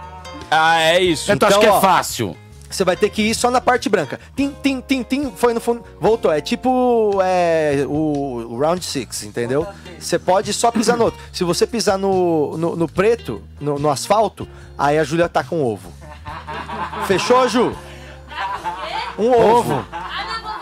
[0.49, 1.32] Ah, é isso.
[1.32, 2.36] Então, acho que Então, é ó, fácil.
[2.74, 4.20] Você vai ter que ir só na parte branca.
[4.36, 5.83] Tim, tim, tim, tim, foi no fundo.
[6.01, 6.32] Voltou.
[6.32, 9.67] É tipo é, o, o round six, entendeu?
[10.00, 11.20] Você pode só pisar no outro.
[11.32, 14.47] Se você pisar no, no, no preto, no, no asfalto,
[14.78, 15.93] aí a Júlia tá com ovo.
[17.05, 17.75] Fechou, Ju?
[19.20, 19.86] Um ovo.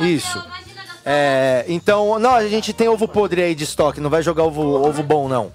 [0.02, 0.44] Isso.
[1.06, 4.62] É, então, não, a gente tem ovo podre aí de estoque, não vai jogar ovo,
[4.62, 5.52] ovo bom, não.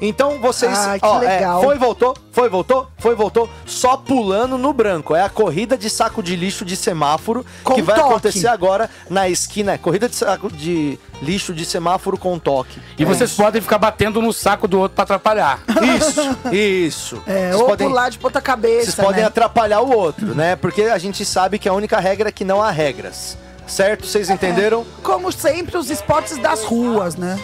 [0.00, 0.76] Então vocês.
[0.78, 1.62] Ai, que ó, é, legal.
[1.62, 5.14] foi, voltou, foi, voltou, foi, voltou, só pulando no branco.
[5.14, 8.08] É a corrida de saco de lixo de semáforo Com que vai toque.
[8.10, 9.72] acontecer agora na esquina.
[9.72, 12.80] É corrida de saco de lixo de semáforo com toque.
[12.98, 15.60] E vocês podem ficar batendo no saco do outro pra atrapalhar.
[15.96, 16.20] Isso,
[16.52, 17.22] isso.
[17.26, 19.26] É, Vocês ou podem- pular de ponta cabeça, vocês podem né?
[19.26, 20.56] atrapalhar o outro, né?
[20.56, 23.36] Porque a gente sabe que a única regra é que não há regras.
[23.66, 24.04] Certo?
[24.06, 24.84] Vocês entenderam?
[25.02, 27.38] Como sempre, os esportes das ruas, né?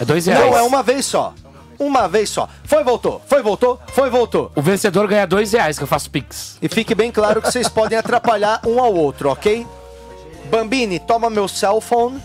[0.00, 0.44] É dois reais.
[0.44, 1.32] Não, é uma vez só.
[1.78, 2.48] Uma vez só.
[2.64, 3.22] Foi, voltou.
[3.26, 3.80] Foi, voltou.
[3.88, 4.50] Foi, voltou.
[4.54, 6.58] O vencedor ganha dois reais, que eu faço pix.
[6.60, 9.66] E fique bem claro que vocês podem atrapalhar um ao outro, ok?
[10.50, 12.20] Bambini, toma meu cell phone.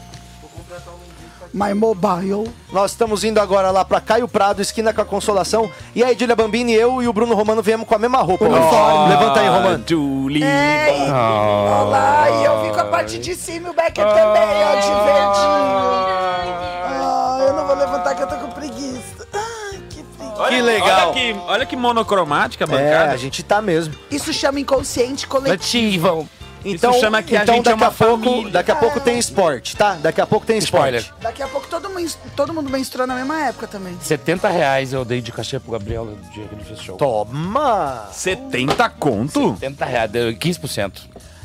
[1.53, 2.51] My mobile.
[2.71, 5.69] Nós estamos indo agora lá pra Caio Prado, esquina com a Consolação.
[5.93, 8.45] E aí, Julia Bambini, eu e o Bruno Romano viemos com a mesma roupa.
[8.45, 9.09] Uniforme.
[9.09, 9.83] Levanta aí, Romano.
[9.87, 10.43] Julie.
[10.43, 14.75] Ei, olá, e eu vim com a parte de cima e o Becker também, ó,
[14.79, 16.82] de verdinho.
[17.73, 19.27] Ah, vou levantar que eu tô com preguiça.
[19.33, 20.47] Ai, que preguiça.
[20.49, 21.09] Que legal.
[21.09, 23.13] Olha que, olha que monocromática a É, bancada.
[23.13, 23.93] a gente tá mesmo.
[24.11, 26.27] Isso chama inconsciente coletivo.
[26.65, 28.51] Então, chama que a então gente é daqui uma a pouco, família.
[28.51, 29.95] daqui a pouco tem esporte, tá?
[30.01, 30.95] Daqui a pouco tem esporte.
[30.95, 31.21] Spoiler.
[31.21, 33.97] Daqui a pouco todo mundo, todo mundo menstruou na mesma época também.
[33.99, 36.95] 70 reais eu dei de cachê pro Gabriel no dia que ele fez show.
[36.95, 38.07] Toma!
[38.13, 39.57] 70 conto?
[39.59, 41.01] 70 reais, deu 15%.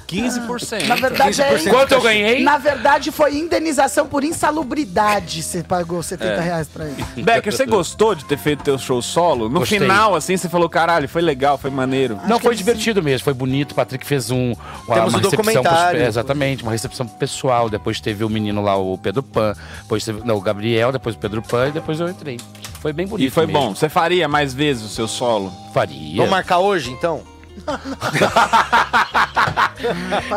[0.08, 0.86] 15%.
[0.86, 2.42] Na verdade, é, Quanto eu ganhei?
[2.42, 5.42] Na verdade, foi indenização por insalubridade.
[5.42, 6.40] Você pagou 70 É.
[6.40, 7.04] reais pra ele.
[7.22, 9.48] Becker, você gostou de ter feito teu show solo?
[9.48, 9.78] No Gostei.
[9.78, 12.18] final, assim, você falou, caralho, foi legal, foi maneiro.
[12.26, 13.72] Não, foi divertido mesmo, foi bonito.
[13.72, 14.52] O Patrick fez um,
[14.86, 16.02] uma, Temos uma o recepção pros- documentário.
[16.02, 17.68] exatamente, uma recepção pessoal.
[17.68, 19.54] Depois teve o menino lá, o Pedro Pan.
[19.82, 22.38] Depois teve não, o Gabriel, depois o Pedro Pan e depois eu entrei.
[22.80, 23.26] Foi bem bonito.
[23.26, 23.60] E foi mesmo.
[23.60, 23.74] bom.
[23.74, 25.52] Você faria mais vezes o seu solo?
[25.74, 26.16] Faria.
[26.16, 27.22] Vamos marcar hoje, então?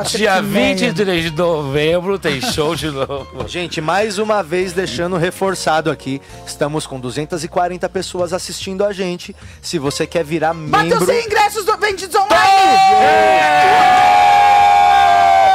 [0.10, 3.48] Dia 23 de novembro tem show de novo.
[3.48, 9.36] Gente, mais uma vez deixando reforçado aqui, estamos com 240 pessoas assistindo a gente.
[9.62, 11.06] Se você quer virar Bateu membro...
[11.06, 12.32] 100 ingressos do vendidos online!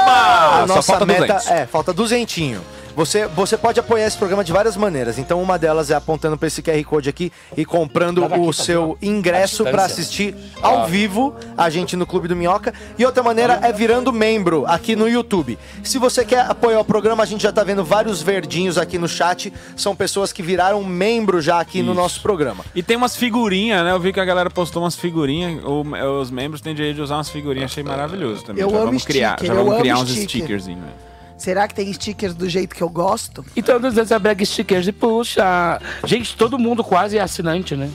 [0.09, 1.51] A nossa falta meta 200.
[1.51, 2.63] é, falta duzentinho.
[2.97, 5.19] Você, você pode apoiar esse programa de várias maneiras.
[5.19, 9.65] Então, uma delas é apontando para esse QR Code aqui e comprando o seu ingresso
[9.65, 12.73] para assistir ao vivo a gente no Clube do Minhoca.
[12.99, 15.59] E outra maneira é virando membro aqui no YouTube.
[15.85, 19.07] Se você quer apoiar o programa, a gente já tá vendo vários verdinhos aqui no
[19.07, 19.53] chat.
[19.77, 22.01] São pessoas que viraram membro já aqui no Isso.
[22.01, 22.65] nosso programa.
[22.75, 23.93] E tem umas figurinhas, né?
[23.93, 25.63] Eu vi que a galera postou umas figurinhas.
[25.63, 27.71] Os membros têm direito de usar umas figurinhas.
[27.73, 28.63] Achei maravilhoso também.
[28.63, 30.29] Eu já amo vamos criar, sticker, já vamos amo criar uns sticker.
[30.29, 30.81] stickerzinhos.
[30.81, 30.93] né?
[31.39, 33.45] Será que tem stickers do jeito que eu gosto?
[33.55, 35.81] Então, essa brag stickers de puxa.
[36.05, 37.91] Gente, todo mundo quase é assinante, né?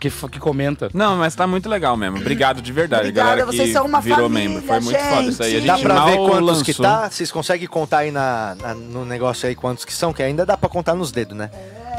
[0.00, 0.90] Que, que comenta.
[0.92, 2.16] Não, mas tá muito legal mesmo.
[2.18, 4.66] Obrigado de verdade, Obrigada, galera que vocês são uma virou família, membro.
[4.66, 5.48] Foi muito foda isso aí.
[5.56, 5.68] A gente.
[5.68, 6.84] gente Dá pra ver quantos que lançou.
[6.84, 7.10] tá?
[7.10, 10.12] Vocês conseguem contar aí na, na- no negócio aí quantos que são?
[10.12, 11.50] Que ainda dá pra contar nos dedos, né?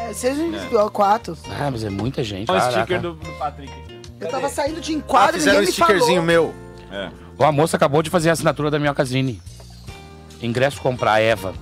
[0.10, 0.90] É, seja é.
[0.92, 1.38] quatro.
[1.58, 2.52] Ah, mas é muita gente.
[2.52, 2.82] Olha o Caraca.
[2.82, 4.00] sticker do, do Patrick aqui.
[4.20, 6.26] Eu tava saindo de Ah, enquadro e fizeram um ninguém me stickerzinho falou.
[6.26, 6.54] meu.
[6.92, 7.10] É.
[7.40, 9.42] Ó, a moça acabou de fazer a assinatura da minha casine.
[10.44, 11.54] Ingresso comprar, Eva.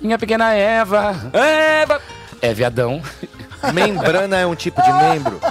[0.00, 1.14] Minha pequena Eva.
[1.32, 2.00] Eva!
[2.42, 3.00] É viadão.
[3.72, 5.40] Membrana é um tipo de membro.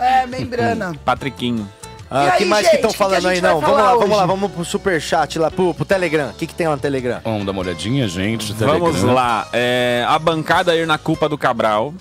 [0.00, 0.94] É, membrana.
[1.04, 1.68] Patriquinho.
[2.10, 3.40] Ah, E que aí, mais gente, que estão que que falando gente aí?
[3.42, 4.26] Não, vamos lá, vamos lá, hoje?
[4.26, 6.30] vamos pro superchat lá, pro, pro Telegram.
[6.30, 7.20] O que, que tem lá no Telegram?
[7.22, 8.54] Vamos dar uma olhadinha, gente.
[8.54, 9.14] Vamos Telegram.
[9.14, 9.46] lá.
[9.52, 11.92] É, a bancada ir na culpa do Cabral.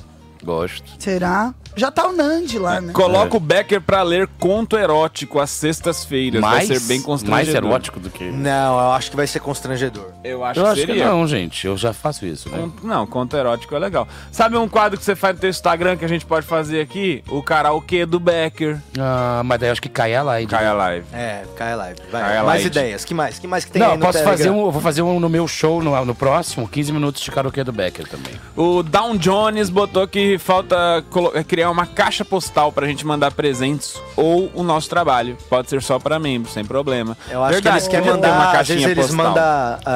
[0.42, 0.90] Gosto.
[0.98, 1.54] Será?
[1.76, 2.92] Já tá o Nandi lá, né?
[2.94, 6.42] Coloca o Becker pra ler conto erótico às sextas-feiras.
[6.42, 7.70] Vai Mais, ser bem mais constrangedor.
[7.70, 8.24] erótico do que.
[8.26, 10.08] Não, eu acho que vai ser constrangedor.
[10.24, 11.06] Eu acho Eu que acho que seria.
[11.08, 11.66] não, gente.
[11.68, 12.58] Eu já faço isso, né?
[12.58, 14.08] Conto- Não, conto erótico é legal.
[14.32, 17.24] Sabe um quadro que você faz no teu Instagram que a gente pode fazer aqui?
[17.30, 18.78] O karaokê do Becker.
[19.00, 20.48] Ah, mas daí eu acho que cai a live.
[20.50, 21.06] Cai a live.
[21.14, 22.00] É, cai a live.
[22.12, 22.66] Vai, Cai a mais light.
[22.68, 23.06] ideias.
[23.06, 23.40] Que mais?
[23.40, 24.38] Que mais que tem Não, aí eu no posso Telegram?
[24.38, 24.66] fazer um.
[24.66, 27.72] Eu vou fazer um no meu show no, no próximo, 15 minutos de karaokê do
[27.72, 28.34] Becker também.
[28.56, 33.32] O Down Jones botou que falta colo- é, criar uma caixa postal pra gente mandar
[33.32, 35.38] presentes ou o nosso trabalho.
[35.50, 37.18] Pode ser só pra membros, sem problema.
[37.30, 39.26] Eu acho Verdade, que eles querem mandar, uma às vezes caixinha eles postal.
[39.26, 39.44] mandam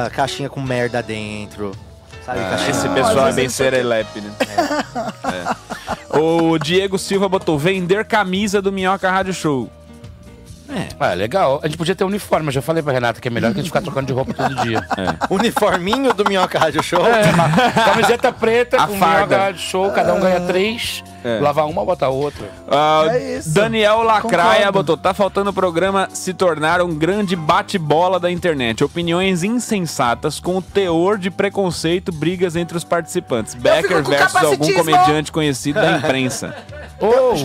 [0.04, 1.72] a caixinha com merda dentro.
[2.26, 4.30] Sabe, Ah, caixinha esse pessoal é bem serelepe, né?
[5.24, 5.64] É.
[6.20, 9.68] O Diego Silva botou vender camisa do Minhoca Rádio Show.
[11.00, 11.60] Ah, legal.
[11.62, 12.46] A gente podia ter um uniforme.
[12.48, 14.32] Eu já falei pra Renata que é melhor que a gente ficar trocando de roupa
[14.32, 14.80] todo dia.
[15.30, 17.04] Uniforminho do Minhoca Rádio Show.
[17.06, 17.32] É,
[17.84, 19.36] camiseta preta A com farda.
[19.36, 21.02] minhoca de show, cada um ganha três.
[21.24, 21.40] É.
[21.40, 22.46] Lavar uma, botar outra.
[22.70, 23.50] Ah, É isso.
[23.54, 24.72] Daniel Lacraia Concordo.
[24.72, 28.84] botou: tá faltando o programa se tornar um grande bate-bola da internet.
[28.84, 33.54] Opiniões insensatas com o teor de preconceito, brigas entre os participantes.
[33.54, 36.54] Becker com versus algum comediante conhecido da imprensa.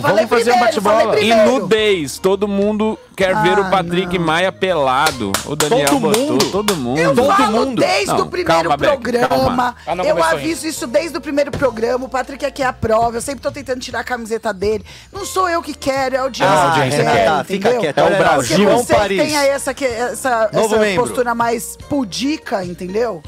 [0.26, 1.20] vamos fazer um bate-bola.
[1.20, 2.18] E nudez.
[2.18, 4.24] Todo mundo quer ver Ah, o Patrick não.
[4.24, 5.32] Maia pelado.
[5.44, 6.22] O Daniel Todo botou.
[6.26, 6.50] mundo?
[6.50, 6.98] Todo mundo.
[7.00, 7.80] Eu Todo falo mundo.
[7.80, 9.28] desde Não, o primeiro calma, Beck, programa.
[9.28, 9.76] calma.
[9.86, 12.06] Ah, não eu aviso isso desde o primeiro programa.
[12.06, 13.16] O Patrick aqui é a prova.
[13.16, 14.84] Eu sempre tô tentando tirar a camiseta dele.
[15.12, 18.00] Não sou eu que quero, é a audiência, Ah, que audiência quer, Renata, fica quieta.
[18.00, 18.56] É o Brasil.
[18.56, 19.22] Porque você que Paris.
[19.22, 21.02] tem aí essa, que- essa, Novo essa membro.
[21.04, 23.22] postura mais pudica, entendeu?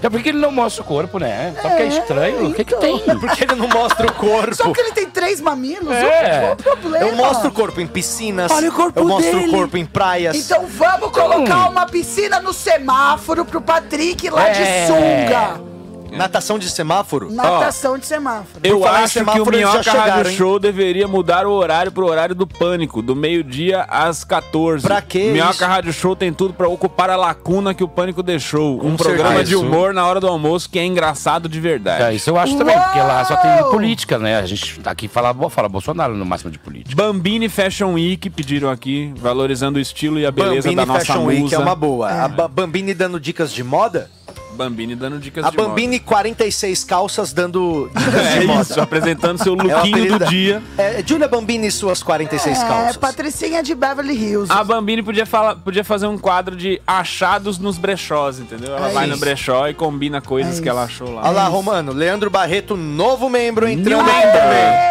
[0.00, 1.52] É porque ele não mostra o corpo, né?
[1.60, 2.46] Só que é É, estranho.
[2.50, 3.00] O que que tem?
[3.18, 4.54] Porque ele não mostra o corpo.
[4.54, 6.54] Só porque ele tem três mamilos, É.
[6.62, 7.04] qual o problema?
[7.06, 8.52] Eu mostro o corpo em piscinas.
[8.52, 9.48] Olha o corpo Eu mostro dele.
[9.48, 10.36] o corpo em praias.
[10.36, 14.52] Então vamos colocar uma piscina no semáforo pro Patrick lá É.
[14.52, 15.67] de sunga.
[16.16, 17.30] Natação de semáforo.
[17.32, 18.60] Natação de semáforo.
[18.64, 20.36] Eu Por falar em acho que o semáforo, eles já Minhoca chegaram, Rádio hein?
[20.36, 24.82] Show deveria mudar o horário pro horário do pânico, do meio-dia às 14.
[24.86, 25.64] Pra quê Minhoca isso?
[25.64, 28.84] Rádio Show tem tudo pra ocupar a lacuna que o pânico deixou.
[28.84, 29.48] um programa certeza.
[29.50, 32.02] de humor na hora do almoço que é engraçado de verdade.
[32.02, 33.70] É, isso eu acho também, porque lá só tem Uou!
[33.70, 34.38] política, né?
[34.38, 36.94] A gente tá aqui fala, fala Bolsonaro no máximo de política.
[36.96, 41.22] Bambini Fashion Week pediram aqui, valorizando o estilo e a beleza Bambini da nossa Fashion
[41.24, 41.42] musa.
[41.42, 42.10] Week é uma boa.
[42.10, 44.10] A Ba- Bambini dando dicas de moda?
[44.58, 45.68] Bambini dando dicas A de moda.
[45.68, 48.62] Bambini 46 calças dando dicas É de moda.
[48.62, 50.62] isso, apresentando seu É lookinho apelido do dia.
[50.76, 52.96] É, Julia Bambini e suas 46 É, calças.
[52.96, 54.52] Patricinha de Beverly Hills.
[54.52, 58.76] A Bambini podia, falar, podia fazer um quadro de achados nos brechós, entendeu?
[58.76, 59.20] Ela É vai no isso.
[59.20, 61.22] brechó e combina coisas É que ela achou lá.
[61.22, 61.92] Olha lá, Romano.
[61.92, 64.88] Leandro Barreto, novo membro, entrando também.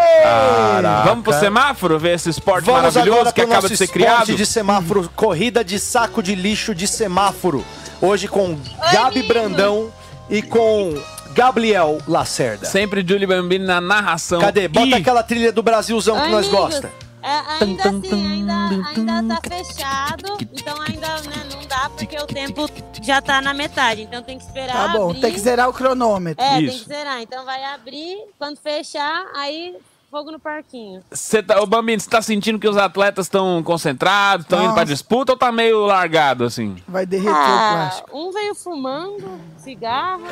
[1.05, 4.35] Vamos pro semáforo ver esse esporte Vamos maravilhoso agora que acaba de ser esporte criado?
[4.35, 7.63] de semáforo, corrida de saco de lixo de semáforo.
[8.01, 8.57] Hoje com
[8.91, 9.91] Gabi Brandão
[10.29, 10.93] e com
[11.33, 12.65] Gabriel Lacerda.
[12.65, 14.39] Sempre Julie Bambini na narração.
[14.39, 14.67] Cadê?
[14.67, 16.91] Bota E- aquela trilha do Brasilzão que nós Amigos, gosta.
[17.23, 18.53] É, ainda assim, ainda,
[18.89, 22.69] ainda tá fechado, então ainda né, não dá porque o tempo
[23.03, 25.21] já tá na metade, então tem que esperar Tá bom, abrir.
[25.21, 26.41] tem que zerar o cronômetro.
[26.45, 26.83] É, tem Isso.
[26.83, 29.75] que zerar, então vai abrir, quando fechar, aí
[30.09, 31.03] fogo no parquinho.
[31.11, 34.83] Cê tá, ô Bambini, você tá sentindo que os atletas estão concentrados, estão indo pra
[34.83, 36.77] disputa ou tá meio largado assim?
[36.87, 38.17] Vai derreter o Ah, plástico.
[38.17, 40.23] um veio fumando cigarro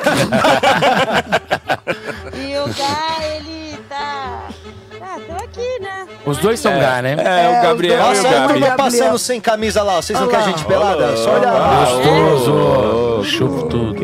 [2.34, 4.48] e o Gá, ele tá...
[5.16, 6.06] Ah, tô aqui, né?
[6.24, 6.80] Os dois são É.
[6.80, 7.16] gá, né?
[7.18, 8.52] É, o Gabriel Nossa, e o Gabi.
[8.52, 9.96] turma passando sem camisa lá.
[10.02, 11.16] Vocês não querem gente pelada?
[11.16, 11.84] Só olha lá.
[11.86, 13.24] Gostoso.
[13.24, 13.96] Chupo tudo.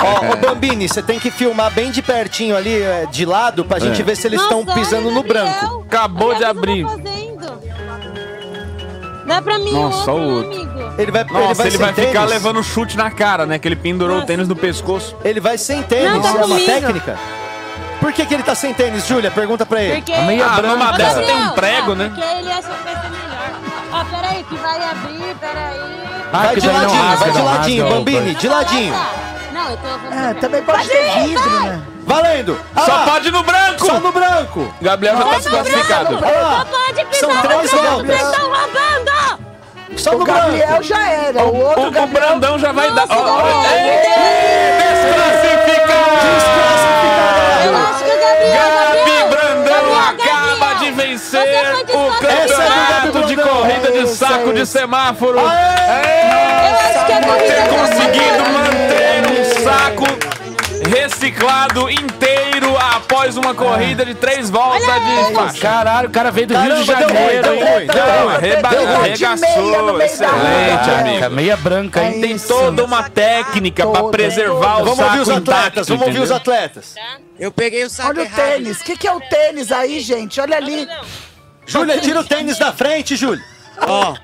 [0.00, 4.00] Ó, Bambini, você tem que filmar bem de pertinho ali, é, de lado, pra gente
[4.00, 4.04] É.
[4.04, 5.84] ver se eles estão Nossa, pisando no branco.
[5.86, 6.84] Acabou Olha de o que abrir.
[6.84, 7.62] fazendo.
[9.26, 10.64] Dá pra mim Nossa, o o outro, outro.
[10.74, 10.94] né, amigo?
[11.00, 13.58] Ele vai, ele Nossa, vai ele vai ficar levando chute na cara, né?
[13.58, 15.16] Que ele pendurou o tênis no pescoço.
[15.24, 17.18] Ele vai sem tênis, Não, tá é uma técnica.
[18.02, 19.30] Por que, que ele tá sem tênis, Júlia?
[19.30, 19.94] Pergunta pra ele.
[19.96, 20.12] Porque...
[20.12, 20.88] A meia Ah, branca.
[20.88, 22.08] Ô, dessa tem um prego, ah, né?
[22.14, 23.50] Porque ele achou que vai ser melhor.
[23.92, 25.80] Ó, peraí, que vai abrir, peraí.
[26.32, 28.94] Ah, Vai que de não ladinho, rasga, vai de não ladinho, rasga, Bambini, de ladinho.
[29.52, 30.14] Não, eu tô...
[30.14, 31.82] É, também pode ter vidro, né?
[32.04, 32.60] Valendo!
[32.74, 33.86] Só Ah, pode no branco!
[33.86, 34.74] Só no branco!
[34.82, 36.16] Gabriel já tá se classificado.
[36.16, 36.58] Olha lá.
[36.58, 38.06] Só pode pisar São no três branco, voltas.
[38.16, 39.42] vocês estão roubando!
[39.96, 40.82] Só O no Gabriel branco!
[40.82, 42.28] já era, o outro O, o Gabriel...
[42.28, 43.06] Brandão já vai dar.
[43.06, 43.64] Nossa, Ó, ó, não.
[43.70, 46.71] Ei, Desclassificado!
[48.50, 50.78] Gabi Brandão Gabriel, acaba Gabriel.
[50.78, 54.72] de vencer o campeonato de é Gabi corrida de É saco é de isso.
[54.72, 55.38] semáforo.
[55.38, 60.06] Eu acho que a corrida Ter tá conseguido manter um saco
[61.12, 65.60] reciclado inteiro após uma corrida de três voltas de faixa.
[65.60, 71.30] Caralho, o cara veio do Rio de Caramba, deu ruim, Janeiro, arregaçou, excelente, amigo.
[71.30, 72.20] Meia branca, É hein?
[72.20, 72.48] Tem isso.
[72.48, 76.30] toda uma técnica pra preservar o Vamos saco ouvir os atletas, intacto, vamos ouvir os
[76.30, 76.94] atletas.
[77.38, 78.36] Eu peguei o saco Olha o errado.
[78.36, 78.80] tênis.
[78.80, 80.40] O que, que é o tênis aí, gente?
[80.40, 80.88] Olha ali.
[81.66, 83.44] Júlia, tira o tênis da frente, Júlia.
[83.86, 84.14] Ó,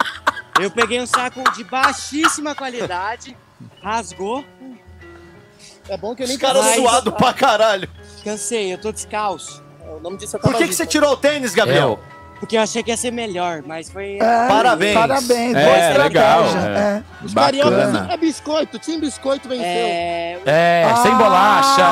[0.60, 3.36] eu peguei um saco de baixíssima qualidade,
[3.82, 4.44] rasgou.
[5.88, 7.88] É bom que eu Os nem caras Mas- suados pra caralho.
[8.24, 9.62] Cansei, eu tô descalço.
[9.96, 11.98] O nome disso é Por que, que você tirou o tênis, Gabriel?
[12.40, 14.16] Porque eu achei que ia ser melhor, mas foi.
[14.20, 14.94] É, Parabéns.
[14.94, 15.54] Parabéns.
[15.56, 16.02] É, boa estratégia.
[16.04, 16.44] legal,
[16.76, 17.02] É.
[17.22, 17.64] Os Bacana.
[17.64, 19.64] cariocas é biscoito, time biscoito venceu.
[19.66, 20.38] É.
[20.46, 21.14] É, sem Ah.
[21.16, 21.82] bolacha.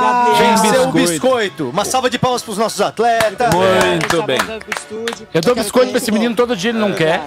[0.00, 0.56] Gabriel.
[0.56, 1.10] Venceu o biscoito.
[1.12, 1.70] biscoito.
[1.70, 3.52] Uma salva de palmas pros nossos atletas.
[3.54, 4.38] Muito bem.
[5.34, 7.20] Eu dou biscoito pra esse menino todo dia, ele não quer.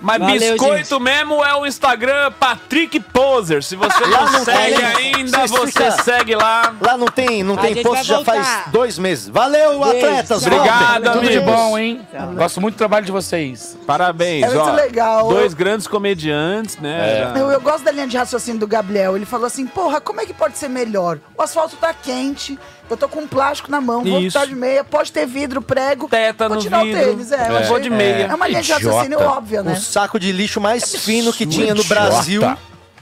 [0.00, 1.02] Mas Valeu, biscoito gente.
[1.02, 3.62] mesmo é o Instagram Patrick Poser.
[3.62, 5.14] Se você não não segue tem.
[5.16, 6.74] ainda, você segue lá.
[6.80, 8.32] Lá não tem, não A tem vai já voltar.
[8.34, 9.28] faz dois meses.
[9.28, 10.46] Valeu, Beijo, atletas.
[10.46, 11.87] Obrigado, Tudo de bom, hein?
[12.36, 13.76] Gosto muito do trabalho de vocês.
[13.86, 14.72] Parabéns, É muito ó.
[14.74, 15.28] legal.
[15.28, 17.32] Dois grandes comediantes, né?
[17.34, 19.16] Já- Eu, eu gosto da linha de raciocínio do Gabriel.
[19.16, 21.18] Ele falou assim: porra, como é que pode ser melhor?
[21.36, 22.58] O asfalto tá quente,
[22.90, 26.08] eu tô com um plástico na mão, vou de meia, pode ter vidro, prego.
[26.08, 27.00] Teta vou no tirar vidro.
[27.00, 27.32] o tênis.
[27.32, 27.56] É, eu É.
[27.58, 28.26] achei- Vou de meia.
[28.26, 28.86] É uma linha de Idiota.
[28.86, 29.72] raciocínio óbvia, né?
[29.72, 32.58] O saco de lixo mais fino que tinha no Idiota.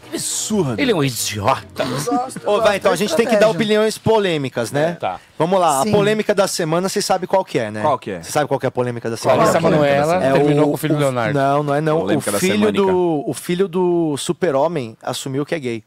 [0.08, 0.80] Absurdo.
[0.80, 1.84] Ele é um idiota.
[2.44, 4.94] Ô, vai, então a gente tem que dar opiniões polêmicas, né?
[5.00, 5.20] Tá.
[5.38, 5.88] Vamos lá, Sim.
[5.88, 7.82] a polêmica da semana, vocês sabem qual que é, né?
[7.82, 8.22] Qual que é?
[8.22, 9.50] Você sabe qual que é a polêmica da Qual semana?
[9.50, 11.38] Essa Manuela É terminou com o filho do Leonardo.
[11.38, 11.98] Não, não é não.
[11.98, 15.84] O Polêmica da filho, do, o filho do super-homem assumiu que é gay.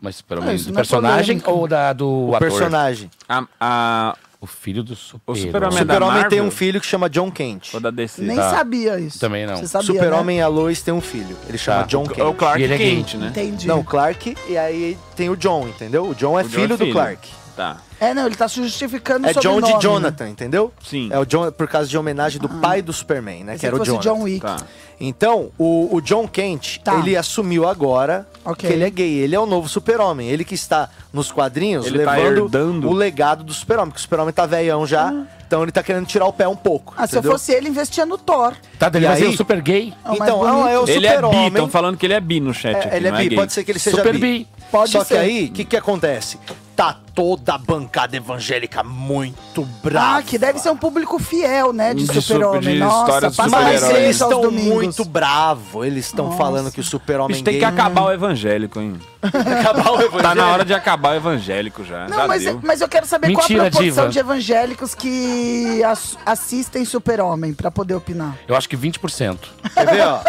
[0.00, 1.50] Mas pelo menos isso do não é personagem polêmica.
[1.50, 2.48] ou da, do O ator?
[2.50, 3.10] personagem.
[3.28, 6.44] A, a, O filho do super O O super-homem é da super-homem tem Marvel?
[6.44, 7.72] um filho que chama John Kent.
[7.72, 8.20] ou da DC?
[8.20, 8.50] Nem Tá.
[8.50, 9.18] sabia isso.
[9.18, 9.56] Também não.
[9.56, 11.34] Você O sabia, super-homem e a Lois tem um filho.
[11.48, 11.86] Ele chama Tá.
[11.86, 12.36] John É o Kent.
[12.36, 12.96] Clark E ele é gay.
[12.96, 13.20] Kent, né?
[13.20, 13.28] né?
[13.30, 13.66] Entendi.
[13.66, 16.06] Não, Clark, e aí tem o John, entendeu?
[16.10, 16.92] O John é O John filho é do filho.
[16.92, 17.28] Clark.
[17.56, 17.76] Tá.
[18.00, 19.80] É, não, ele tá justificando o É John sobrenome, de né?
[19.80, 20.72] Jonathan, entendeu?
[20.84, 21.08] Sim.
[21.10, 23.56] É o John por causa de homenagem do pai do Superman, né?
[23.56, 24.10] Que era o fosse Jonathan.
[24.14, 24.40] John Wick.
[24.40, 24.56] Tá.
[25.00, 26.98] Então, o, o John Kent, Tá.
[26.98, 28.68] ele assumiu agora Ok.
[28.68, 29.14] que ele é gay.
[29.18, 30.28] Ele é o novo super-homem.
[30.28, 32.88] Ele que está nos quadrinhos Ele tá levando herdando.
[32.88, 33.90] o legado do super-homem.
[33.90, 35.12] Porque o super-homem tá velhão já,
[35.46, 36.94] então ele tá querendo tirar o pé um pouco.
[36.96, 37.32] Ah, se eu entendeu?
[37.38, 38.54] fosse ele, investia no Thor.
[38.78, 39.92] Tá, ele vai ser o super gay.
[40.04, 40.52] É Então, bonito.
[40.54, 41.46] não, é o Ele é bi, super-homem.
[41.48, 43.38] estão falando que ele é bi no chat É, aqui, ele é não bi, gay.
[43.38, 44.18] pode ser que ele seja Super bi.
[44.20, 44.48] bi.
[44.70, 45.14] Pode Só ser.
[45.14, 46.38] que aí, o que, que acontece?
[46.76, 50.18] Tá toda a bancada evangélica muito brava.
[50.18, 51.94] Ah, que deve ser um público fiel, né?
[51.94, 52.78] De, De su- super-homem.
[52.78, 55.86] Nossa, de passa Mas eles estão muito bravos.
[55.86, 57.58] Eles estão falando que o super-homem tem gay...
[57.60, 59.00] que acabar o evangélico, hein?
[59.22, 60.22] acabar o evangélico.
[60.22, 62.08] Tá na hora de acabar o evangélico já.
[62.08, 62.60] Não, já mas, deu.
[62.62, 64.08] mas eu quero saber qual Mentira, a proporção diva.
[64.08, 68.36] de evangélicos que ass- assistem Super-Homem pra poder opinar.
[68.48, 69.38] Eu acho que 20%.
[69.72, 70.20] Quer ver, ó?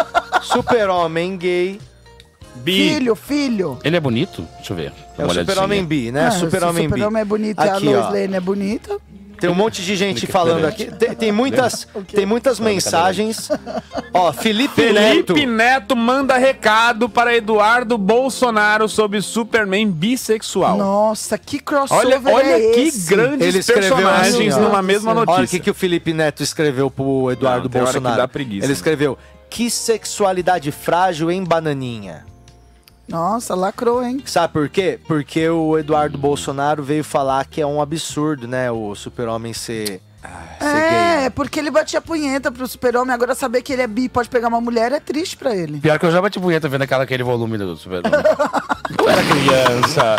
[0.42, 1.80] Super-homem gay...
[2.64, 3.80] Filho, filho.
[3.84, 4.48] Ele é bonito?
[4.58, 4.94] Deixa eu ver.
[5.18, 6.28] É o super-homem bi, né?
[6.28, 6.94] Ah, super-homem o bi.
[6.96, 8.10] Super-Homem é bonito e a Aqui, Lois ó.
[8.10, 8.98] Lane é bonita.
[9.40, 10.86] Tem um monte de gente falando aqui.
[10.86, 13.50] Tem, tem muitas, tem muitas mensagens.
[14.14, 15.34] Ó, Felipe, Neto.
[15.34, 20.78] Felipe Neto manda recado para Eduardo Bolsonaro sobre Superman bissexual.
[20.78, 23.10] Nossa, que crossover Olha, olha é que esse?
[23.10, 25.60] grandes Ele escreveu personagens assim, numa mesma Olha o notícia.
[25.60, 28.22] que, que o Felipe Neto escreveu pro Eduardo Não, tem hora que Bolsonaro.
[28.22, 28.74] dá preguiça, Ele né?
[28.74, 29.18] escreveu:
[29.50, 32.26] Que sexualidade frágil em bananinha.
[33.08, 34.22] Nossa, lacrou, hein?
[34.26, 35.00] Sabe por quê?
[35.08, 38.72] Porque o Eduardo Bolsonaro veio falar que é um absurdo, né?
[38.72, 40.02] O super-homem ser,
[40.60, 41.26] ser gay.
[41.26, 44.30] É, porque ele batia punheta pro super-homem, agora saber que ele é bi e pode
[44.30, 45.80] pegar uma mulher é triste pra ele.
[45.80, 48.12] Pior que eu já bati punheta vendo aquela, aquele volume do Super-Homem.
[49.00, 50.16] eu era criança.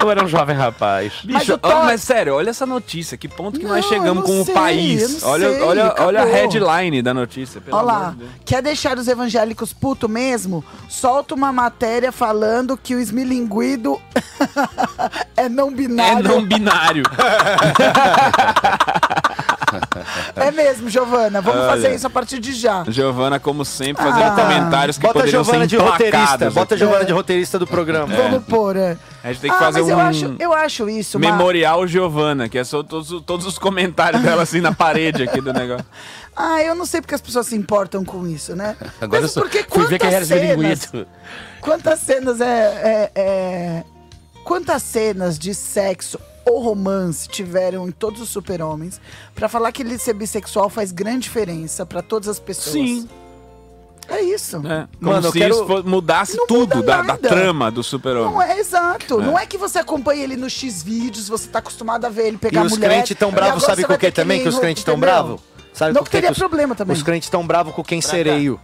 [0.00, 1.12] Eu era um jovem rapaz.
[1.24, 3.16] Bicho, ó, mas sério, olha essa notícia.
[3.18, 5.22] Que ponto que nós Não, chegamos eu com não o sei, país?
[5.24, 6.06] Olha, sei, olha, acabou.
[6.06, 7.60] olha a headline da notícia.
[7.60, 10.64] Pelo Olha amor lá, de quer deixar os evangélicos puto mesmo?
[10.88, 14.00] Solta uma matéria falando que o esmilinguido
[15.36, 16.28] é não É binário.
[16.28, 17.02] não binário.
[20.36, 21.40] É mesmo, Giovana.
[21.42, 21.70] Vamos Olha.
[21.70, 22.84] fazer isso a partir de já.
[22.88, 24.30] Giovana, como sempre, fazendo Ah.
[24.42, 26.50] comentários que Bota a poderiam Giovana ser de roteirista.
[26.50, 26.78] Bota a.
[26.78, 28.14] Giovana de roteirista do programa.
[28.14, 28.96] Vamos pôr, é.
[29.28, 31.18] A gente tem que ah, fazer mas um eu acho, eu acho isso.
[31.18, 35.40] uma- memorial Giovana, que é só todos, todos os comentários dela assim na parede aqui
[35.40, 35.84] do negócio.
[36.40, 38.76] Ah, eu não sei porque as pessoas se importam com isso, né?
[39.02, 41.06] Agora eu Mas sou, porque fui ver quem era quantas cenas,
[41.60, 43.84] quantas cenas é, é- é-
[44.44, 49.00] Quantas cenas de sexo ou romance tiveram em todos os super-homens
[49.34, 52.72] pra falar que ele ser bissexual faz grande diferença pra todas as pessoas?
[52.72, 53.08] Sim.
[54.08, 54.56] É isso.
[54.66, 58.32] É, como Mano, se quero- isso mudasse Não tudo muda da, da trama do super-homem.
[58.32, 59.20] Não é exato.
[59.20, 59.24] É.
[59.24, 62.36] Não é que você acompanha ele nos X vídeos, você tá acostumado a ver ele
[62.36, 62.88] E pegar os mulher.
[62.88, 64.42] crentes tão e bravos, sabe com o que também?
[64.42, 65.40] Que os crentes tão bravos?
[65.74, 66.96] Sabe Não com o que teria que os- problema também.
[66.96, 68.58] Os crentes tão bravos com quem sereio.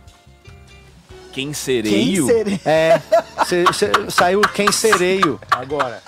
[1.32, 1.94] Quem sereio?
[1.94, 2.60] Quem sereio?
[2.64, 3.00] É,
[3.46, 6.00] cê- cê- saiu quem sereio agora.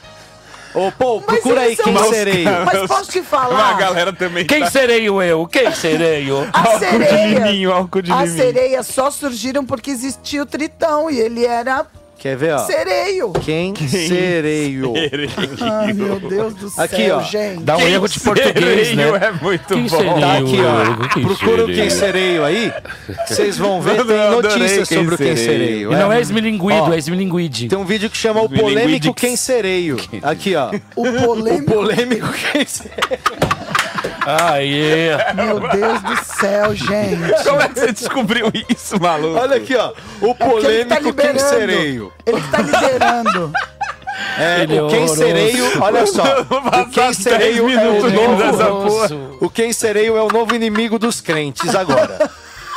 [0.77, 2.48] Ô, pô, procura aí quem são- sereio.
[2.66, 3.70] Mas posso te falar?
[3.70, 4.70] A galera também Quem tá...
[4.70, 5.47] sereio eu?
[5.47, 6.47] Quem sereio?
[6.53, 8.36] As Álcool de sereias, liminho, álcool de as liminho.
[8.36, 11.86] sereias só surgiram porque existia o Tritão e ele era
[12.18, 12.59] Quer ver, ó?
[12.59, 13.32] sereio.
[13.44, 14.94] Quem sereio.
[15.60, 17.20] Ai, meu Deus do céu, Aqui, ó.
[17.22, 17.62] gente.
[17.62, 19.05] Dá um erro de português, né?
[19.05, 19.88] Sereio é muito Quem bom.
[19.98, 20.20] sereio?
[20.20, 21.09] Tá aqui, ó.
[21.09, 21.76] Quem Procura o sereio?
[21.76, 22.72] quem sereio aí.
[23.28, 25.60] Vocês vão ver, Eu tem notícias quem sobre o quem sereio.
[25.60, 25.93] sereio.
[25.93, 27.68] E não é esmilinguido, é esmilinguide.
[27.68, 28.48] Tem um vídeo que chama O.
[28.56, 29.97] Polêmico Quem Sereio.
[30.22, 30.70] Aqui, ó.
[30.97, 31.72] O O polêmico.
[31.72, 33.45] Polêmico Quem Sereio.
[34.27, 35.11] Aê!
[35.35, 37.44] Meu Deus do céu, gente.
[37.44, 39.39] Como é que você descobriu isso, maluco?
[39.39, 39.93] Olha aqui, ó.
[40.20, 41.39] O É porque ele tá Polêmico Quem.
[41.39, 42.12] Sereio.
[42.27, 43.53] Ele que tá liderando.
[44.39, 45.16] É, Ele é o Quem horroroso.
[45.16, 46.23] Sereio, olha só.
[46.23, 49.36] O Quem 10 Sereio é o novo.
[49.40, 52.31] O Quem Sereio é o novo inimigo dos crentes agora.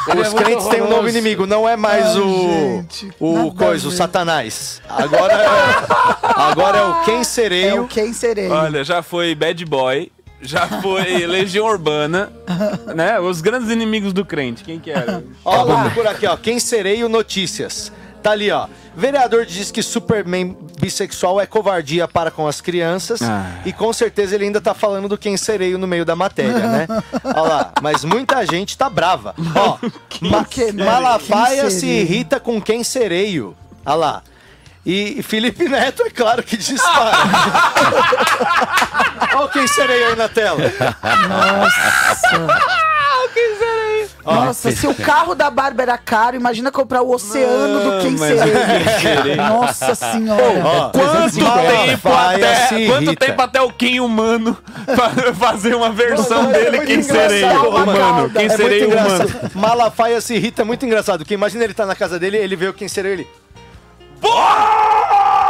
[0.08, 2.50] Ele Os é crentes têm um novo inimigo, não é mais Ai, o
[2.82, 3.92] gente, o coisa, o.
[3.92, 4.82] Satanás.
[4.88, 5.46] Agora é,
[6.42, 7.84] agora é o Quem É Sereio.
[7.84, 8.52] o quem sereio.
[8.52, 10.10] Olha, já foi Bad Boy,
[10.42, 12.32] já foi Legião Urbana,
[12.96, 13.20] né?
[13.20, 14.64] Os grandes inimigos do crente.
[14.64, 15.24] Quem que era?
[15.44, 16.38] Ó, vou procurar aqui, ó.
[16.38, 17.92] Quem Sereio Notícias.
[18.22, 18.68] Tá ali, ó.
[18.96, 23.22] Vereador diz que Superman bissexual é covardia para com as crianças.
[23.22, 23.46] Ah.
[23.66, 26.88] E com certeza ele ainda tá falando do quem sereio no meio da matéria, né?
[27.24, 27.72] Ó lá.
[27.82, 29.34] Mas muita gente tá brava.
[29.56, 29.78] Ó,
[30.22, 30.84] Ma né?
[30.84, 32.02] Malafaia se sereio?
[32.02, 33.56] irrita com quem sereio.
[33.86, 34.22] Ó lá.
[34.86, 37.18] E Felipe Neto, é claro que dispara.
[39.36, 40.60] Olha o quem sereio aí na tela.
[44.26, 48.38] Nossa, se o carro da Bárbara era caro, imagina comprar o oceano do quem mas-
[48.40, 49.36] sereio.
[49.38, 50.44] Nossa senhora.
[50.64, 53.26] Ó, Quanto tempo, até, quanto irrita.
[53.26, 54.56] tempo até o Kim humano
[54.96, 57.86] fa- fazer uma versão Mano, é dele, muito quem serei humano?
[57.86, 58.30] mano.
[58.30, 59.16] Quem É serei muito humano?
[59.24, 59.52] engraçado.
[59.56, 61.20] Malafaia se irrita, é muito engraçado.
[61.20, 63.28] Porque imagina ele tá na casa dele, ele vê o quem seria ele.
[64.22, 64.30] Ele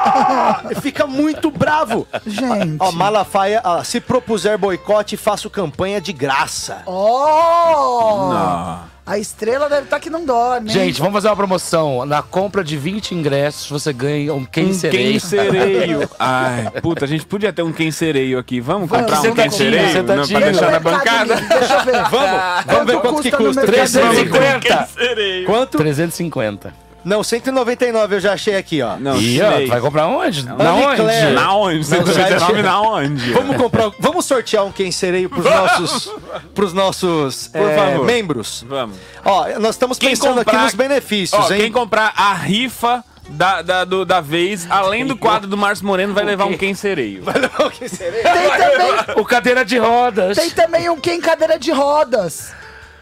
[0.81, 2.07] Fica muito bravo.
[2.25, 2.77] Gente.
[2.79, 6.83] Ó, Malafaia, ó, se propuser boicote, faço campanha de graça.
[6.85, 8.29] Oh!
[8.33, 8.99] Não.
[9.05, 10.69] A estrela deve estar que não dorme.
[10.69, 10.73] hein?
[10.73, 12.05] Gente, vamos fazer uma promoção.
[12.05, 15.09] Na compra de 20 ingressos, você ganha um quem Um sereio.
[15.09, 16.09] quem sereio.
[16.19, 18.59] Ai, puta, a gente podia ter um quem sereio aqui.
[18.61, 21.35] Vamos Vamos, comprar um quem sereio não, pra deixar na bancada?
[21.37, 22.03] Deixa eu ver.
[22.09, 23.71] Vamos, vamos ver quanto que custa no custa.
[23.71, 24.29] Mercado Livre?
[24.29, 24.59] 350.
[24.59, 25.45] Quem sereio.
[25.47, 25.77] Quanto?
[25.79, 26.73] 350.
[27.03, 28.97] Não, 199 eu já achei aqui, ó.
[28.97, 30.41] Não, Ih, ó, tu vai comprar onde?
[30.41, 31.01] Ana Na onde?
[31.01, 31.33] Claire.
[31.33, 31.77] Na onde?
[31.77, 33.31] Não, 199 site- na onde?
[33.31, 36.11] Vamos comprar, vamos sortear um quem sereio pros nossos,
[36.53, 38.05] pros nossos Por é, favor.
[38.05, 38.65] membros.
[38.67, 38.97] Vamos.
[39.23, 41.61] Ó, nós estamos pensando aqui nos benefícios, Ó, hein?
[41.61, 46.13] Quem comprar a rifa da, da, do- da vez, além do quadro do Márcio Moreno,
[46.13, 47.23] vai levar um quem sereio.
[47.23, 48.23] Vai levar um quem sereio?
[48.23, 50.35] Tem também, O cadeira de rodas.
[50.37, 52.51] tem também um quem cadeira de rodas.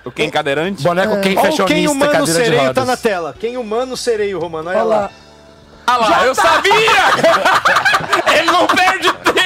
[0.08, 0.84] O quem cadeirante?
[0.84, 3.36] Boneco quem fashionista, quem humano sereio tá na tela.
[3.40, 4.98] Quem humano sereio, Romano, olha Olha lá.
[5.02, 5.10] lá.
[5.86, 6.42] Ah lá, Já eu tá.
[6.44, 6.74] sabia!
[8.40, 9.37] Ele não perde tempo!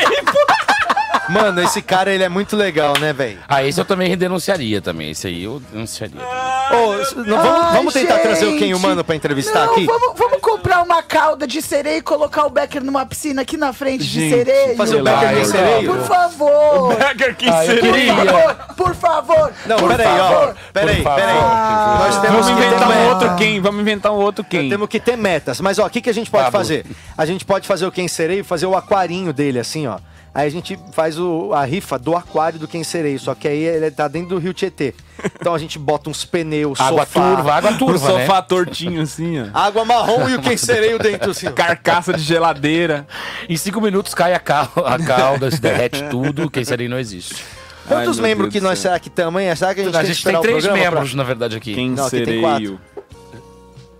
[1.32, 3.40] Mano, esse cara, ele é muito legal, né, velho?
[3.48, 5.12] Ah, esse eu também denunciaria também.
[5.12, 6.20] Esse aí eu denunciaria.
[6.22, 8.74] Ô, não, vamos, Ai, vamos tentar trazer o quem gente.
[8.74, 9.86] humano pra entrevistar Não, aqui?
[9.86, 13.74] Vamos, vamos comprar uma cauda de sereia e colocar o Becker numa piscina aqui na
[13.74, 14.76] frente de Gente, sereio.
[14.78, 15.94] fazer o Becker de sereio?
[15.96, 16.96] Por favor.
[16.96, 17.94] Becker quem Ah, eu sereio.
[17.94, 18.16] queria.
[18.16, 19.54] Por favor, por favor.
[19.66, 20.30] Não, por peraí, ó.
[20.30, 20.56] favor.
[20.74, 21.20] Peraí, Por favor.
[21.20, 21.36] peraí.
[21.36, 23.14] Nós temos Vamos que ter inventar um metas.
[23.14, 24.70] outro quem, vamos inventar um outro quem.
[24.70, 25.60] Temos que ter metas.
[25.62, 26.60] Mas, ó, o que, que a gente pode Pablo.
[26.60, 26.86] fazer?
[27.18, 29.98] A gente pode fazer o quem sereio, fazer o aquarinho dele, assim, ó.
[30.34, 33.64] Aí a gente faz o, a rifa do aquário do quem sereio, só que aí
[33.64, 34.94] ele tá dentro do rio Tietê.
[35.36, 38.26] Então a gente bota uns pneus, Água sofá, turva, água Um turva, né?
[38.26, 39.48] sofá tortinho assim, ó.
[39.54, 41.48] água marrom e o quem sereio dentro, assim.
[41.48, 41.52] ó.
[41.52, 43.06] Carcaça de geladeira.
[43.50, 47.44] Em cinco minutos cai a, cal a cauda, se derrete tudo, quem sereio não existe.
[47.86, 49.54] Quantos Ai, membros Deus que nós será que estamos, hein?
[49.54, 51.74] Será que a gente, A tem que gente tem três membros, na verdade, aqui.
[51.76, 52.80] Quem Não, aqui tem sereio?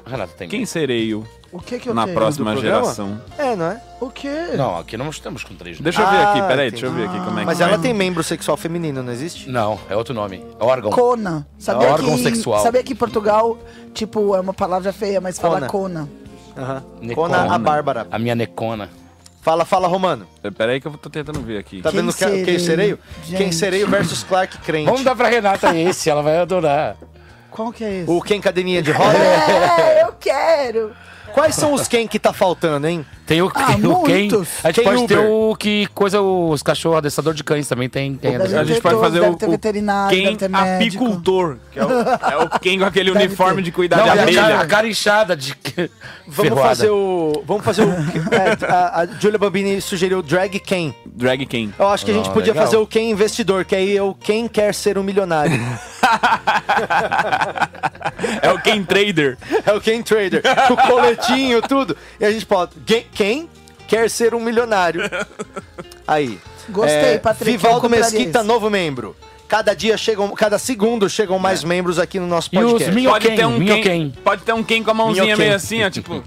[0.06, 2.16] Renato, tem Quem sereio O que que eu na tenho?
[2.18, 3.20] próxima Do geração?
[3.38, 3.82] É, não é?
[4.00, 4.30] O quê?
[4.56, 5.78] Não, aqui não estamos com três.
[5.80, 5.84] né?
[5.84, 7.68] Deixa eu ver aqui, Ah, peraí, deixa eu ver aqui como é que Mas vai.
[7.68, 9.50] ela tem membro sexual feminino, não existe?
[9.50, 10.46] Não, é outro nome.
[10.60, 10.92] É órgão.
[10.92, 11.46] Cona.
[11.60, 12.64] Sabia órgão que, sexual.
[12.64, 13.58] Sabia que em Portugal,
[13.94, 16.08] tipo, é uma palavra feia, mas fala Cona.
[16.58, 16.84] Aham.
[17.02, 17.38] Necona.
[17.40, 18.08] Cona a Bárbara.
[18.10, 18.90] A minha necona.
[19.42, 20.28] Fala, fala, Romano.
[20.56, 21.82] Peraí que eu tô tentando ver aqui.
[21.82, 22.60] Tá Quem vendo que, quem sereio?
[22.60, 23.00] sereio?
[23.26, 23.56] Quem Gente.
[23.56, 24.86] sereio versus Clark Crente.
[24.86, 26.96] Vamos dar pra Renata esse, ela vai adorar.
[27.50, 28.10] Qual que é esse?
[28.12, 29.18] O quem cadeirinha de roda?
[29.18, 30.92] É, eu quero.
[31.34, 33.06] Quais são os quem que tá faltando, hein?
[33.26, 34.30] Tem o, Ah, o quem.
[34.64, 35.30] A gente Quem pode ter Uber?
[35.32, 38.16] o que coisa os cachorros adestrador de cães também tem.
[38.16, 40.50] tem Deve A gente ter pode fazer deve o- ter o veterinário, Quem deve ter
[40.50, 41.04] médico.
[41.06, 43.62] apicultor, que é o, é o quem com aquele Deve uniforme ter.
[43.62, 44.42] de cuidar Não, de a abelha.
[44.42, 45.56] cara, a cara inchada de
[46.28, 46.70] Vamos ferroada.
[46.70, 47.44] fazer o.
[47.46, 47.90] Vamos fazer o.
[48.36, 50.94] é, a, a Julia Bambini sugeriu drag quem.
[51.06, 51.74] Drag quem?
[51.80, 52.66] Eu acho que a gente Ah, podia legal.
[52.66, 55.58] fazer o quem investidor, que aí é o quem quer ser um milionário.
[58.42, 59.38] É o quem trader.
[59.66, 60.42] é o quem trader.
[60.68, 61.96] Com o coletinho, tudo.
[62.20, 62.72] E a gente pode.
[63.14, 63.50] Quem,
[63.88, 65.02] quer ser um milionário?
[66.08, 66.40] Aí.
[66.70, 68.48] Gostei, Patrick, eu Vivaldo Mesquita, esse.
[68.48, 69.16] novo membro.
[69.48, 72.96] Cada dia chegam, cada segundo chegam mais membros aqui no nosso E os podcast.
[72.96, 73.84] minho- Pode ter um minhoquém.
[73.84, 76.24] quem, pode ter um quem com a mãozinha meio assim, ó, tipo.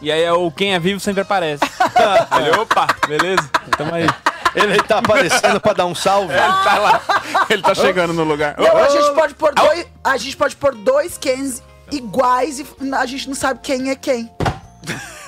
[0.00, 1.64] E aí é o quem é vivo sempre aparece.
[2.62, 3.50] Opa, beleza?
[3.76, 4.06] Tamo aí.
[4.54, 6.32] Ele tá aparecendo pra dar um salve.
[6.32, 7.00] Ele tá lá.
[7.48, 8.56] Ele tá chegando no lugar.
[8.58, 11.62] Não, a gente pode pôr dois, a gente pode pôr dois Kens
[11.92, 14.30] iguais e a gente não sabe quem é quem.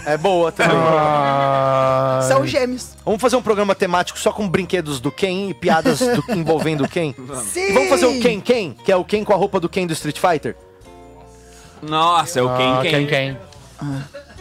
[0.04, 0.76] É boa também.
[2.28, 2.90] São gêmeos.
[3.04, 6.88] Vamos fazer um programa temático só com brinquedos do Ken e piadas do- envolvendo o
[6.88, 7.14] Ken?
[7.44, 7.68] Sim.
[7.68, 9.86] E vamos fazer o Ken Ken, que é o Ken com a roupa do Ken
[9.86, 10.56] do Street Fighter?
[11.80, 12.90] Nossa, é o quem Ah, quem.
[12.90, 13.38] quem, quem?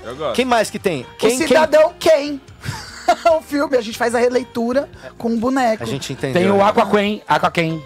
[0.03, 0.35] Eu gosto.
[0.35, 1.01] Quem mais que tem?
[1.01, 1.47] O Quem, quem?
[1.47, 2.41] cidadão quem?
[3.37, 5.83] o filme, a gente faz a releitura com um boneco.
[5.83, 6.41] A gente entendeu.
[6.41, 7.83] Tem o Aqua Queen, Aqua Quem.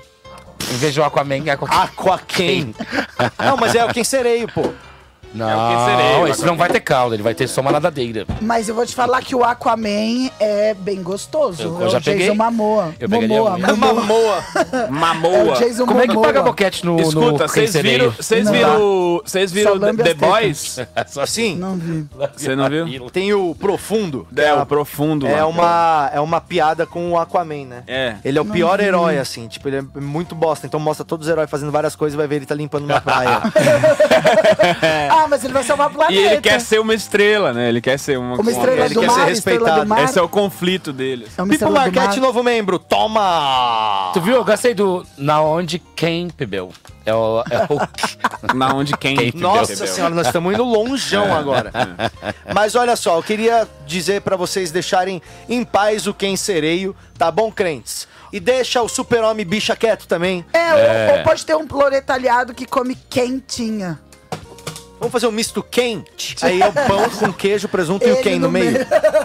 [0.71, 1.79] Em vez do Aquaman, Aqua Queen.
[1.79, 2.73] Aqua Ken.
[3.43, 4.73] Não, mas é o Quem Sereio, pô.
[5.35, 8.25] Não, É o que esse não vai ter calda, ele vai ter só uma nadadeira.
[8.41, 11.61] Mas eu vou te falar que o Aquaman é bem gostoso.
[11.61, 12.33] Eu- é eu já o Jason peguei.
[12.33, 12.93] Momoa.
[12.99, 13.57] Eu pegaria Momoa.
[13.75, 14.43] Mamoa.
[14.71, 15.55] É o Mamoa.
[15.57, 20.13] Jason Como é que paga boquete no, Escuta, vocês viram, vocês viram, vocês viram The.
[20.13, 20.79] Boys?
[21.27, 22.05] Sim, Não vi.
[22.35, 23.09] Você não viu?
[23.09, 24.27] tem o Profundo.
[24.35, 25.27] É, o profundo.
[25.27, 27.83] É uma, é uma piada com o Aquaman, né?
[27.87, 28.15] É.
[28.23, 29.47] Ele é o pior herói, assim.
[29.47, 30.65] Tipo, ele é muito bosta.
[30.67, 33.01] Então mostra todos os heróis fazendo várias coisas e vai ver ele tá limpando uma
[33.01, 33.41] praia.
[35.09, 36.13] Ah, mas ele vai salvar o planeta.
[36.13, 37.69] E ele quer ser uma estrela, né?
[37.69, 39.93] Ele quer ser uma, Uma estrela ele do quer mar, ser respeitado.
[40.03, 41.27] Esse é o conflito dele.
[41.37, 42.27] É Pipo Marquete, mar.
[42.27, 42.77] novo membro.
[42.79, 44.11] Toma!
[44.13, 44.35] Tu viu?
[44.35, 46.71] Eu gostei do Na Onde Quem Bebeu.
[47.05, 47.43] É o.
[47.49, 48.55] É o...
[48.57, 49.15] Na onde quem.
[49.15, 49.87] Quem Nossa bebeu.
[49.87, 51.71] senhora, nós estamos indo longeão agora.
[52.53, 57.29] Mas olha só, eu queria dizer pra vocês deixarem em paz o quem sereio, tá
[57.29, 58.07] bom, crentes?
[58.33, 60.43] E deixa o super-homem bicha quieto também.
[60.51, 61.15] É, ou- É.
[61.17, 63.99] Ou, pode ter um floretalhado que come quentinha.
[64.99, 66.35] Vamos fazer um misto quente.
[66.41, 68.77] Aí é o pão com queijo, presunto e o quem no meio.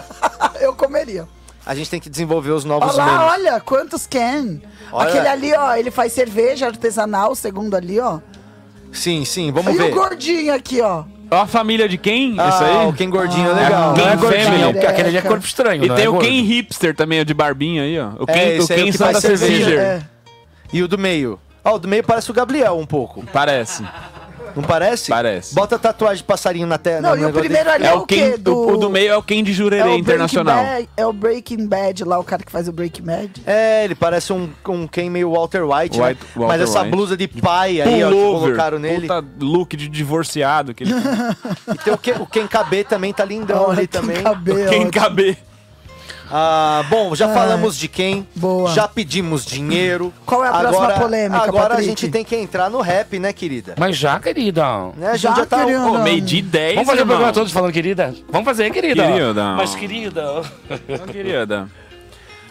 [0.59, 1.27] Eu comeria.
[1.65, 3.33] A gente tem que desenvolver os novos Olha lá, memes.
[3.33, 4.59] olha, quantos Ken.
[4.91, 5.09] Olha.
[5.09, 8.19] Aquele ali, ó, ele faz cerveja artesanal, o segundo ali, ó.
[8.91, 9.91] Sim, sim, vamos e ver.
[9.91, 11.03] o gordinho aqui, ó.
[11.29, 12.35] Ó a família de quem?
[12.37, 12.87] Ah, Isso aí?
[12.87, 13.93] o Ken gordinho é legal.
[13.93, 15.85] Quem Não é gordinho, porque aquele ali é corpo estranho.
[15.85, 16.17] E não tem é o.
[16.19, 18.09] Ken hipster também, o de barbinha aí, ó.
[18.19, 19.75] O É, Ken, é o Ken Santa faz cerveja.
[19.79, 20.01] É.
[20.73, 21.39] E o do meio?
[21.63, 23.23] Ó, o do meio parece o Gabriel um pouco.
[23.31, 23.83] Parece.
[24.55, 25.09] Não parece?
[25.09, 25.53] Parece.
[25.55, 27.01] Bota tatuagem de passarinho na tela.
[27.15, 28.37] Não, e o primeiro ali é o quê?
[28.37, 30.63] Ken, o, o do meio é o Ken de Jurerê o Internacional.
[30.63, 33.31] Bad, é o Breaking Bad lá, o cara que faz o Breaking Bad.
[33.45, 36.09] É, ele parece um, um Ken meio Walter White, né?
[36.09, 36.91] White- Walter Mas essa White.
[36.91, 39.07] blusa de pai aí, ó, que colocaram nele.
[39.07, 40.73] Puta look de divorciado.
[40.73, 40.93] Que ele...
[41.73, 44.23] E tem o Ken, o Ken KB também tá lindão Olha, ali Ken também.
[44.23, 44.91] KB, é Quem ótimo.
[44.91, 45.37] caber.
[46.33, 47.33] Ah, bom, já Ai.
[47.33, 48.71] falamos de quem, Boa.
[48.71, 50.13] já pedimos dinheiro.
[50.25, 51.89] Qual é a próxima agora, polêmica, Agora a Patrick?
[51.89, 53.75] gente tem que entrar no rap, né, querida?
[53.77, 54.63] Mas já, querida.
[54.95, 55.65] Né, a gente Já, já, tá.
[55.65, 55.81] querida.
[55.83, 58.15] Pô, meio de 10, Vamos fazer o programa todo falando querida?
[58.29, 59.03] Vamos fazer, querida.
[59.05, 59.43] Querida.
[59.55, 60.41] Mas querida.
[60.69, 61.67] Então, querida.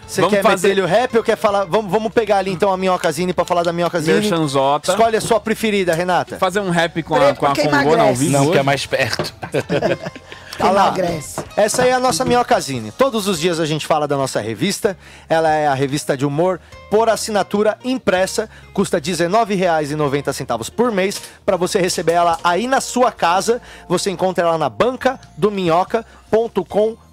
[0.05, 1.63] Você Vamos quer fazer- meter ele o rap ou quer falar?
[1.63, 4.19] Vamos, vamos pegar ali então a minhocazine pra falar da minhocazine.
[4.19, 4.91] Merchanzota.
[4.91, 6.37] Escolhe a sua preferida, Renata.
[6.37, 8.85] Fazer um rap com a, Preto com a Congona ao vivo Não, que é mais
[8.85, 9.33] perto.
[10.57, 10.87] Tá lá.
[10.87, 11.43] emagrece.
[11.55, 12.91] Essa aí é a nossa minhocazine.
[12.91, 14.97] Todos os dias a gente fala da nossa revista.
[15.27, 16.59] Ela é a revista de humor
[16.89, 18.49] por assinatura impressa.
[18.73, 21.21] Custa R$19,90 por mês.
[21.45, 23.61] Para você receber ela aí na sua casa.
[23.87, 27.10] Você encontra ela na banca do minhoca.com.br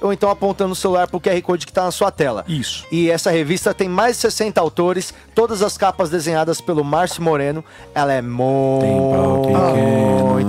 [0.00, 2.44] ou então apontando o celular pro QR Code que tá na sua tela.
[2.46, 2.86] Isso.
[2.92, 7.64] E essa revista tem mais de 60 autores, todas as capas desenhadas pelo Márcio Moreno.
[7.94, 8.76] Ela é muito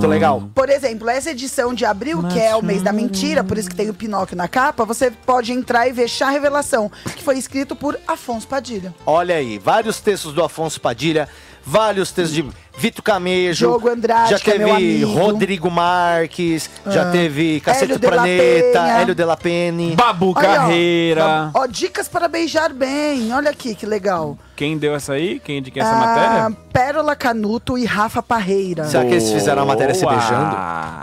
[0.06, 0.42] legal.
[0.54, 3.76] Por exemplo, essa edição de abril, que é o mês da mentira, por isso que
[3.76, 7.74] tem o Pinóquio na capa, você pode entrar e ver Chá Revelação, que foi escrito
[7.74, 8.94] por Afonso Padilha.
[9.06, 11.28] Olha aí, vários textos do Afonso Padilha,
[11.64, 12.44] vários textos de
[12.76, 13.68] Vito Camejo.
[13.68, 15.12] Diogo Andrade, já que é teve meu amigo.
[15.12, 17.12] Rodrigo Marques, já Ah.
[17.12, 18.98] teve Cacete de Planeta, Penha.
[19.00, 19.94] Hélio de la Penne.
[19.94, 21.50] Babu Olha, ó, Carreira.
[21.54, 23.32] Ó, dicas para beijar bem.
[23.32, 24.36] Olha aqui que legal.
[24.56, 25.38] Quem deu essa aí?
[25.40, 26.56] Quem indica essa Ah, matéria?
[26.72, 28.84] Pérola Canuto e Rafa Parreira.
[28.86, 30.56] Será que eles fizeram a matéria se beijando?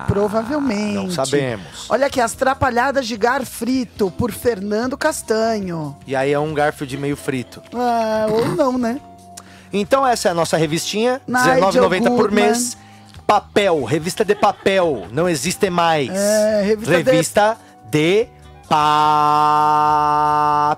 [0.08, 0.94] Provavelmente.
[0.96, 1.86] Não sabemos.
[1.90, 5.96] Olha aqui, As Trapalhadas de Gar Frito, por Fernando Castanho.
[6.06, 7.62] E aí é um garfo de meio frito.
[7.74, 9.00] Ah, ou não, né?
[9.73, 12.77] Então essa é a nossa revistinha, Nigel R$19,90 por mês.
[13.26, 16.10] Papel, revista de papel, não existe mais.
[16.10, 17.57] É, revista de- revista
[17.89, 18.27] de,
[18.68, 20.77] pa...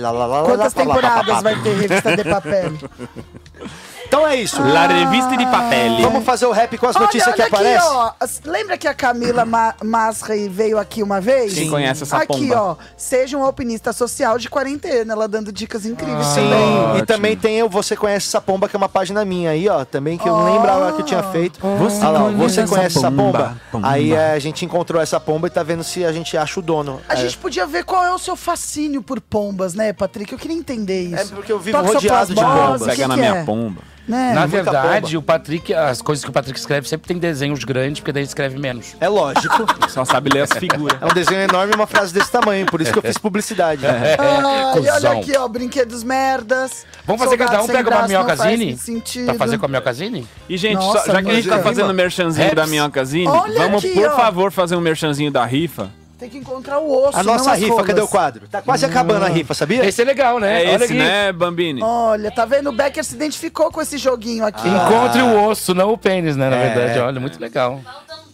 [0.00, 2.72] La- la- Quantas temporadas vai ter revista de papel?
[4.08, 4.60] Então é isso.
[4.62, 5.98] La revista de papel.
[6.00, 8.12] Vamos fazer o rap com as notícias olha, que olha aparecem?
[8.18, 11.52] Aqui, lembra que a Camila Ma Masrei veio aqui uma vez?
[11.52, 12.62] Quem conhece essa Aqui, pomba?
[12.62, 12.76] ó.
[12.96, 16.72] Seja um alpinista social de quarentena, ela dando dicas incríveis Sim, também.
[16.72, 17.06] e Ótimo.
[17.06, 19.84] também tem o Você Conhece Essa Pomba, que é uma página minha aí, ó.
[19.84, 21.60] Também que eu não lembrava que eu tinha feito.
[21.60, 23.60] Você Olha lá, conhece você essa conhece essa pomba?
[23.70, 23.88] pomba?
[23.88, 26.62] Aí é, a gente encontrou essa pomba e tá vendo se a gente acha o
[26.62, 26.98] dono.
[27.08, 30.32] A É, gente podia ver qual é o seu fascínio por pombas, né, Patrick?
[30.32, 31.14] Eu queria entender isso.
[31.34, 32.80] É porque eu vivo rodeado de pombas.
[32.82, 33.44] Pega que na que minha é?
[33.44, 33.82] pomba.
[34.08, 34.32] Né?
[34.32, 38.10] Na verdade, o Patrick, as coisas que o Patrick escreve sempre tem desenhos grandes, porque
[38.12, 38.96] daí ele escreve menos.
[39.00, 39.66] É lógico.
[39.90, 40.98] Só sabe ler as figuras.
[41.00, 43.82] É um desenho enorme e uma frase desse tamanho, por isso que eu fiz publicidade.
[43.86, 46.86] Ai, olha aqui, ó, brinquedos merdas.
[47.06, 48.76] Vamos fazer cada um pega uma minhocazine?
[48.78, 49.26] sentido.
[49.26, 50.26] Pra fazer com a minhocazine?
[50.48, 52.56] E, gente, Nossa, só- já que a gente tá fazendo o merchanzinho Raps.
[52.56, 54.16] da Minhocazine, vamos, aqui, por ó.
[54.16, 55.90] favor, fazer um merchanzinho da rifa.
[56.18, 57.86] Tem que encontrar o osso, A nossa rifa, rolas.
[57.86, 58.48] cadê o quadro?
[58.48, 59.86] Tá quase acabando a rifa, sabia?
[59.86, 60.64] Esse é legal, né?
[60.64, 60.94] É Olha esse, aqui.
[60.94, 61.80] né, Bambini?
[61.82, 62.70] Olha, tá vendo?
[62.70, 64.66] O Becker se identificou com esse joguinho aqui.
[64.68, 64.86] ó.
[64.88, 66.50] Encontre o osso, não o pênis, né?
[66.50, 66.74] Na É.
[66.74, 67.80] verdade, olha, muito legal.
[67.84, 68.27] Faltam 10 rifas pra.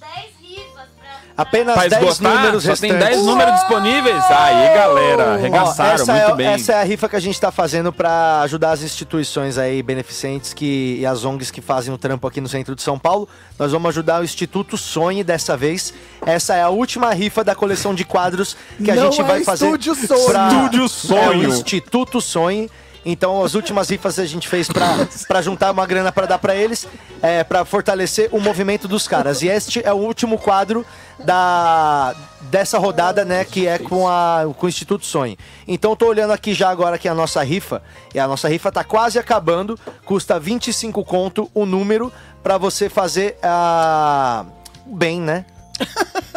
[1.36, 3.16] Apenas Pra 10 esgotar, números só tem restantes.
[3.16, 4.24] 10 números disponíveis.
[4.31, 6.47] Aí, galera, Ó, arregaçaram essa, muito é, bem.
[6.47, 10.55] essa é a rifa que a gente tá fazendo pra ajudar as instituições aí beneficentes
[10.55, 13.28] que, e as ONGs que fazem o trampo aqui no centro de São Paulo.
[13.59, 15.93] Nós vamos ajudar o Instituto Sonhe dessa vez.
[16.24, 19.43] Essa é a última rifa da coleção de quadros que a Não gente é vai
[19.43, 19.65] fazer.
[19.66, 20.24] Estúdio Sonhe.
[20.27, 21.48] pra- Estúdio É o Sonho.
[21.48, 22.70] Instituto Sonhe.
[23.05, 26.55] Então, as últimas rifas a gente fez pra, pra juntar uma grana pra dar pra
[26.55, 26.86] eles,
[27.20, 29.43] é, pra fortalecer o movimento dos caras.
[29.43, 30.86] E este é o último quadro
[31.18, 35.39] da, dessa rodada, né, que é com, a, com o Instituto Sonhe.
[35.68, 37.82] Então, eu tô olhando aqui já agora que a nossa rifa,
[38.14, 42.12] e a nossa rifa tá quase acabando, custa 25 conto o número
[42.43, 44.44] pra você fazer a...
[44.86, 45.44] o bem, né?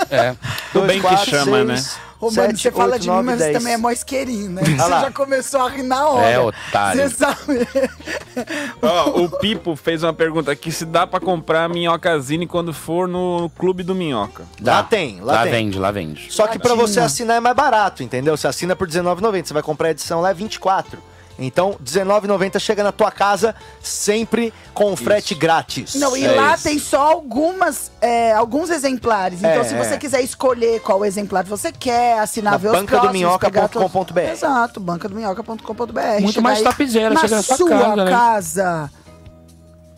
[0.10, 0.36] É.
[0.74, 1.84] O bem que chama, né?
[2.20, 4.64] Ô, mano, sete, você fala de mim, mas você também é mó isqueirinho, né?
[4.66, 6.28] Você já começou a rir na hora.
[6.28, 7.02] É, otário.
[7.10, 7.68] Você sabe.
[8.82, 13.52] Ó, o Pipo fez uma pergunta aqui se dá pra comprar minhocazine quando for no
[13.58, 14.46] clube do Minhoca.
[14.62, 15.52] Lá tem, lá Lá tem.
[15.52, 16.28] vende, lá vende.
[16.34, 18.36] Só que pra você assinar é mais barato, entendeu?
[18.36, 21.00] Você assina por R$19,90, você vai comprar a edição lá é 24.
[21.40, 25.96] Então, R$19,90 chega na tua casa sempre com frete grátis.
[25.96, 26.64] Não, e É lá isso.
[26.64, 29.40] tem só algumas, é, alguns exemplares.
[29.40, 29.98] Então, É, se você é.
[29.98, 34.20] quiser escolher qual exemplar você quer, assinar, Na ver os bancadominhoca.com.br.
[34.32, 36.22] Exato, bancadominhoca.com.br.
[36.22, 38.12] Muito Chega mais topzera, na chega na sua sua casa, né?
[38.12, 38.92] casa.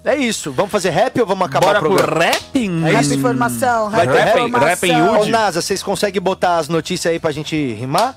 [0.03, 0.51] É isso.
[0.53, 2.23] Vamos fazer rap ou vamos acabar Bora o pro programa?
[2.31, 2.85] rapping?
[2.87, 4.39] É Rap informação, Vai rap ter rap?
[4.39, 4.67] informação.
[4.69, 5.29] Rap em Ô, Udi?
[5.31, 8.15] Nasa, vocês conseguem botar as notícias aí pra gente rimar?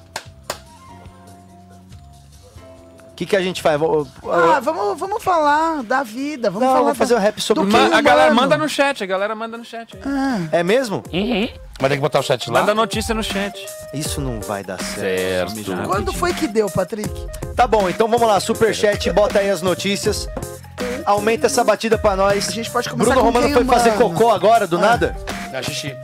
[3.24, 3.78] Que, que a gente faz?
[3.78, 6.50] Vou- Ah, vamos, vamos falar da vida.
[6.50, 7.76] Vamos Não, falar vamos fazer da- um rap sobre que quê?
[7.94, 9.94] A galera manda no chat, a galera manda no chat.
[9.96, 10.48] aí.
[10.52, 11.02] É mesmo?
[11.80, 12.60] Mas tem que botar o chat lá.
[12.60, 13.58] Manda notícia no chat.
[13.94, 15.52] Isso não vai dar certo.
[15.52, 15.88] Certo.
[15.88, 17.10] Quando foi que deu, Patrick?
[17.56, 20.28] Tá bom, então vamos lá, superchat, bota aí as notícias.
[21.04, 22.48] Aumenta essa batida pra nós.
[22.48, 24.10] A gente pode começar Bruno com Romano quem, foi fazer mano?
[24.14, 24.80] cocô agora, do Ah.
[24.80, 25.16] nada?
[25.52, 25.94] É xixi.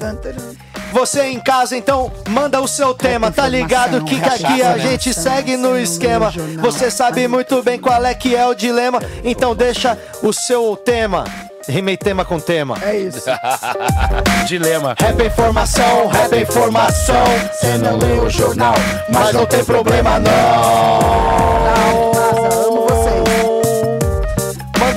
[0.92, 4.04] Você em casa, então, manda o seu tema, tá ligado?
[4.04, 6.32] Que, que aqui a gente segue no esquema.
[6.60, 11.24] Você sabe muito bem qual é que é o dilema, então deixa o seu tema.
[11.68, 12.78] Rimei tema com tema.
[12.82, 13.28] É isso.
[14.48, 14.94] Dilema.
[14.98, 17.24] Rap é informação, rap é informação.
[17.60, 18.74] Cê não lê o jornal,
[19.10, 20.30] mas não tem problema não.
[22.66, 23.07] amo vocês.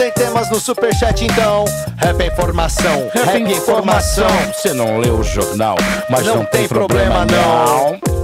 [0.02, 1.64] Mandem temas no superchat então.
[1.98, 4.28] Rap é informação, rap é informação.
[4.52, 5.76] Você não leu o jornal,
[6.10, 8.00] mas Não não, tem tem problema, não.
[8.00, 8.21] Vai.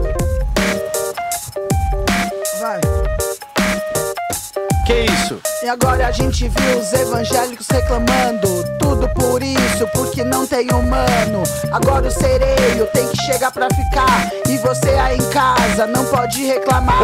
[4.88, 5.38] Que isso?
[5.62, 8.48] E agora a gente viu os evangélicos reclamando.
[8.80, 11.44] Tudo por isso, porque não tem humano.
[11.74, 14.32] Agora o sereio tem que chegar pra ficar.
[14.48, 17.00] E você aí em casa não pode reclamar.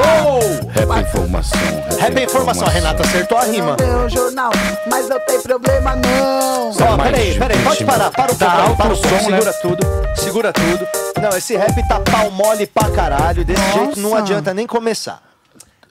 [0.72, 1.60] Rap é informação.
[2.00, 2.68] Rap informação.
[2.68, 3.72] A Renata acertou a rima.
[3.72, 4.52] Não tem um jornal,
[4.90, 6.70] mas não tem problema não.
[6.70, 9.42] Ó, peraí, peraí, pode parar, para o Tá alto para o som, som, né?
[9.42, 10.88] segura tudo, segura tudo.
[11.22, 14.22] Não, esse rap tá pau mole pra caralho, desse jeito não Nossa.
[14.22, 15.33] adianta nem começar.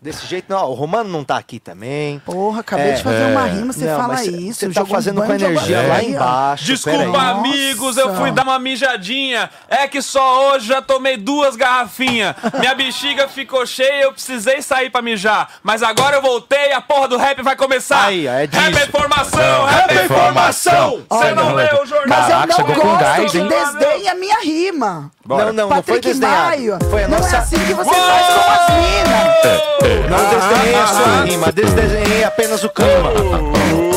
[0.03, 2.19] Desse jeito não, ó, o Romano não tá aqui também.
[2.27, 5.23] Porra, acabei de fazer uma rima, você Não, fala isso, Você tá jogou um fazendo
[5.23, 6.65] com energia água lá embaixo.
[6.65, 9.49] Desculpa, amigos, eu fui dar uma mijadinha.
[9.69, 12.35] É que só hoje já tomei duas garrafinhas.
[12.59, 15.49] Minha bexiga ficou cheia e eu precisei sair pra mijar.
[15.63, 18.07] Mas agora eu voltei, a porra do rap vai começar.
[18.07, 18.61] Aí, é disso.
[18.61, 21.03] Rap é informação, rap é informação.
[21.09, 22.09] Você não leu o jornal.
[22.09, 23.49] Mas eu Caraca, não chegou com gosto gás, que hein?
[23.49, 25.13] desdenhe a minha rima.
[25.25, 26.47] Não, não, não foi Patrick desdenhado.
[26.49, 27.37] Maio, Foi a não nossa...
[27.37, 29.92] é assim que você faz com as minas.
[30.09, 33.92] Não desdenhei a sua rima, desdenhei apenas o clima.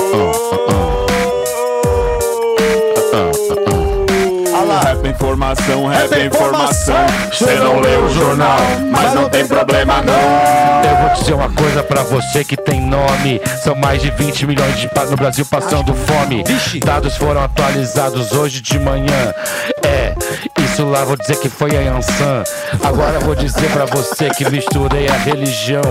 [5.36, 6.95] Informação, é é informação.
[6.95, 7.30] informação.
[7.30, 8.57] Você não leu o jornal,
[8.90, 10.90] mas não tem problema não.
[10.90, 13.41] Eu vou dizer uma coisa pra você que tem nome.
[13.62, 16.44] São mais de 20 milhões de no Brasil passando fome.
[16.86, 19.34] Dados foram atualizados hoje de manhã.
[19.84, 20.16] É,
[20.64, 22.44] isso lá vou dizer que foi a Yansan.
[22.82, 25.84] Agora eu vou dizer pra você que misturei a religião.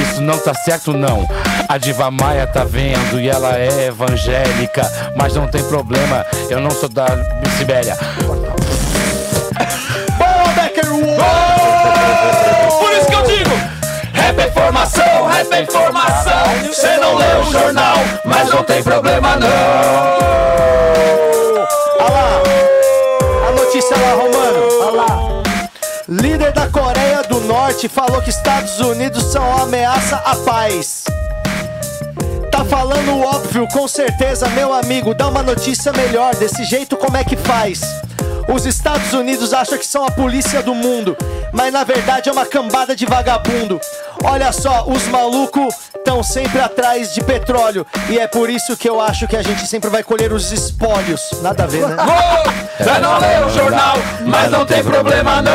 [0.00, 1.28] Isso não tá certo não.
[1.68, 4.82] A Diva Maia tá vendo e ela é evangélica,
[5.16, 6.24] mas não tem problema.
[6.50, 7.06] Eu não sou da
[7.56, 7.96] Sibéria.
[15.50, 16.32] É informação.
[16.66, 19.48] Você não leu o jornal, mas não tem problema não.
[21.98, 22.42] Olha lá.
[23.48, 24.68] A notícia lá, Romano.
[24.80, 25.42] Olha lá.
[26.08, 31.04] Líder da Coreia do Norte falou que Estados Unidos são uma ameaça à paz.
[32.50, 35.14] Tá falando óbvio, com certeza, meu amigo.
[35.14, 36.34] Dá uma notícia melhor.
[36.36, 37.80] Desse jeito, como é que faz?
[38.48, 41.16] Os Estados Unidos acham que são a polícia do mundo,
[41.52, 43.80] mas na verdade é uma cambada de vagabundo.
[44.24, 49.00] Olha só, os malucos estão sempre atrás de petróleo e é por isso que eu
[49.00, 51.20] acho que a gente sempre vai colher os espólios.
[51.40, 51.96] Nada a ver, né?
[52.78, 53.96] Você não leu o jornal,
[54.26, 55.52] mas não tem problema não.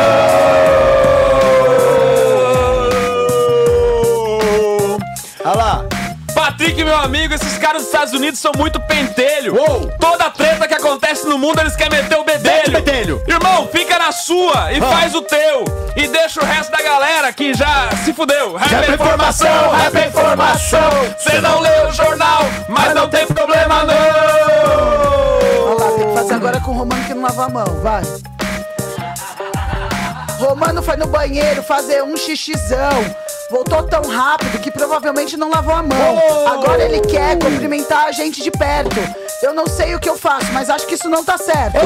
[5.44, 5.87] Olha lá.
[6.38, 9.56] Patrick, meu amigo, esses caras dos Estados Unidos são muito pentelho.
[10.00, 12.72] Toda treta que acontece no mundo, eles querem meter o bedelho.
[12.74, 13.24] bedelho.
[13.28, 15.66] Irmão, fica na sua e faz o teu.
[15.96, 18.56] E deixa o resto da galera que já se fudeu.
[18.56, 20.90] Rap é informação, rap é informação.
[21.18, 23.96] Você não leu o jornal, mas não tem problema não.
[25.72, 28.04] Olha lá, tem que fazer agora com o Romano que não lava a mão, vai.
[30.38, 33.27] Romano foi no banheiro fazer um xixizão.
[33.50, 36.18] Voltou tão rápido que provavelmente não lavou a mão.
[36.52, 38.98] Agora ele quer cumprimentar a gente de perto.
[39.42, 41.78] Eu não sei o que eu faço, mas acho que isso não tá certo.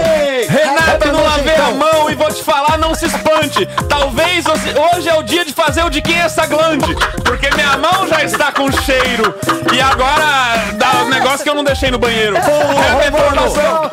[0.50, 2.10] Renato, eu não lavei a mão.
[2.10, 3.66] e vou te falar, não se espante.
[3.88, 6.96] Talvez hoje- é o dia de fazer o de quem é essa glande.
[7.24, 9.36] Porque minha mão já está com cheiro.
[9.72, 12.36] E agora dá um negócio que eu não deixei no banheiro.
[12.36, 13.90] Rap é informação.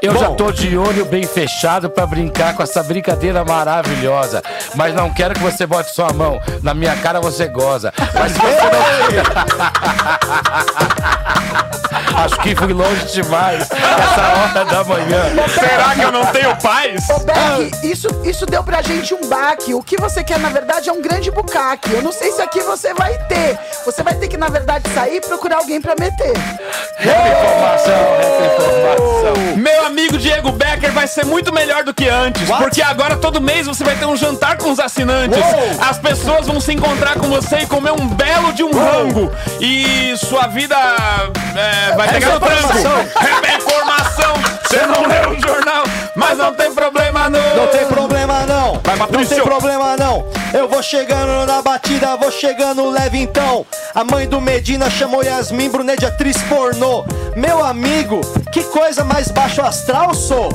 [0.01, 4.41] Eu já tô de olho bem fechado pra brincar com essa brincadeira maravilhosa.
[4.75, 6.41] Mas não quero que você bote sua mão.
[6.63, 7.93] Na minha cara você goza.
[8.13, 8.81] Mas se você não...
[12.15, 13.69] Acho que fui longe demais.
[13.71, 15.23] Essa hora da manhã.
[15.47, 17.09] Será que eu não tenho paz?
[17.09, 19.73] Ô, Beck, isso, isso deu pra gente um baque.
[19.73, 21.91] O que você quer, na verdade, é um grande bucaque.
[21.93, 23.57] Eu não sei se aqui você vai ter.
[23.85, 26.33] Você vai ter que, na verdade, sair e procurar alguém pra meter.
[29.55, 33.67] Meu amigo Diego Becker vai ser muito melhor do que antes, porque agora todo mês
[33.67, 35.43] você vai ter um jantar com os assinantes.
[35.79, 39.31] As pessoas vão se encontrar com você e comer um belo de um rango.
[39.59, 40.75] E sua vida
[41.55, 42.77] é, vai É pegar no tranco.
[43.47, 44.33] É informação.
[44.63, 45.83] Você não leu o jornal,
[46.15, 47.55] mas não tem problema não.
[47.55, 48.79] Não tem problema não.
[48.83, 49.35] Vai, não Patrício.
[49.35, 50.25] tem problema não.
[50.53, 53.65] Eu vou chegando na batida, vou chegando leve então.
[53.93, 57.05] A mãe do Medina chamou Yasmin Brunet de atriz pornô.
[57.35, 58.21] Meu amigo,
[58.51, 60.49] que coisa mais baixo astral sou.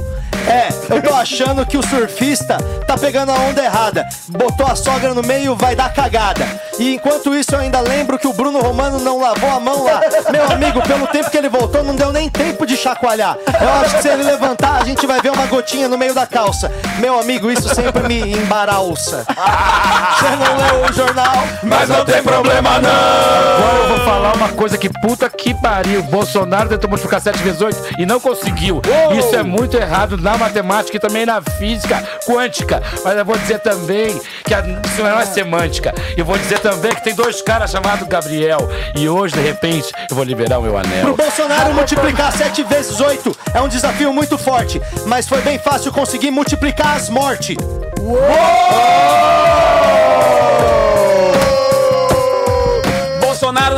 [0.49, 2.57] É, eu tô achando que o surfista
[2.87, 4.07] tá pegando a onda errada.
[4.29, 6.47] Botou a sogra no meio, vai dar cagada.
[6.79, 10.01] E enquanto isso eu ainda lembro que o Bruno Romano não lavou a mão lá.
[10.31, 13.37] Meu amigo, pelo tempo que ele voltou, não deu nem tempo de chacoalhar.
[13.61, 16.27] Eu acho que se ele levantar, a gente vai ver uma gotinha no meio da
[16.27, 16.71] calça.
[16.99, 19.25] Meu amigo, isso sempre me embaralça.
[19.27, 22.91] Você não leu o jornal, Mas não tem problema não.
[22.91, 26.03] Agora eu vou falar uma coisa que puta que pariu.
[26.05, 28.81] Bolsonaro tentou multiplicar 7 vezes 8 e não conseguiu.
[29.19, 32.83] Isso é muito errado na matemática e também na física quântica.
[33.05, 35.95] Mas eu vou dizer também que a- isso não é semântica.
[36.17, 38.69] Eu vou dizer também que tem dois caras chamados Gabriel.
[38.95, 41.17] E hoje, de repente, eu vou liberar o meu Pro anel.
[41.17, 46.31] Bolsonaro multiplicar 7 vezes 8 é um desafio muito forte, mas foi bem fácil conseguir
[46.31, 47.57] multiplicar as mortes.
[47.57, 49.66] Bolsonaro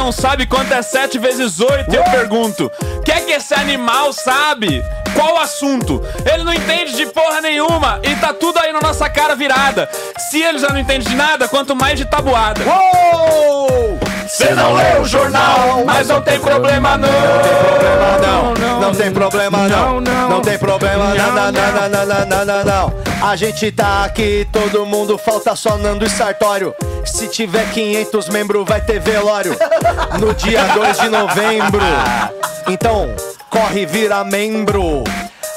[0.08, 2.72] não sabe quanto é 7 vezes 8, eu pergunto.
[2.96, 4.82] O que é que esse animal sabe?
[5.14, 6.02] Qual o assunto?
[6.24, 9.86] Ele não entende de porra nenhuma e tá tudo aí na nossa cara virada.
[10.30, 12.64] Se ele já não entende de nada, quanto mais de tabuada.
[14.28, 17.08] Você não leu o jornal, mas não tem problema não.
[18.20, 20.00] Não, não, não tem problema não.
[20.00, 22.94] Não tem problema não, não, não, não, não, não, não, não.
[23.26, 26.74] A gente tá aqui, todo mundo falta só Nando e Sartório.
[27.06, 29.56] Se tiver 500 membros, vai ter velório.
[30.20, 31.82] No dia 2 de novembro.
[32.68, 33.08] Então,
[33.48, 35.04] corre, vira membro.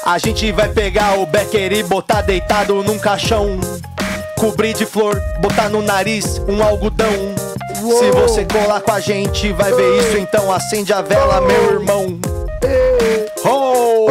[0.04, 3.60] A gente vai pegar o Becker e botar deitado num caixão.
[4.42, 7.32] Cobrir de flor, botar no nariz um algodão.
[7.76, 12.18] Se você colar com a gente, vai ver isso, então acende a vela, meu irmão.
[13.44, 14.08] Oh,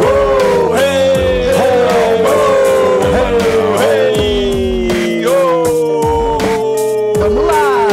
[0.74, 1.52] hey,
[7.18, 7.86] Vamos lá.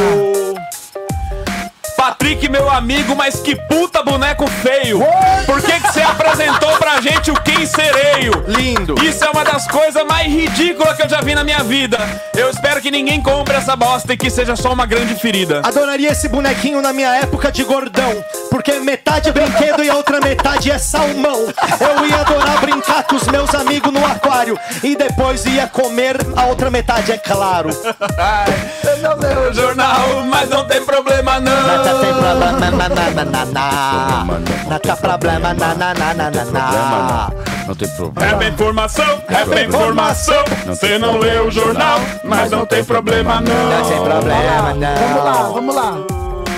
[1.97, 5.01] Patrick, meu amigo, mas que puta boneco feio!
[5.45, 8.31] Por que, que você apresentou pra gente o Quem Sereio?
[8.47, 8.95] Lindo!
[9.03, 11.97] Isso é uma das coisas mais ridículas que eu já vi na minha vida.
[12.33, 15.59] Eu espero que ninguém compre essa bosta e que seja só uma grande ferida.
[15.65, 18.23] Adoraria esse bonequinho na minha época de gordão.
[18.49, 21.53] Porque metade é brinquedo e a outra metade é salmão.
[21.81, 24.57] Eu ia adorar brincar com os meus amigos no aquário.
[24.81, 27.71] E depois ia comer a outra metade, é claro.
[29.01, 31.53] Não leu o jornal, mas não tem problema não.
[31.53, 34.79] Não tem problema, na, na, na, na, na.
[34.79, 37.48] Tem problema, na, na, na, na, na, na.
[37.67, 38.31] Não tem problema.
[38.31, 40.43] É bem informação, é bem informação.
[40.65, 43.69] Você não leu o jornal, mas não tem problema não.
[43.69, 44.95] Não tem problema, não.
[44.95, 45.91] Vamos lá, vamos lá.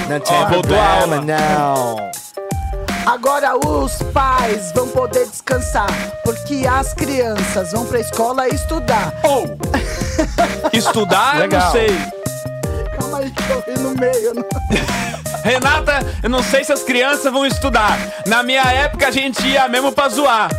[0.09, 2.11] Não tem problema, não.
[3.05, 5.89] Agora os pais vão poder descansar,
[6.23, 9.13] porque as crianças vão pra escola estudar.
[9.23, 9.57] Ou
[10.71, 11.71] estudar, eu não Legal.
[11.71, 11.89] sei.
[12.97, 14.33] Calma aí que eu ri no meio.
[14.35, 15.11] Não...
[15.43, 17.97] Renata, eu não sei se as crianças vão estudar.
[18.25, 20.49] Na minha época a gente ia mesmo pra zoar.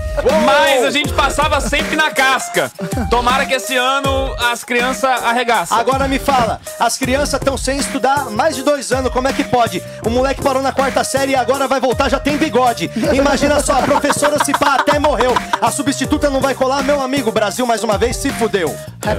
[0.45, 2.71] Mas a gente passava sempre na casca.
[3.09, 5.79] Tomara que esse ano as crianças arregaçam.
[5.79, 9.45] Agora me fala, as crianças estão sem estudar mais de dois anos, como é que
[9.45, 9.83] pode?
[10.05, 12.91] O moleque parou na quarta série e agora vai voltar, já tem bigode.
[13.13, 15.35] Imagina só, a professora se pá até morreu.
[15.61, 18.75] A substituta não vai colar, meu amigo, Brasil mais uma vez se fudeu.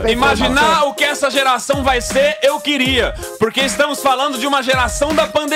[0.10, 3.14] Imaginar o que essa geração vai ser, eu queria.
[3.40, 5.53] Porque estamos falando de uma geração da pandemia.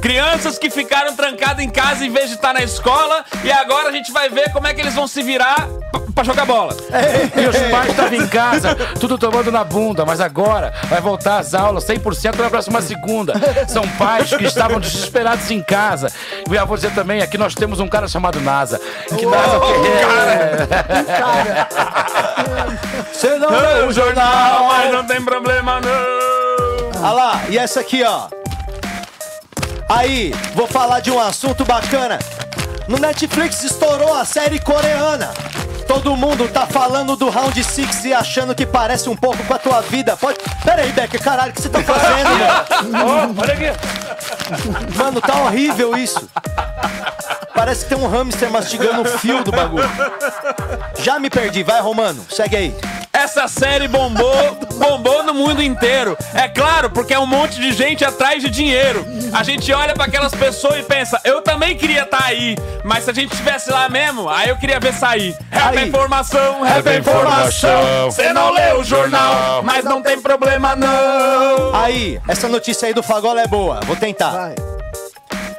[0.00, 3.24] Crianças que ficaram trancadas em casa em vez de estar na escola.
[3.44, 5.68] E agora a gente vai ver como é que eles vão se virar
[6.16, 6.74] pra jogar bola.
[7.36, 11.54] E os pais estavam em casa, tudo tomando na bunda, mas agora vai voltar às
[11.54, 13.34] aulas 100% na próxima segunda.
[13.68, 16.10] São pais que estavam desesperados em casa.
[16.50, 18.80] E eu vou dizer também, aqui nós temos um cara chamado NASA.
[19.16, 19.60] Que NASA
[23.12, 27.02] Você não leu o jornal, mas não tem problema não.
[27.02, 28.28] Olha lá, e essa aqui, ó.
[29.88, 32.18] Aí, vou falar de um assunto bacana.
[32.88, 35.30] No Netflix estourou a série coreana.
[35.86, 39.58] Todo mundo tá falando do Round Six e achando que parece um pouco com a
[39.58, 40.16] tua vida.
[40.16, 40.38] Pode.
[40.64, 42.30] Pera aí, Becker, caralho, o que você tá fazendo,
[42.92, 43.34] mano?
[43.38, 44.96] Ó, olha aqui.
[44.96, 46.28] Mano, tá horrível isso.
[47.54, 49.88] Parece que tem um hamster mastigando o fio do bagulho.
[50.98, 52.76] Já me perdi, vai Romano, segue aí.
[53.16, 56.18] Essa série bombou, bombou no mundo inteiro.
[56.34, 59.06] É claro, porque é um monte de gente atrás de dinheiro.
[59.32, 62.54] A gente olha pra aquelas pessoas e pensa, eu também queria estar aí.
[62.84, 65.34] Mas se a gente estivesse lá mesmo, aí eu queria ver sair.
[65.50, 68.10] Rap é informação, rap é informação.
[68.10, 71.74] Você não lê o jornal, mas não tem problema não.
[71.74, 74.30] Aí, essa notícia aí do Fagola é boa, vou tentar.
[74.30, 74.54] Vai.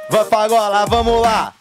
[0.08, 1.52] Vai Fagola, vamos lá.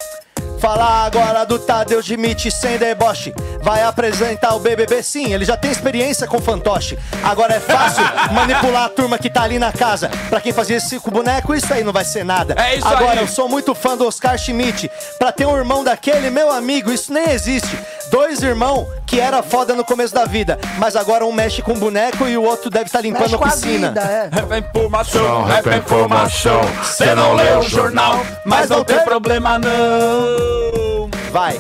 [0.60, 3.34] Falar agora do Tadeu Schmidt sem deboche.
[3.62, 6.98] Vai apresentar o BBB sim, ele já tem experiência com fantoche.
[7.24, 8.04] Agora é fácil
[8.34, 10.10] manipular a turma que tá ali na casa.
[10.30, 12.56] Pra quem fazia esse com boneco, isso aí não vai ser nada.
[12.58, 13.20] É isso agora aí.
[13.20, 14.90] eu sou muito fã do Oscar Schmidt.
[15.20, 17.78] Pra ter um irmão daquele, meu amigo, isso nem existe.
[18.10, 22.28] Dois irmãos que era foda no começo da vida, mas agora um mexe com boneco
[22.28, 23.88] e o outro deve estar limpando Mexe a piscina.
[23.88, 24.30] vida, é.
[24.32, 26.62] Rap é informação, rap é informação.
[26.84, 31.10] Você não lê o jornal, mas não tem problema não.
[31.32, 31.60] Vai.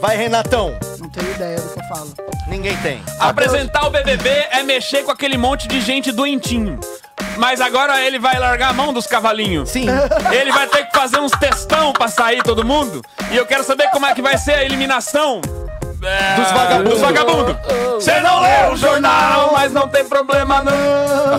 [0.00, 0.76] Vai, Renatão.
[0.98, 2.14] Não tenho ideia do que eu falo.
[2.46, 3.02] Ninguém tem.
[3.18, 6.78] Apresentar o BBB é mexer com aquele monte de gente doentinho.
[7.36, 9.70] Mas agora ele vai largar a mão dos cavalinhos.
[9.70, 9.86] Sim.
[10.30, 13.02] Ele vai ter que fazer uns testão pra sair todo mundo.
[13.32, 15.40] E eu quero saber como é que vai ser a eliminação.
[16.06, 16.92] É, Dos vagabundos.
[16.92, 17.56] Dos vagabundos.
[17.94, 21.34] Você não lê o jornal, mas não tem problema não.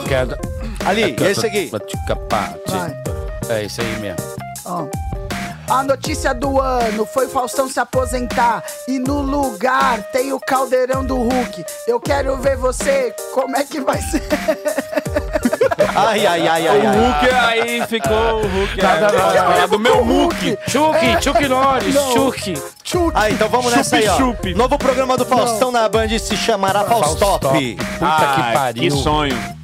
[0.86, 1.70] Ali, esse aqui.
[3.50, 4.18] É isso aí mesmo.
[4.66, 4.86] Ó.
[5.68, 11.16] A notícia do ano foi Faustão se aposentar e no lugar tem o caldeirão do
[11.18, 11.66] Hulk.
[11.88, 14.22] Eu quero ver você, como é que vai ser?
[15.96, 16.96] Ai, ai, ai, ai, O ai.
[16.98, 18.82] Hulk aí ficou o Hulk.
[18.82, 19.08] Nada
[19.60, 20.58] é, é do meu Hulk.
[20.68, 21.96] Chuck, Chuck Norris.
[22.84, 23.14] Chuck.
[23.14, 24.18] Ah, então vamos nessa aí, ó.
[24.56, 27.46] Novo programa do Faustão na Band se chamará Faustop.
[27.46, 27.76] Faustop.
[27.76, 28.84] Puta que Ai, pariu.
[28.84, 29.56] Que sonho.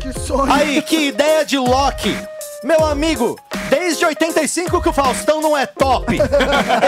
[0.00, 0.52] Que sonho.
[0.52, 2.16] Aí, que ideia de Loki.
[2.64, 3.38] Meu amigo,
[3.88, 6.12] desde 85 que o Faustão não é top.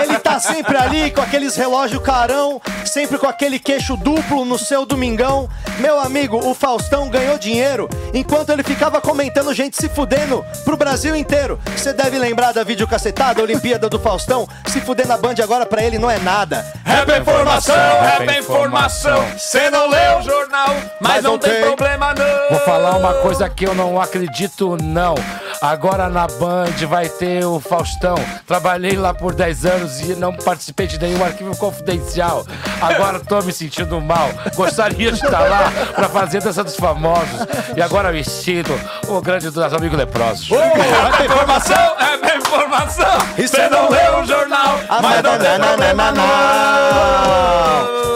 [0.03, 4.85] Ele tá sempre ali com aqueles relógio carão, sempre com aquele queixo duplo no seu
[4.85, 5.49] domingão.
[5.79, 11.17] Meu amigo, o Faustão ganhou dinheiro enquanto ele ficava comentando gente se fudendo pro Brasil
[11.17, 11.59] inteiro.
[11.75, 14.47] Você deve lembrar da videocacetada, Olimpíada do Faustão.
[14.67, 16.67] Se fuder na Band agora pra ele não é nada.
[16.85, 19.25] Rap é informação, rap é informação.
[19.39, 22.51] Você não lê o jornal, mas não tem problema não.
[22.51, 25.15] Vou falar uma coisa que eu não acredito, não.
[25.63, 28.17] Agora na Band vai ter o Faustão.
[28.49, 32.45] Trabalhei lá por 10 anos e não participei de nenhum arquivo confidencial.
[32.83, 34.29] Agora tô me sentindo mal.
[34.57, 37.47] Gostaria de estar lá pra fazer dança dos famosos.
[37.77, 38.73] E agora me sinto
[39.07, 40.49] o grande dos amigos leprosos.
[40.49, 43.19] Rap é informação, é informação.
[43.39, 46.25] Você não lê o jornal, Ah, mas não tem problema não.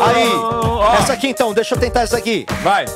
[0.05, 2.45] Aí, essa aqui então, deixa eu tentar essa aqui.
[2.65, 2.87] Vai.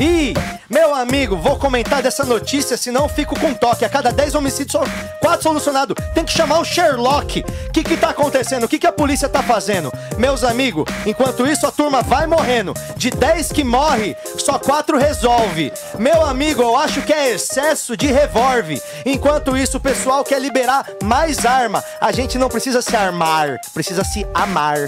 [0.00, 0.32] Ih,
[0.70, 3.84] meu amigo, vou comentar dessa notícia, senão fico com toque.
[3.84, 4.82] A cada 10 homicídios, só
[5.20, 5.94] 4 solucionados.
[6.14, 7.44] Tem que chamar o Sherlock.
[7.68, 8.64] O que que tá acontecendo?
[8.64, 9.92] O que que a polícia tá fazendo?
[10.16, 12.72] Meus amigos, enquanto isso a turma vai morrendo.
[12.96, 15.70] De 10 que morre, só 4 resolve.
[15.98, 18.80] Meu amigo, eu acho que é excesso de revólver.
[19.04, 21.84] Enquanto isso, o pessoal quer liberar mais arma.
[22.00, 24.78] A gente não precisa se armar, precisa se amar.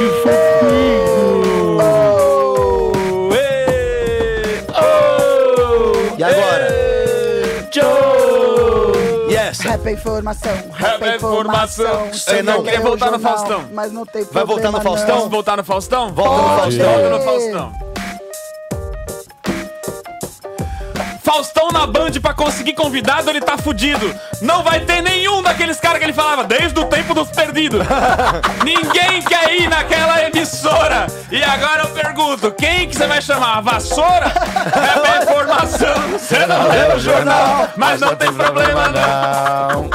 [0.00, 0.45] E
[9.86, 12.08] Rap é informação, Rap é informação.
[12.12, 13.64] Você não queria o voltar no Faustão.
[13.72, 15.16] Mas não tem Vai voltar no problema, Faustão?
[15.16, 16.12] Vamos voltar no Faustão?
[16.12, 16.58] Volta no.
[16.58, 16.92] Faustão.
[16.92, 17.85] Volta no Faustão.
[21.26, 24.14] Faustão na Band pra conseguir convidado, ele tá fudido.
[24.40, 27.84] Não vai ter nenhum daqueles caras que ele falava desde o tempo dos perdidos.
[28.64, 31.08] Ninguém quer ir naquela emissora.
[31.28, 33.58] E agora eu pergunto, quem que você vai chamar?
[33.58, 34.32] A vassoura?
[34.66, 36.10] É pra informação.
[36.12, 39.90] Você não lê o jornal, mas não tem problema não.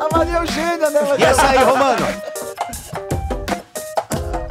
[0.00, 1.00] A Maria Eugênia, né?
[1.18, 2.06] E essa aí, Romano?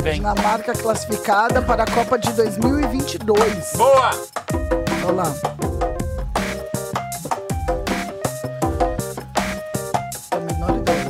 [0.04, 3.74] Dinamarca classificada para a Copa de 2022.
[3.76, 4.12] Boa!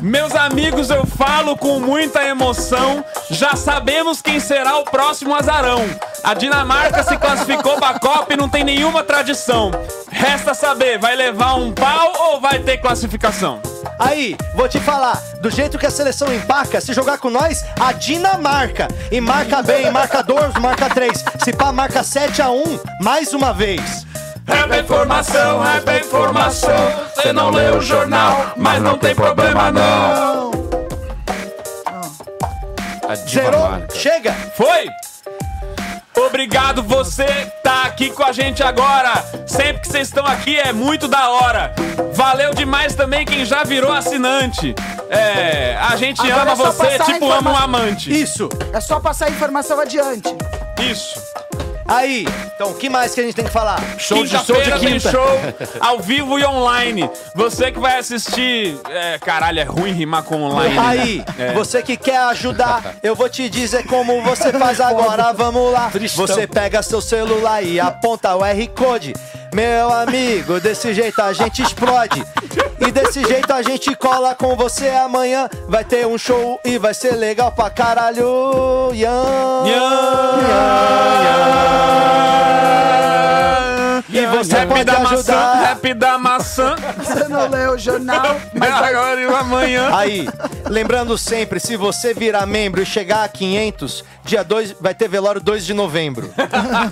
[0.01, 3.03] Meus amigos, eu falo com muita emoção.
[3.31, 5.81] Já sabemos quem será o próximo azarão.
[6.23, 9.71] A Dinamarca se classificou pra Copa e não tem nenhuma tradição.
[10.11, 13.59] Resta saber, vai levar um pau ou vai ter classificação?
[13.99, 17.93] Aí, vou te falar, do jeito que a seleção empaca, se jogar com nós, a
[17.93, 18.87] Dinamarca.
[19.11, 21.23] E marca bem, marca 2, marca 3.
[21.43, 24.05] Se pá, marca 7 a 1 mais uma vez.
[24.47, 26.75] É informação, rap é informação.
[27.15, 30.51] Você não lê o jornal, mas não tem problema não.
[33.07, 34.33] A Zerou, chega.
[34.55, 34.87] Foi?
[36.15, 37.25] Obrigado, você
[37.95, 39.13] aqui com a gente agora.
[39.47, 41.73] Sempre que vocês estão aqui é muito da hora.
[42.13, 44.75] Valeu demais também quem já virou assinante.
[45.09, 48.11] É, a gente Agora ama é você, tipo ama um amante.
[48.11, 48.49] Isso.
[48.73, 50.27] É só passar a informação adiante.
[50.91, 51.21] Isso.
[51.87, 52.25] Aí,
[52.55, 53.81] então, o que mais que a gente tem que falar?
[53.97, 55.27] Quinta-feira tem show
[55.79, 57.09] ao vivo e online.
[57.35, 58.79] Você que vai assistir.
[58.89, 60.79] É, caralho, é ruim rimar com online.
[60.79, 61.51] Aí, É.
[61.51, 65.33] você que quer ajudar, eu vou te dizer como você faz agora.
[65.33, 65.89] Vamos lá.
[65.91, 66.25] Tristão.
[66.25, 69.13] Você pega seu celular e aponta o R Code.
[69.53, 72.23] Meu amigo, desse jeito a gente explode.
[72.79, 75.49] E desse jeito a gente cola com você amanhã.
[75.67, 78.91] Vai ter um show e vai ser legal pra caralho.
[78.93, 79.65] Yan,
[84.17, 85.53] E você rap pode da maçã, ajudar.
[85.55, 86.75] rap da maçã.
[86.97, 89.95] Você não leu o jornal, mas agora e amanhã.
[89.95, 90.27] Aí,
[90.69, 95.41] lembrando sempre, se você virar membro e chegar a 500, dia 2 vai ter velório
[95.41, 96.31] 2 de novembro.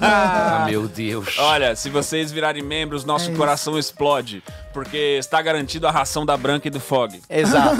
[0.01, 1.37] Ah, meu Deus.
[1.37, 4.43] Olha, se vocês virarem membros, nosso coração explode.
[4.73, 7.21] Porque está garantido a ração da Branca e do Fog.
[7.29, 7.77] Exato.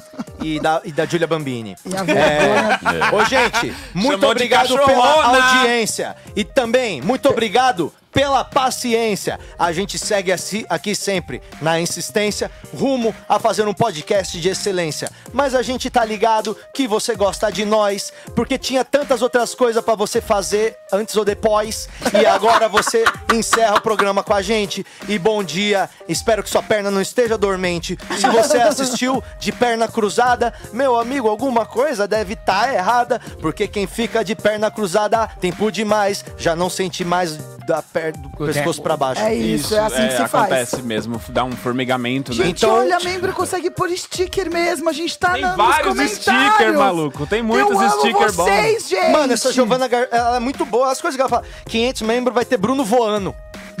[0.42, 1.76] E da, e da Julia Bambini.
[1.84, 3.14] E a É.
[3.14, 6.16] Ô, gente, muito Chamou obrigado pela audiência.
[6.34, 9.38] E também, muito obrigado pela paciência.
[9.58, 15.10] A gente segue assim- aqui sempre na insistência, rumo a fazer um podcast de excelência.
[15.32, 19.82] Mas a gente tá ligado que você gosta de nós, porque tinha tantas outras coisas
[19.84, 21.88] pra você fazer antes ou depois.
[22.20, 23.04] E agora você
[23.34, 24.84] encerra o programa com a gente.
[25.08, 27.98] E bom dia, espero que sua perna não esteja dormente.
[28.18, 33.86] Se você assistiu de perna cruzada, meu amigo, alguma coisa deve estar errada, porque quem
[33.86, 38.12] fica de perna cruzada tempo demais, já não sente mais da per...
[38.16, 39.20] do pescoço pra baixo.
[39.22, 40.34] É isso, é assim que se faz.
[40.34, 42.44] acontece mesmo, dá um formigamento, né?
[42.46, 44.88] Gente, olha, membro consegue pôr sticker mesmo.
[44.88, 46.52] A gente tá Tem na, nos vários comentários.
[46.54, 47.26] stickers, maluco.
[47.26, 48.44] Tem muitos Eu amo stickers bons.
[48.44, 49.10] vocês, gente.
[49.12, 50.08] Mano, essa Giovana Gar...
[50.10, 50.90] ela é muito boa.
[50.90, 51.44] As coisas que ela fala.
[51.66, 53.34] 500 membros vai ter Bruno voando.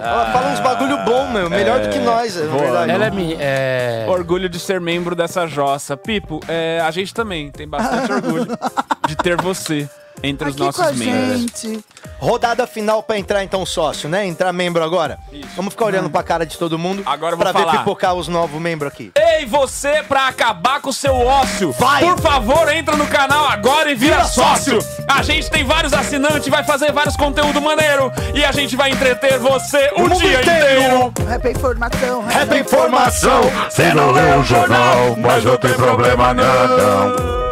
[0.00, 1.50] ela fala uns bagulho bom, meu.
[1.50, 2.90] Melhor do que nós, é Boa, verdade.
[2.92, 4.06] ela é mi- é...
[4.08, 5.96] Orgulho de ser membro dessa jossa.
[5.96, 8.46] Pipo, é, a gente também tem bastante orgulho
[9.06, 9.88] de ter você
[10.22, 11.40] entre os Aqui com nossos a membros.
[11.40, 11.84] gente.
[12.18, 14.26] Rodada final pra entrar então sócio, né?
[14.26, 15.18] Entrar membro agora.
[15.54, 17.78] Vamos ficar olhando pra cara de todo mundo Agora eu vou pra ver falar.
[17.78, 19.12] pipocar os novos membros aqui.
[19.16, 22.02] Ei, você, pra acabar com o seu ócio, Vai!
[22.02, 24.78] por favor, entra no canal agora e vira, Vira sócio.
[25.06, 29.38] A gente tem vários assinantes, vai fazer vários conteúdo maneiro e a gente vai entreter
[29.38, 30.74] você o, O mundo dia inteiro.
[30.74, 31.12] inteiro.
[31.28, 32.24] Rap é informação.
[32.26, 33.40] Rap é informação.
[33.70, 37.47] Você não lê o jornal, mas não tem problema não.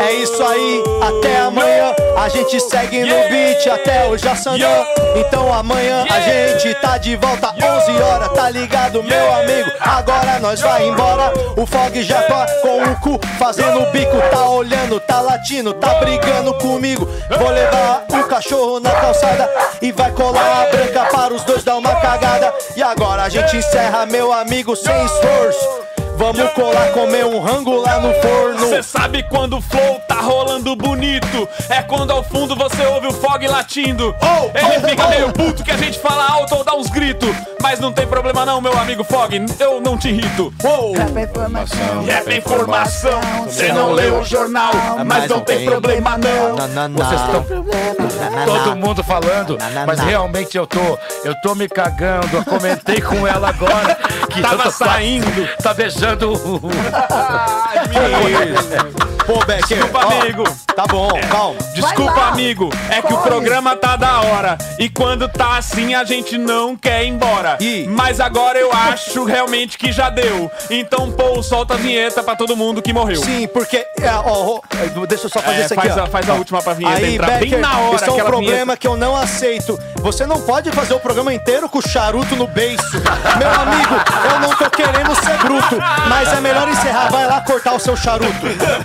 [0.00, 4.86] É isso aí, até amanhã a gente segue no beat até o Jaçanã.
[5.16, 9.70] Então amanhã a gente tá de volta 11 horas, tá ligado, meu amigo?
[9.80, 11.32] Agora nós vai embora.
[11.56, 15.94] O Fog já tá com o cu fazendo o bico, tá olhando, tá latindo, tá
[15.94, 17.08] brigando comigo.
[17.38, 19.50] Vou levar o cachorro na calçada
[19.82, 22.52] e vai colar a branca para os dois dar uma cagada.
[22.76, 25.87] E agora a gente encerra, meu amigo, sem esforço.
[26.18, 28.58] Vamos colar, comer um rango lá no forno.
[28.58, 31.48] Você sabe quando o flow tá rolando bonito?
[31.70, 34.12] É quando ao fundo você ouve o fog latindo.
[34.52, 37.30] Ele fica meio puto que a gente fala alto ou dá uns gritos.
[37.62, 40.52] Mas não tem problema não, meu amigo Fog, eu não te irrito.
[40.64, 40.94] Uou!
[40.96, 42.04] Rap é informação.
[42.04, 44.72] Rap é informação, você não leu o jornal,
[45.04, 46.56] mas não tem problema não.
[46.94, 48.07] Vocês estão
[48.46, 52.36] todo mundo falando, mas realmente eu tô, eu tô me cagando.
[52.36, 53.96] Eu comentei com ela agora
[54.30, 55.48] que Tava eu tô saindo.
[55.62, 56.60] Tá beijando o.
[59.28, 60.44] Pô, Becker, Desculpa, ó, amigo.
[60.74, 61.58] Tá bom, calma.
[61.74, 62.70] Desculpa, amigo.
[62.88, 63.28] É que o Corre.
[63.28, 64.56] programa tá da hora.
[64.78, 67.58] E quando tá assim, a gente não quer ir embora.
[67.60, 67.86] Ih.
[67.90, 70.50] Mas agora eu acho realmente que já deu.
[70.70, 73.16] Então, pô, solta a vinheta pra todo mundo que morreu.
[73.22, 73.76] Sim, porque.
[74.00, 74.60] é, ó,
[75.06, 75.88] deixa eu só fazer É, isso aqui.
[75.88, 76.04] faz ó.
[76.04, 78.16] a- faz a última pra vinheta Aí, entrar bem Becker, na hora, Isso é um
[78.16, 78.76] problema vinheta.
[78.78, 79.78] que eu não aceito.
[79.96, 82.98] Você não pode fazer o programa inteiro com o charuto no beiço.
[83.36, 83.94] Meu amigo,
[84.32, 85.76] eu não tô querendo ser bruto,
[86.08, 87.10] mas é melhor encerrar.
[87.10, 88.32] Vai lá cortar o seu charuto.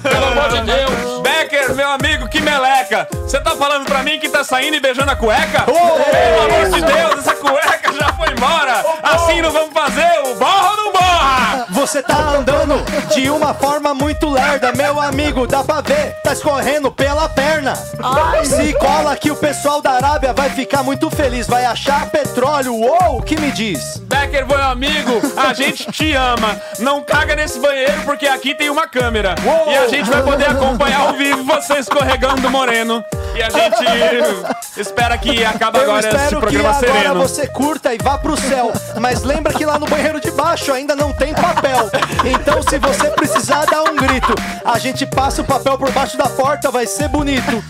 [0.02, 1.22] Pelo amor de Deus.
[1.22, 3.08] Becker, meu amigo, que meleca.
[3.12, 5.62] Você tá falando pra mim que tá saindo e beijando a cueca?
[5.64, 8.84] Pelo amor de Deus, essa cueca já foi embora.
[9.04, 11.66] Assim não vamos fazer o borra ou não borra?
[11.70, 12.84] Você tá andando
[13.14, 17.76] de uma forma muito lerda, meu amigo, dá pra ver, tá escorrendo pela perna.
[18.44, 23.18] Se cola que o pessoal da Arábia vai ficar muito feliz, vai achar petróleo, uou,
[23.18, 23.98] o que me diz?
[24.04, 26.60] Becker, meu amigo, a gente te ama.
[26.80, 29.36] Não caga nesse banheiro porque aqui tem uma câmera.
[29.68, 33.04] E a gente vai poder acompanhar ao vivo você escorregando moreno.
[33.36, 37.20] E a gente espera que acabe Eu agora esse espero que programa agora sereno.
[37.20, 38.72] você curta e vá pro céu.
[39.00, 41.90] Mas lembra que lá no banheiro de baixo ainda não tem papel.
[42.26, 44.34] Então se você precisar dar um grito,
[44.64, 47.64] a gente passa o papel por baixo da porta, vai ser bonito.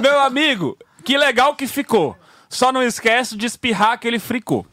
[0.00, 2.16] Meu amigo, Que legal que ficou.
[2.48, 4.66] Só não esquece de espirrar aquele fricô.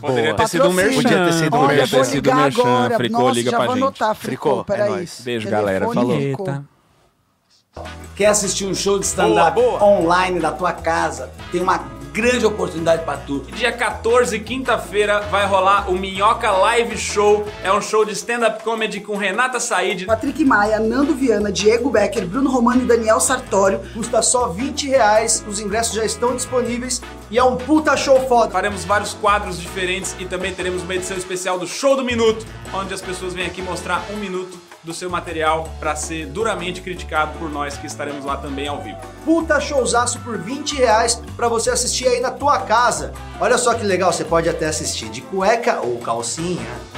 [0.00, 0.36] Poderia Boa.
[0.36, 1.02] ter sido um merchan.
[1.02, 1.96] Podia ter sido um Podia merchan.
[1.98, 2.90] ter sido um merchan.
[2.96, 3.82] Fricô, Nossa, liga já pra vou gente.
[3.84, 4.90] anotar, Fricô, Fricô, é peraí.
[4.90, 5.20] nóis.
[5.24, 5.92] Beijo, Telefone, galera.
[5.92, 6.16] Falou.
[6.16, 6.44] Fricô.
[8.16, 11.32] Quer assistir um show de stand-up online da tua casa?
[11.50, 11.78] Tem uma
[12.12, 13.40] grande oportunidade pra tu.
[13.56, 17.44] Dia 14, quinta-feira, vai rolar o Minhoca Live Show.
[17.64, 20.06] É um show de stand-up comedy com Renata Said.
[20.06, 23.80] Patrick Maia, Nando Viana, Diego Becker, Bruno Romano e Daniel Sartório.
[23.92, 25.44] Custa só 20 reais.
[25.48, 27.02] Os ingressos já estão disponíveis.
[27.32, 28.52] E é um puta show foda.
[28.52, 32.94] Faremos vários quadros diferentes e também teremos uma edição especial do Show do Minuto, onde
[32.94, 37.50] as pessoas vêm aqui mostrar um minuto do seu material para ser duramente criticado por
[37.50, 38.98] nós que estaremos lá também ao vivo.
[39.24, 43.12] Puta showzaço por 20 reais pra você assistir aí na tua casa.
[43.40, 46.93] Olha só que legal, você pode até assistir de cueca ou calcinha.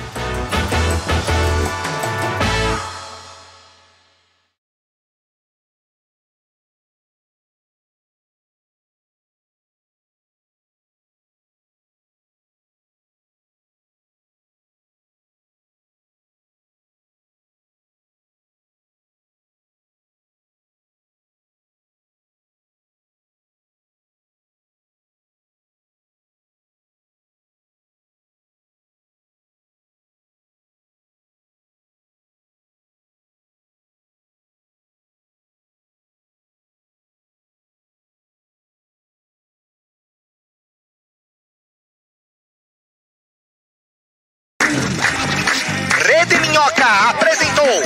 [46.67, 47.81] Minhoca apresentou.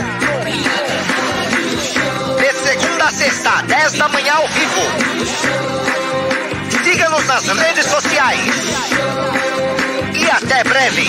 [2.38, 4.80] De segunda a sexta, 10 da manhã ao vivo.
[6.82, 8.54] Siga-nos nas redes sociais.
[10.14, 11.06] E até breve.